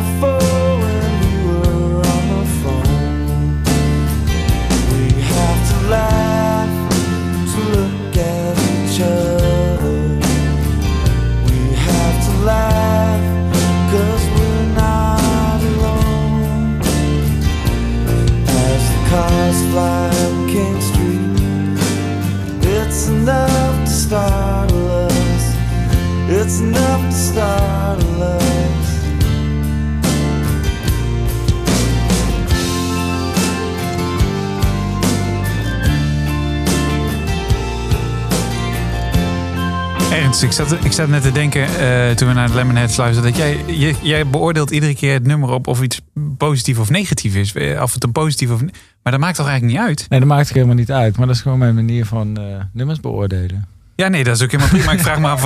zat, 41.01 41.09
net 41.09 41.23
te 41.23 41.33
denken 41.33 41.63
eh, 41.63 42.11
toen 42.11 42.29
we 42.29 42.35
naar 42.35 42.49
de 42.49 42.55
Lemonheads 42.55 42.97
luisterden. 42.97 43.33
Dat 43.33 43.41
jij, 43.41 43.65
je- 43.67 43.95
jij 44.03 44.27
beoordeelt 44.27 44.71
iedere 44.71 44.95
keer 44.95 45.13
het 45.13 45.27
nummer 45.27 45.51
op 45.51 45.67
of 45.67 45.83
iets 45.83 46.01
positief 46.37 46.79
of 46.79 46.91
negatief 46.91 47.35
is. 47.35 47.53
Of 47.83 47.95
het 47.95 48.05
een 48.05 48.13
positief 48.13 48.51
of. 48.51 48.61
Maar 49.03 49.13
dat 49.13 49.21
maakt 49.21 49.37
toch 49.37 49.47
eigenlijk 49.49 49.79
niet 49.79 49.89
uit? 49.89 50.07
Nee, 50.09 50.19
dat 50.21 50.29
maakt 50.29 50.53
helemaal 50.53 50.75
niet 50.75 50.93
uit. 50.93 51.17
Maar 51.17 51.27
dat 51.27 51.37
is 51.37 51.43
gewoon 51.43 51.59
mijn 51.59 51.75
manier 51.75 52.07
van 52.07 52.37
eh, 52.39 52.45
nummers 52.73 53.01
beoordelen. 53.01 53.67
Ja, 53.97 54.09
nee, 54.09 54.25
dat 54.25 54.37
is 54.37 54.43
ook 54.43 54.51
helemaal 54.51 54.73
prima. 54.73 54.93
Ik 54.93 55.01
vraag 55.01 55.19
me 55.21 55.29
af 55.29 55.43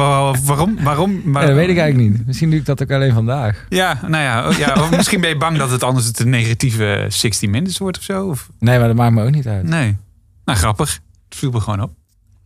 waarom. 0.46 0.76
waarom 0.82 1.20
maar, 1.24 1.42
Ja, 1.42 1.48
dat 1.48 1.56
weet 1.56 1.68
ik 1.68 1.78
eigenlijk 1.78 2.10
niet. 2.12 2.26
Misschien 2.26 2.50
doe 2.50 2.58
ik 2.58 2.64
dat 2.66 2.82
ook 2.82 2.90
alleen 2.90 3.12
vandaag. 3.12 3.66
Ja, 3.68 3.98
nou 4.08 4.22
ja, 4.22 4.48
oh, 4.48 4.56
ja 4.58 4.72
of 4.82 4.90
misschien 4.96 5.20
ben 5.20 5.28
je 5.28 5.36
bang 5.36 5.58
dat 5.58 5.70
het 5.70 5.82
anders 5.82 6.06
het 6.06 6.18
een 6.18 6.30
negatieve 6.30 7.06
16 7.08 7.50
minutes 7.50 7.78
wordt 7.78 7.96
of 7.98 8.02
zo. 8.02 8.26
Of, 8.26 8.48
Nee, 8.58 8.78
maar 8.78 8.86
dat 8.88 8.96
maakt 8.96 9.14
me 9.14 9.22
ook 9.24 9.30
niet 9.30 9.46
uit. 9.46 9.62
nee. 9.68 9.96
Nou, 10.44 10.58
grappig. 10.58 11.00
Het 11.28 11.38
viel 11.38 11.50
me 11.50 11.60
gewoon 11.60 11.82
op. 11.82 11.90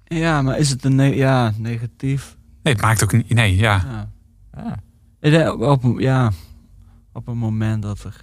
Ja, 0.04 0.42
maar 0.42 0.58
is 0.58 0.70
het 0.70 0.84
een 0.84 0.94
ne- 0.94 1.14
ja, 1.14 1.52
negatief? 1.56 2.36
Nee, 2.68 2.76
het 2.76 2.86
maakt 2.86 3.04
ook 3.04 3.12
niet. 3.12 3.34
Nee, 3.34 3.56
ja. 3.56 3.84
Ja. 3.86 4.10
Ah. 4.62 4.72
Ik 5.20 5.30
denk 5.30 5.60
Op, 5.60 6.00
ja, 6.00 6.32
op 7.12 7.28
een 7.28 7.36
moment 7.36 7.82
dat 7.82 8.04
er 8.04 8.14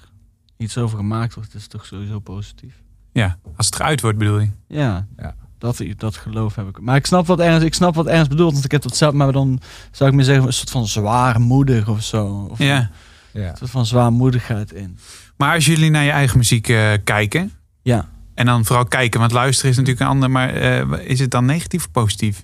iets 0.57 0.77
over 0.77 0.97
gemaakt 0.97 1.33
wordt, 1.33 1.53
is 1.55 1.61
het 1.61 1.71
toch 1.71 1.85
sowieso 1.85 2.19
positief. 2.19 2.81
Ja, 3.11 3.37
als 3.55 3.65
het 3.65 3.75
eruit 3.75 4.01
wordt, 4.01 4.17
bedoel 4.17 4.39
je. 4.39 4.49
Ja, 4.67 5.07
Ja. 5.17 5.35
Dat, 5.57 5.83
dat 5.97 6.15
geloof 6.15 6.55
heb 6.55 6.67
ik. 6.67 6.79
Maar 6.81 6.95
ik 6.95 7.05
snap 7.05 7.25
wat 7.25 7.39
Ernst, 7.39 7.65
ik 7.65 7.73
snap 7.73 7.95
wat 7.95 8.05
Ernst 8.07 8.29
bedoelt. 8.29 8.53
Want 8.53 8.65
ik 8.65 8.71
heb 8.71 8.81
dat 8.81 8.95
zelf, 8.95 9.13
maar 9.13 9.31
dan 9.31 9.59
zou 9.91 10.09
ik 10.09 10.15
meer 10.15 10.25
zeggen, 10.25 10.45
een 10.47 10.53
soort 10.53 10.69
van 10.69 10.87
zwaarmoedig 10.87 11.87
of 11.87 12.03
zo. 12.03 12.47
Of 12.51 12.57
Ja. 12.59 12.89
Ja. 13.33 13.49
Een 13.49 13.57
soort 13.57 13.71
van 13.71 13.85
zwaarmoedigheid 13.85 14.71
in. 14.73 14.97
Maar 15.37 15.53
als 15.53 15.65
jullie 15.65 15.89
naar 15.89 16.03
je 16.03 16.11
eigen 16.11 16.37
muziek 16.37 16.67
eh, 16.69 16.91
kijken, 17.03 17.51
Ja. 17.81 18.09
en 18.33 18.45
dan 18.45 18.65
vooral 18.65 18.85
kijken, 18.85 19.19
want 19.19 19.31
luisteren 19.31 19.71
is 19.71 19.77
natuurlijk 19.77 20.03
een 20.05 20.11
ander, 20.11 20.31
maar 20.31 20.49
eh, 20.53 21.09
is 21.09 21.19
het 21.19 21.31
dan 21.31 21.45
negatief 21.45 21.85
of 21.85 21.91
positief? 21.91 22.43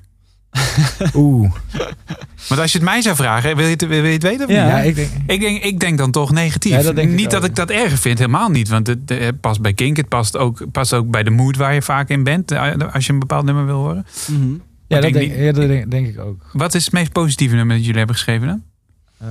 Oeh. 1.15 1.51
Want 2.47 2.61
als 2.61 2.71
je 2.71 2.77
het 2.77 2.87
mij 2.87 3.01
zou 3.01 3.15
vragen, 3.15 3.55
wil 3.55 3.65
je 3.65 3.71
het, 3.71 3.87
wil 3.87 4.03
je 4.03 4.11
het 4.11 4.23
weten? 4.23 4.45
Of 4.47 4.51
Ja. 4.53 4.63
niet? 4.63 4.71
Ja, 4.73 4.79
ik 4.81 4.95
denk... 4.95 5.09
Ik 5.27 5.39
denk, 5.39 5.63
ik 5.63 5.79
denk 5.79 5.97
dan 5.97 6.11
toch 6.11 6.31
negatief. 6.31 6.71
Ja, 6.71 6.81
dat 6.81 6.95
denk 6.95 7.09
ik 7.09 7.15
niet 7.15 7.31
dat 7.31 7.43
ik 7.43 7.55
dat 7.55 7.69
erger 7.69 7.97
vind, 7.97 8.17
helemaal 8.19 8.49
niet. 8.49 8.67
Want 8.69 8.87
het 8.87 9.11
eh, 9.11 9.27
past 9.41 9.61
bij 9.61 9.73
Kink, 9.73 9.97
het 9.97 10.07
past 10.07 10.37
ook, 10.37 10.71
past 10.71 10.93
ook 10.93 11.09
bij 11.11 11.23
de 11.23 11.29
mood 11.29 11.55
waar 11.57 11.73
je 11.73 11.81
vaak 11.81 12.09
in 12.09 12.23
bent. 12.23 12.51
eh, 12.51 12.71
Als 12.93 13.05
je 13.05 13.13
een 13.13 13.19
bepaald 13.19 13.45
nummer 13.45 13.65
wil 13.65 13.75
horen. 13.77 14.05
Mhm. 14.27 14.51
Ja, 14.51 14.57
dat 14.87 15.01
denk 15.01 15.13
denk, 15.13 15.31
niet- 15.31 15.39
ja, 15.39 15.51
dat 15.51 15.67
denk, 15.67 15.91
denk 15.91 16.07
ik 16.07 16.19
ook. 16.19 16.45
Wat 16.53 16.73
is 16.73 16.83
het 16.85 16.93
meest 16.93 17.11
positieve 17.11 17.55
nummer 17.55 17.75
dat 17.75 17.83
jullie 17.83 17.97
hebben 17.99 18.15
geschreven 18.15 18.47
dan? 18.47 18.63
Eh, 19.17 19.27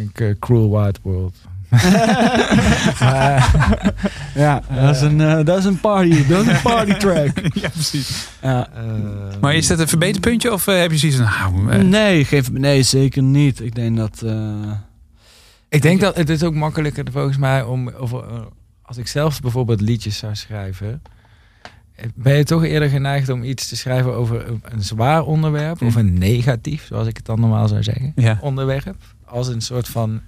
ik 0.00 0.16
denk 0.18 0.38
Cruel 0.38 0.68
White 0.70 1.00
World. 1.02 1.34
Maar, 3.00 3.50
Ja, 4.34 4.62
dat 4.80 4.94
is 4.94 5.00
een, 5.00 5.20
eh, 5.20 5.44
dat 5.44 5.58
is 5.58 5.64
een 5.64 5.80
party, 5.80 6.26
dat 6.26 6.46
is 6.46 6.52
een 6.52 6.62
party 6.72 6.92
track. 6.92 7.40
ja, 7.54 7.68
precies. 7.68 8.28
Ja. 8.42 8.68
eh, 8.74 8.82
Maar 9.40 9.54
is 9.54 9.66
dat 9.66 9.78
een 9.78 9.88
verbeterpuntje 9.88 10.52
of 10.52 10.66
eh, 10.66 10.78
heb 10.80 10.90
je 10.90 10.96
zoiets 10.98 11.18
van... 11.18 11.64
Nou, 11.64 11.82
Nee, 11.84 12.24
geef, 12.24 12.50
nee, 12.52 12.82
zeker 12.82 13.22
niet. 13.22 13.60
Ik 13.60 13.74
denk 13.74 13.96
dat... 13.96 14.22
eh, 14.22 14.70
Ik 15.68 15.82
denk 15.82 16.00
dat 16.00 16.16
het 16.16 16.28
is 16.28 16.42
ook 16.42 16.54
makkelijker 16.54 17.04
volgens 17.12 17.36
mij 17.36 17.62
om 17.62 17.88
over, 17.90 18.18
eh, 18.28 18.40
als 18.82 18.96
ik 18.96 19.06
zelf 19.06 19.40
bijvoorbeeld 19.40 19.80
liedjes 19.80 20.16
zou 20.18 20.34
schrijven, 20.34 21.02
ben 22.14 22.36
je 22.36 22.44
toch 22.44 22.64
eerder 22.64 22.88
geneigd 22.88 23.28
om 23.28 23.42
iets 23.42 23.68
te 23.68 23.76
schrijven 23.76 24.14
over 24.14 24.48
een, 24.48 24.62
een 24.64 24.82
zwaar 24.82 25.22
onderwerp 25.24 25.78
Hm. 25.78 25.84
of 25.86 25.94
een 25.94 26.18
negatief, 26.18 26.86
zoals 26.86 27.06
ik 27.06 27.16
het 27.16 27.26
dan 27.26 27.40
normaal 27.40 27.68
zou 27.68 27.82
zeggen, 27.82 28.12
Ja. 28.16 28.38
onderwerp, 28.40 28.96
als 29.24 29.48
een 29.48 29.60
soort 29.60 29.88
van 29.88 30.20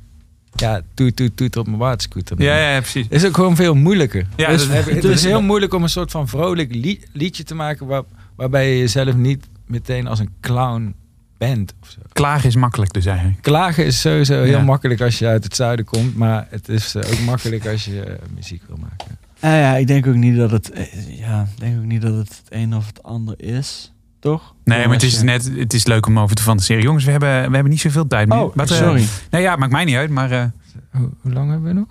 ja, 0.55 0.81
toet 0.95 1.17
toet 1.17 1.37
toet 1.37 1.57
op 1.57 1.67
mijn 1.67 1.79
waterscooter. 1.79 2.43
ja, 2.43 2.71
ja, 2.73 2.81
precies. 2.81 3.07
Is 3.09 3.25
ook 3.25 3.35
gewoon 3.35 3.57
veel 3.57 3.75
moeilijker. 3.75 4.27
Ja, 4.37 4.49
dus, 4.51 4.69
dat- 4.69 4.85
het 4.91 5.05
is 5.05 5.25
heel 5.25 5.43
moeilijk 5.43 5.75
om 5.75 5.83
een 5.83 5.89
soort 5.89 6.11
van 6.11 6.29
vrolijk 6.29 6.75
li- 6.75 7.01
liedje 7.13 7.43
te 7.45 7.55
maken 7.55 7.87
waar, 7.87 8.03
waarbij 8.37 8.71
je 8.73 8.79
jezelf 8.79 9.15
niet 9.15 9.47
meteen 9.67 10.07
als 10.07 10.19
een 10.19 10.31
clown 10.41 10.95
bent. 11.39 11.75
Of 11.83 11.89
zo. 11.91 11.99
Klagen 12.13 12.49
is 12.49 12.57
makkelijk 12.57 12.93
dus 12.93 13.07
eigenlijk. 13.07 13.43
Klagen 13.43 13.85
is 13.87 14.01
sowieso 14.01 14.43
heel 14.43 14.47
Ja. 14.59 14.63
makkelijk 14.63 15.01
als 15.01 15.19
je 15.19 15.27
uit 15.27 15.45
het 15.45 15.57
zuiden 15.57 15.85
komt, 15.85 16.17
maar 16.17 16.47
het 16.51 16.69
is 16.69 16.95
eh, 16.95 17.11
ook 17.13 17.21
makkelijk 17.21 17.67
als 17.67 17.85
je 17.85 18.01
eh, 18.03 18.15
muziek 18.35 18.63
wil 18.67 18.77
maken. 18.81 19.19
nou 19.41 19.55
ja, 19.57 19.77
ik 19.77 19.87
denk 19.87 20.07
ook 20.07 20.15
niet 20.15 20.37
dat 20.37 20.51
het... 20.51 20.71
eh, 20.71 21.19
Ja, 21.19 21.43
ik 21.55 21.61
denk 21.61 21.79
ook 21.79 21.85
niet 21.85 22.03
dat 22.03 22.15
het 22.17 22.29
het 22.29 22.43
een 22.49 22.75
of 22.77 22.87
het 22.87 23.03
ander 23.03 23.35
is. 23.37 23.93
Toch? 24.25 24.55
Nee, 24.65 24.85
maar 24.85 24.95
het 24.95 25.03
is 25.03 25.23
net, 25.23 25.51
het 25.57 25.73
is 25.75 25.87
leuk 25.87 26.07
om 26.07 26.19
over 26.19 26.37
te 26.37 26.43
fantaseren. 26.43 26.83
Jongens, 26.83 27.05
we 27.05 27.11
hebben, 27.11 27.29
we 27.49 27.55
hebben 27.55 27.71
niet 27.71 27.81
zoveel 27.81 28.07
tijd 28.07 28.29
meer. 28.29 28.39
Oh, 28.39 28.55
Wat, 28.55 28.71
eh, 28.71 28.77
sorry. 28.77 29.07
nou 29.31 29.43
ja, 29.45 29.57
maakt 29.57 29.73
mij 29.73 29.85
niet 29.85 29.97
uit, 29.97 30.11
maar 30.11 30.31
eh, 30.31 30.45
Hoe, 30.91 31.11
hoe 31.21 31.33
lang 31.33 31.51
hebben 31.51 31.69
we 31.69 31.79
nog? 31.79 31.87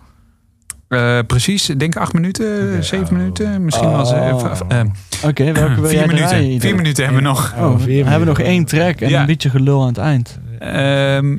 eh, 0.87 1.19
precies, 1.27 1.69
ik 1.69 1.79
denk 1.79 1.95
acht 1.95 2.13
minuten, 2.13 2.83
zeven 2.83 3.05
oh. 3.05 3.11
minuten, 3.11 3.63
misschien 3.65 3.89
wel. 3.89 4.01
Oh. 4.01 4.51
eh, 4.69 4.79
eh, 4.79 4.85
Oké, 5.23 5.51
welke 5.51 5.75
wil 5.75 5.83
vier 5.89 5.97
jij 5.97 6.07
minuten. 6.07 6.27
draaien? 6.27 6.59
Vier 6.61 6.75
minuten 6.75 7.03
hebben 7.03 7.21
we 7.23 7.27
nog. 7.29 7.53
Oh, 7.57 7.73
we 7.77 7.79
vier 7.83 8.07
hebben 8.09 8.27
nog 8.27 8.39
één 8.39 8.65
track 8.65 9.01
en 9.01 9.09
Ja. 9.09 9.19
een 9.19 9.25
beetje 9.25 9.49
gelul 9.49 9.81
aan 9.81 9.87
het 9.87 9.97
eind. 9.97 10.39
Ehm, 10.59 11.37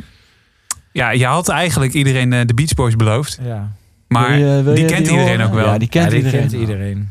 ja, 0.93 1.11
je 1.11 1.27
had 1.27 1.49
eigenlijk 1.49 1.93
iedereen 1.93 2.31
de 2.47 2.55
Beach 2.55 2.75
Boys 2.75 2.97
beloofd. 2.97 3.39
Ja. 3.43 3.69
Maar 4.09 4.29
Wil 4.29 4.39
je- 4.57 4.63
wil 4.63 4.75
die 4.75 4.85
kent 4.85 5.05
die 5.07 5.11
iedereen 5.13 5.41
horen? 5.41 5.47
ook 5.47 5.55
wel. 5.55 5.67
Ja, 5.73 5.79
die 5.79 5.89
kent 5.89 6.05
Ja, 6.05 6.11
die 6.11 6.19
iedereen. 6.25 6.41
kent 6.49 6.61
iedereen. 6.61 7.11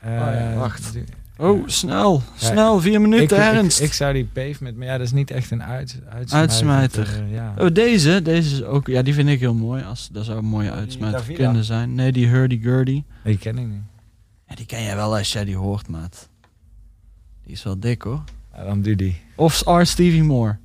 Eh, 0.00 0.10
ja, 0.16 0.52
wacht. 0.58 0.92
die- 0.92 1.04
Oh, 1.42 1.62
snel. 1.68 2.22
Ja, 2.38 2.46
Snel, 2.46 2.80
vier 2.80 2.92
ik, 2.92 3.00
minuten 3.00 3.36
ik, 3.36 3.42
ernst. 3.42 3.80
ik 3.80 3.92
zou 3.92 4.12
die 4.12 4.24
pavement, 4.32 4.76
maar 4.76 4.86
ja, 4.86 4.96
dat 4.98 5.06
is 5.06 5.12
niet 5.12 5.30
echt 5.30 5.50
een 5.50 5.62
uit, 5.62 6.00
uitsmijter. 6.08 6.38
Uitsmijter. 6.38 7.22
eh, 7.24 7.32
ja. 7.34 7.54
Oh, 7.58 7.66
deze. 7.72 8.22
Deze 8.22 8.54
is 8.54 8.62
ook... 8.62 8.86
Ja, 8.86 9.02
die 9.02 9.14
vind 9.14 9.28
ik 9.28 9.40
heel 9.40 9.54
mooi. 9.54 9.82
Als, 9.82 10.08
dat 10.12 10.24
zou 10.24 10.38
een 10.38 10.44
mooie 10.44 10.66
Oh, 10.68 10.72
die 10.72 10.80
uitsmijter 10.80 11.32
kunnen 11.34 11.64
zijn. 11.64 11.94
Nee, 11.94 12.12
die 12.12 12.26
hurdy-gurdy. 12.26 13.02
Die 13.24 13.38
ken 13.38 13.58
ik 13.58 13.66
niet. 13.66 13.82
Ja, 14.48 14.54
die 14.54 14.66
ken 14.66 14.82
jij 14.82 14.96
wel 14.96 15.16
als 15.16 15.32
jij 15.32 15.44
die 15.44 15.56
hoort, 15.56 15.88
maat. 15.88 16.28
Die 17.44 17.52
is 17.52 17.62
wel 17.62 17.80
dik, 17.80 18.02
hoor. 18.02 18.22
Ja, 18.56 18.64
dan 18.64 18.82
doe 18.82 18.96
die. 18.96 19.20
Of 19.36 19.62
R. 19.66 19.84
Stevie 19.84 20.22
Moore. 20.24 20.56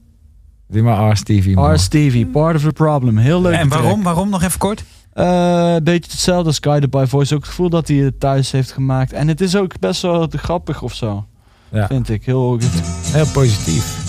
Doe 0.67 0.81
maar 0.81 1.11
R. 1.11 1.17
Stevie. 1.17 1.55
man. 1.55 1.73
R. 1.73 1.77
Stevie, 1.79 2.25
Part 2.25 2.55
of 2.55 2.61
the 2.61 2.71
Problem. 2.71 3.17
Heel 3.17 3.41
leuk. 3.41 3.53
En 3.55 3.67
waarom? 3.67 4.03
Waarom 4.03 4.29
nog 4.29 4.43
even 4.43 4.59
kort? 4.59 4.83
Een 5.17 5.83
beetje 5.83 6.11
hetzelfde 6.11 6.47
als 6.47 6.57
Guided 6.61 6.89
by 6.89 7.05
Voice. 7.07 7.33
Ook 7.35 7.39
het 7.39 7.49
gevoel 7.49 7.69
dat 7.69 7.87
hij 7.87 7.97
het 7.97 8.19
thuis 8.19 8.51
heeft 8.51 8.71
gemaakt. 8.71 9.13
En 9.13 9.27
het 9.27 9.41
is 9.41 9.55
ook 9.55 9.79
best 9.79 10.01
wel 10.01 10.27
grappig 10.31 10.81
of 10.81 10.93
zo. 10.93 11.25
Ja. 11.69 11.87
Vind 11.87 12.09
ik. 12.09 12.25
Heel... 12.25 12.59
Heel 13.01 13.27
positief. 13.33 14.05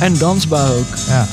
en 0.06 0.18
dansbaar 0.18 0.72
ook. 0.72 0.96
Ja. 1.08 1.26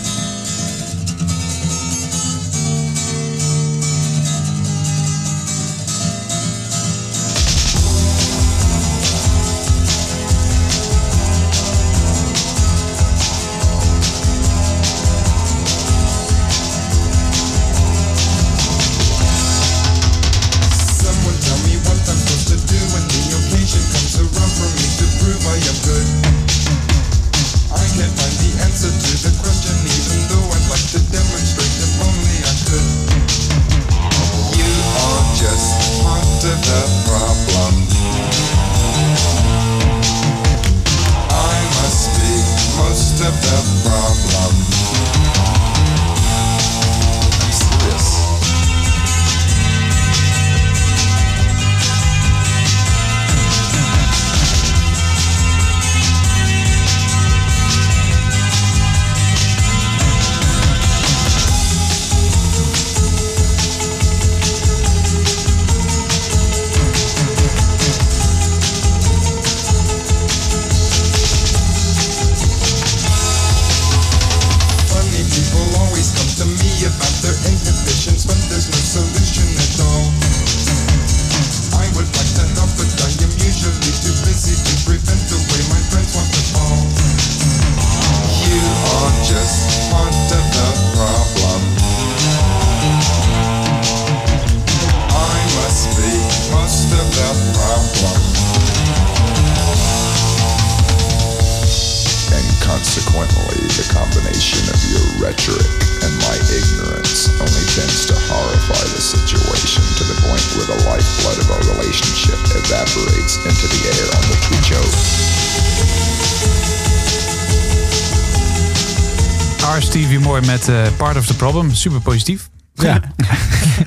Part 121.13 121.25
of 121.25 121.31
the 121.31 121.35
Problem. 121.37 121.73
Super 121.73 122.01
positief. 122.01 122.49
Ja. 122.73 122.99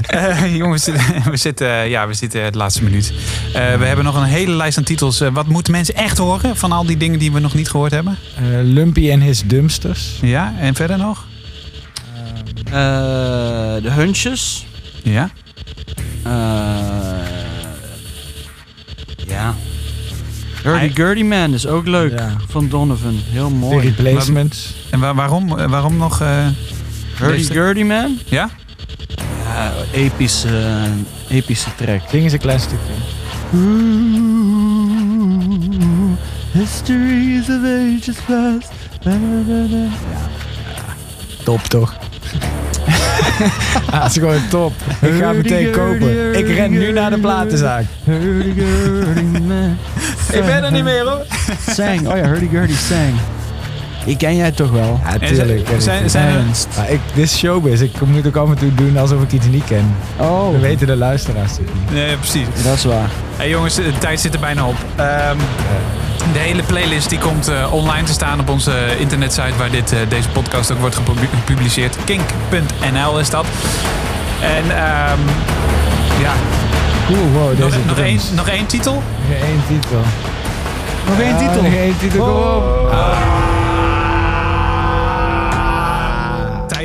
Eh, 0.07 0.57
jongens, 0.57 0.85
we 1.31 1.37
zitten, 1.37 1.71
eh, 1.71 1.91
ja, 1.91 2.07
we 2.07 2.15
zitten 2.15 2.45
het 2.45 2.55
laatste 2.55 2.83
minuut. 2.83 3.13
Eh, 3.55 3.79
we 3.79 3.85
hebben 3.85 4.05
nog 4.05 4.17
een 4.17 4.23
hele 4.25 4.53
lijst 4.53 4.79
aan 4.79 4.85
titels. 4.85 5.19
Wat 5.33 5.47
moeten 5.47 5.73
mensen 5.73 5.95
echt 5.95 6.19
horen 6.19 6.57
van 6.57 6.73
al 6.73 6.87
die 6.87 6.97
dingen 6.97 7.19
die 7.19 7.33
we 7.33 7.39
nog 7.41 7.55
niet 7.55 7.69
gehoord 7.71 7.91
hebben? 7.91 8.17
Eh, 8.37 8.43
Lumpy 8.63 9.11
en 9.11 9.21
his 9.21 9.43
dumpsters. 9.47 10.19
Ja, 10.23 10.55
en 10.61 10.75
verder 10.75 10.99
nog? 10.99 11.25
Eh, 12.65 12.73
de 13.83 13.91
Hunches. 13.91 14.67
Ja. 15.03 15.31
Eh, 16.23 16.33
Ja. 19.27 19.55
Hurdy-gurdy 20.63 21.23
man 21.23 21.55
is 21.55 21.67
ook 21.67 21.87
leuk. 21.87 22.19
Ja. 22.19 22.37
Van 22.49 22.69
Donovan. 22.69 23.21
Heel 23.31 23.49
De 23.49 23.55
mooi. 23.55 23.87
replacements. 23.89 24.75
En 24.91 25.01
waar- 25.01 25.15
waarom, 25.15 25.49
waarom 25.69 25.97
nog... 25.97 26.23
eh, 27.17 27.27
Hurdy-gurdy 27.27 27.83
man? 27.83 28.19
Ja? 28.25 28.51
Ja, 29.45 29.73
epische, 29.93 30.83
epische 31.29 31.75
track. 31.75 32.01
Zing 32.11 32.23
eens 32.23 32.33
een 32.33 32.39
klein 32.39 32.61
stukje. 32.61 32.93
Histories 36.53 37.49
of 37.49 37.63
ages 37.65 38.17
past. 38.27 38.71
Top 41.45 41.61
toch? 41.61 41.95
ah, 43.91 44.03
het 44.03 44.11
is 44.11 44.19
gewoon 44.19 44.49
top. 44.49 44.73
Ik 45.01 45.13
ga 45.13 45.27
hem 45.27 45.37
meteen 45.37 45.71
kopen. 45.71 46.35
Ik 46.35 46.47
ren 46.47 46.71
nu 46.71 46.93
naar 46.93 47.11
de 47.11 47.19
platenzaak. 47.19 47.85
Ik 50.33 50.45
ben 50.45 50.65
er 50.65 50.73
niet 50.73 50.85
meer 50.85 51.05
hoor. 51.05 51.27
Sang. 51.69 52.09
Oh 52.09 52.17
ja, 52.17 52.25
hurdy-gurdy 52.25 52.75
sang. 52.75 53.15
Die 54.07 54.17
ken 54.17 54.37
jij 54.37 54.51
toch 54.51 54.71
wel? 54.71 55.01
Ja, 55.05 55.27
tuurlijk. 55.27 55.67
zijn- 55.69 55.81
zijn- 55.83 56.11
zijn 56.11 56.27
er-. 56.29 56.43
Maar 56.77 56.91
ik, 56.91 57.01
dit 57.15 57.25
is 57.25 57.39
showbiz. 57.39 57.81
Ik 57.81 58.01
moet 58.01 58.27
ook 58.27 58.37
af 58.37 58.49
en 58.49 58.59
toe 58.59 58.75
doen 58.75 58.97
alsof 58.99 59.23
ik 59.23 59.33
iets 59.33 59.47
niet 59.47 59.65
ken. 59.65 59.95
Oh, 60.17 60.51
Dan 60.53 60.61
weten 60.61 60.87
de 60.87 60.97
luisteraars 60.97 61.51
het 61.51 61.61
niet. 61.75 61.91
Nee, 61.93 62.17
precies. 62.17 62.47
dat 62.65 62.75
is 62.75 62.85
waar. 62.85 63.09
Hey 63.37 63.49
jongens, 63.49 63.75
de 63.75 63.93
tijd 63.99 64.21
zit 64.21 64.35
er 64.35 64.41
bijna 64.41 64.65
op. 64.67 64.75
Ehm, 64.97 65.37
de 66.33 66.39
hele 66.39 66.63
playlist 66.63 67.09
die 67.09 67.19
komt 67.19 67.49
eh, 67.49 67.73
online 67.73 68.03
te 68.07 68.13
staan 68.13 68.41
op 68.41 68.49
onze 68.49 68.73
internetsite 68.99 69.57
waar 69.59 69.71
dit, 69.71 69.93
eh, 69.93 69.99
deze 70.09 70.29
podcast 70.29 70.73
ook 70.73 70.79
wordt 70.81 70.95
gepubli- 70.97 71.29
gepubliceerd. 71.45 71.97
Kink.nl 72.05 73.19
is 73.19 73.31
dat. 73.31 73.47
En 74.41 74.63
ehm, 74.77 75.19
ja, 76.23 76.33
Cool, 77.07 77.31
wow. 77.33 77.59
nog, 77.59 77.71
Deze 77.71 77.79
nog, 77.87 77.99
één, 77.99 78.21
nog 78.35 78.49
één 78.49 78.67
titel. 78.67 79.03
Nog 79.29 79.39
één 79.39 79.63
titel. 79.69 80.01
Nog 81.09 81.19
één 81.21 81.37
titel. 81.39 81.63
Nog 81.63 81.73
één 81.73 81.99
titel, 81.99 82.25
kom 82.25 82.35
op. 82.35 83.56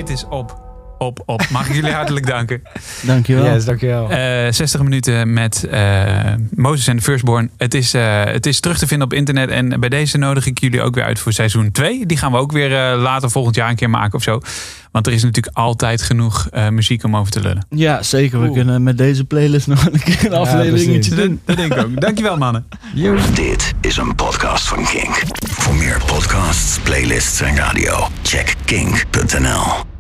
Tijd 0.05 0.17
is 0.17 0.25
op. 0.27 0.69
Op, 0.97 1.23
op. 1.25 1.49
Mag 1.49 1.67
ik 1.67 1.75
jullie 1.75 1.91
hartelijk 1.91 2.27
danken. 2.27 2.61
Dankjewel. 3.01 3.45
Yes, 3.45 3.65
dankjewel. 3.65 4.09
Eh 4.09 4.51
60 4.51 4.81
minuten 4.81 5.33
met 5.33 5.63
eh 5.63 6.33
Moses 6.51 6.87
en 6.87 6.95
de 6.95 7.01
Firstborn. 7.01 7.49
Het 7.57 7.73
is, 7.73 7.93
eh, 7.93 8.23
het 8.23 8.45
is 8.45 8.59
terug 8.59 8.77
te 8.77 8.87
vinden 8.87 9.07
op 9.07 9.13
internet. 9.13 9.49
En 9.49 9.79
bij 9.79 9.89
deze 9.89 10.17
nodig 10.17 10.45
ik 10.45 10.59
jullie 10.59 10.81
ook 10.81 10.95
weer 10.95 11.03
uit 11.03 11.19
voor 11.19 11.33
seizoen 11.33 11.71
2. 11.71 12.05
Die 12.05 12.17
gaan 12.17 12.31
we 12.31 12.37
ook 12.37 12.51
weer 12.51 12.91
eh, 12.91 13.01
later 13.01 13.31
volgend 13.31 13.55
jaar 13.55 13.69
een 13.69 13.75
keer 13.75 13.89
maken 13.89 14.13
of 14.13 14.23
zo. 14.23 14.41
Want 14.91 15.07
er 15.07 15.13
is 15.13 15.23
natuurlijk 15.23 15.57
altijd 15.57 16.01
genoeg 16.01 16.47
eh, 16.51 16.69
muziek 16.69 17.03
om 17.03 17.15
over 17.15 17.31
te 17.31 17.41
lullen. 17.41 17.65
Ja, 17.69 18.03
zeker. 18.03 18.41
We 18.41 18.51
kunnen 18.51 18.83
met 18.83 18.97
deze 18.97 19.25
playlist 19.25 19.67
nog 19.67 19.85
een 19.85 19.99
keer 19.99 20.25
een 20.25 20.33
afleveringetje 20.33 21.15
doen. 21.15 21.41
dat 21.45 21.57
denk 21.57 21.73
ik 21.73 21.79
ook. 21.79 22.01
Dankjewel 22.01 22.37
mannen. 22.37 22.65
Dit 23.33 23.73
is 23.81 23.97
een 23.97 24.15
podcast 24.15 24.67
van 24.67 24.85
Kink. 24.85 25.23
Voor 25.49 25.75
meer 25.75 26.01
podcasts, 26.05 26.79
playlists 26.79 27.41
en 27.41 27.55
radio, 27.55 28.07
check 28.21 28.55
kink.nl. 28.65 29.90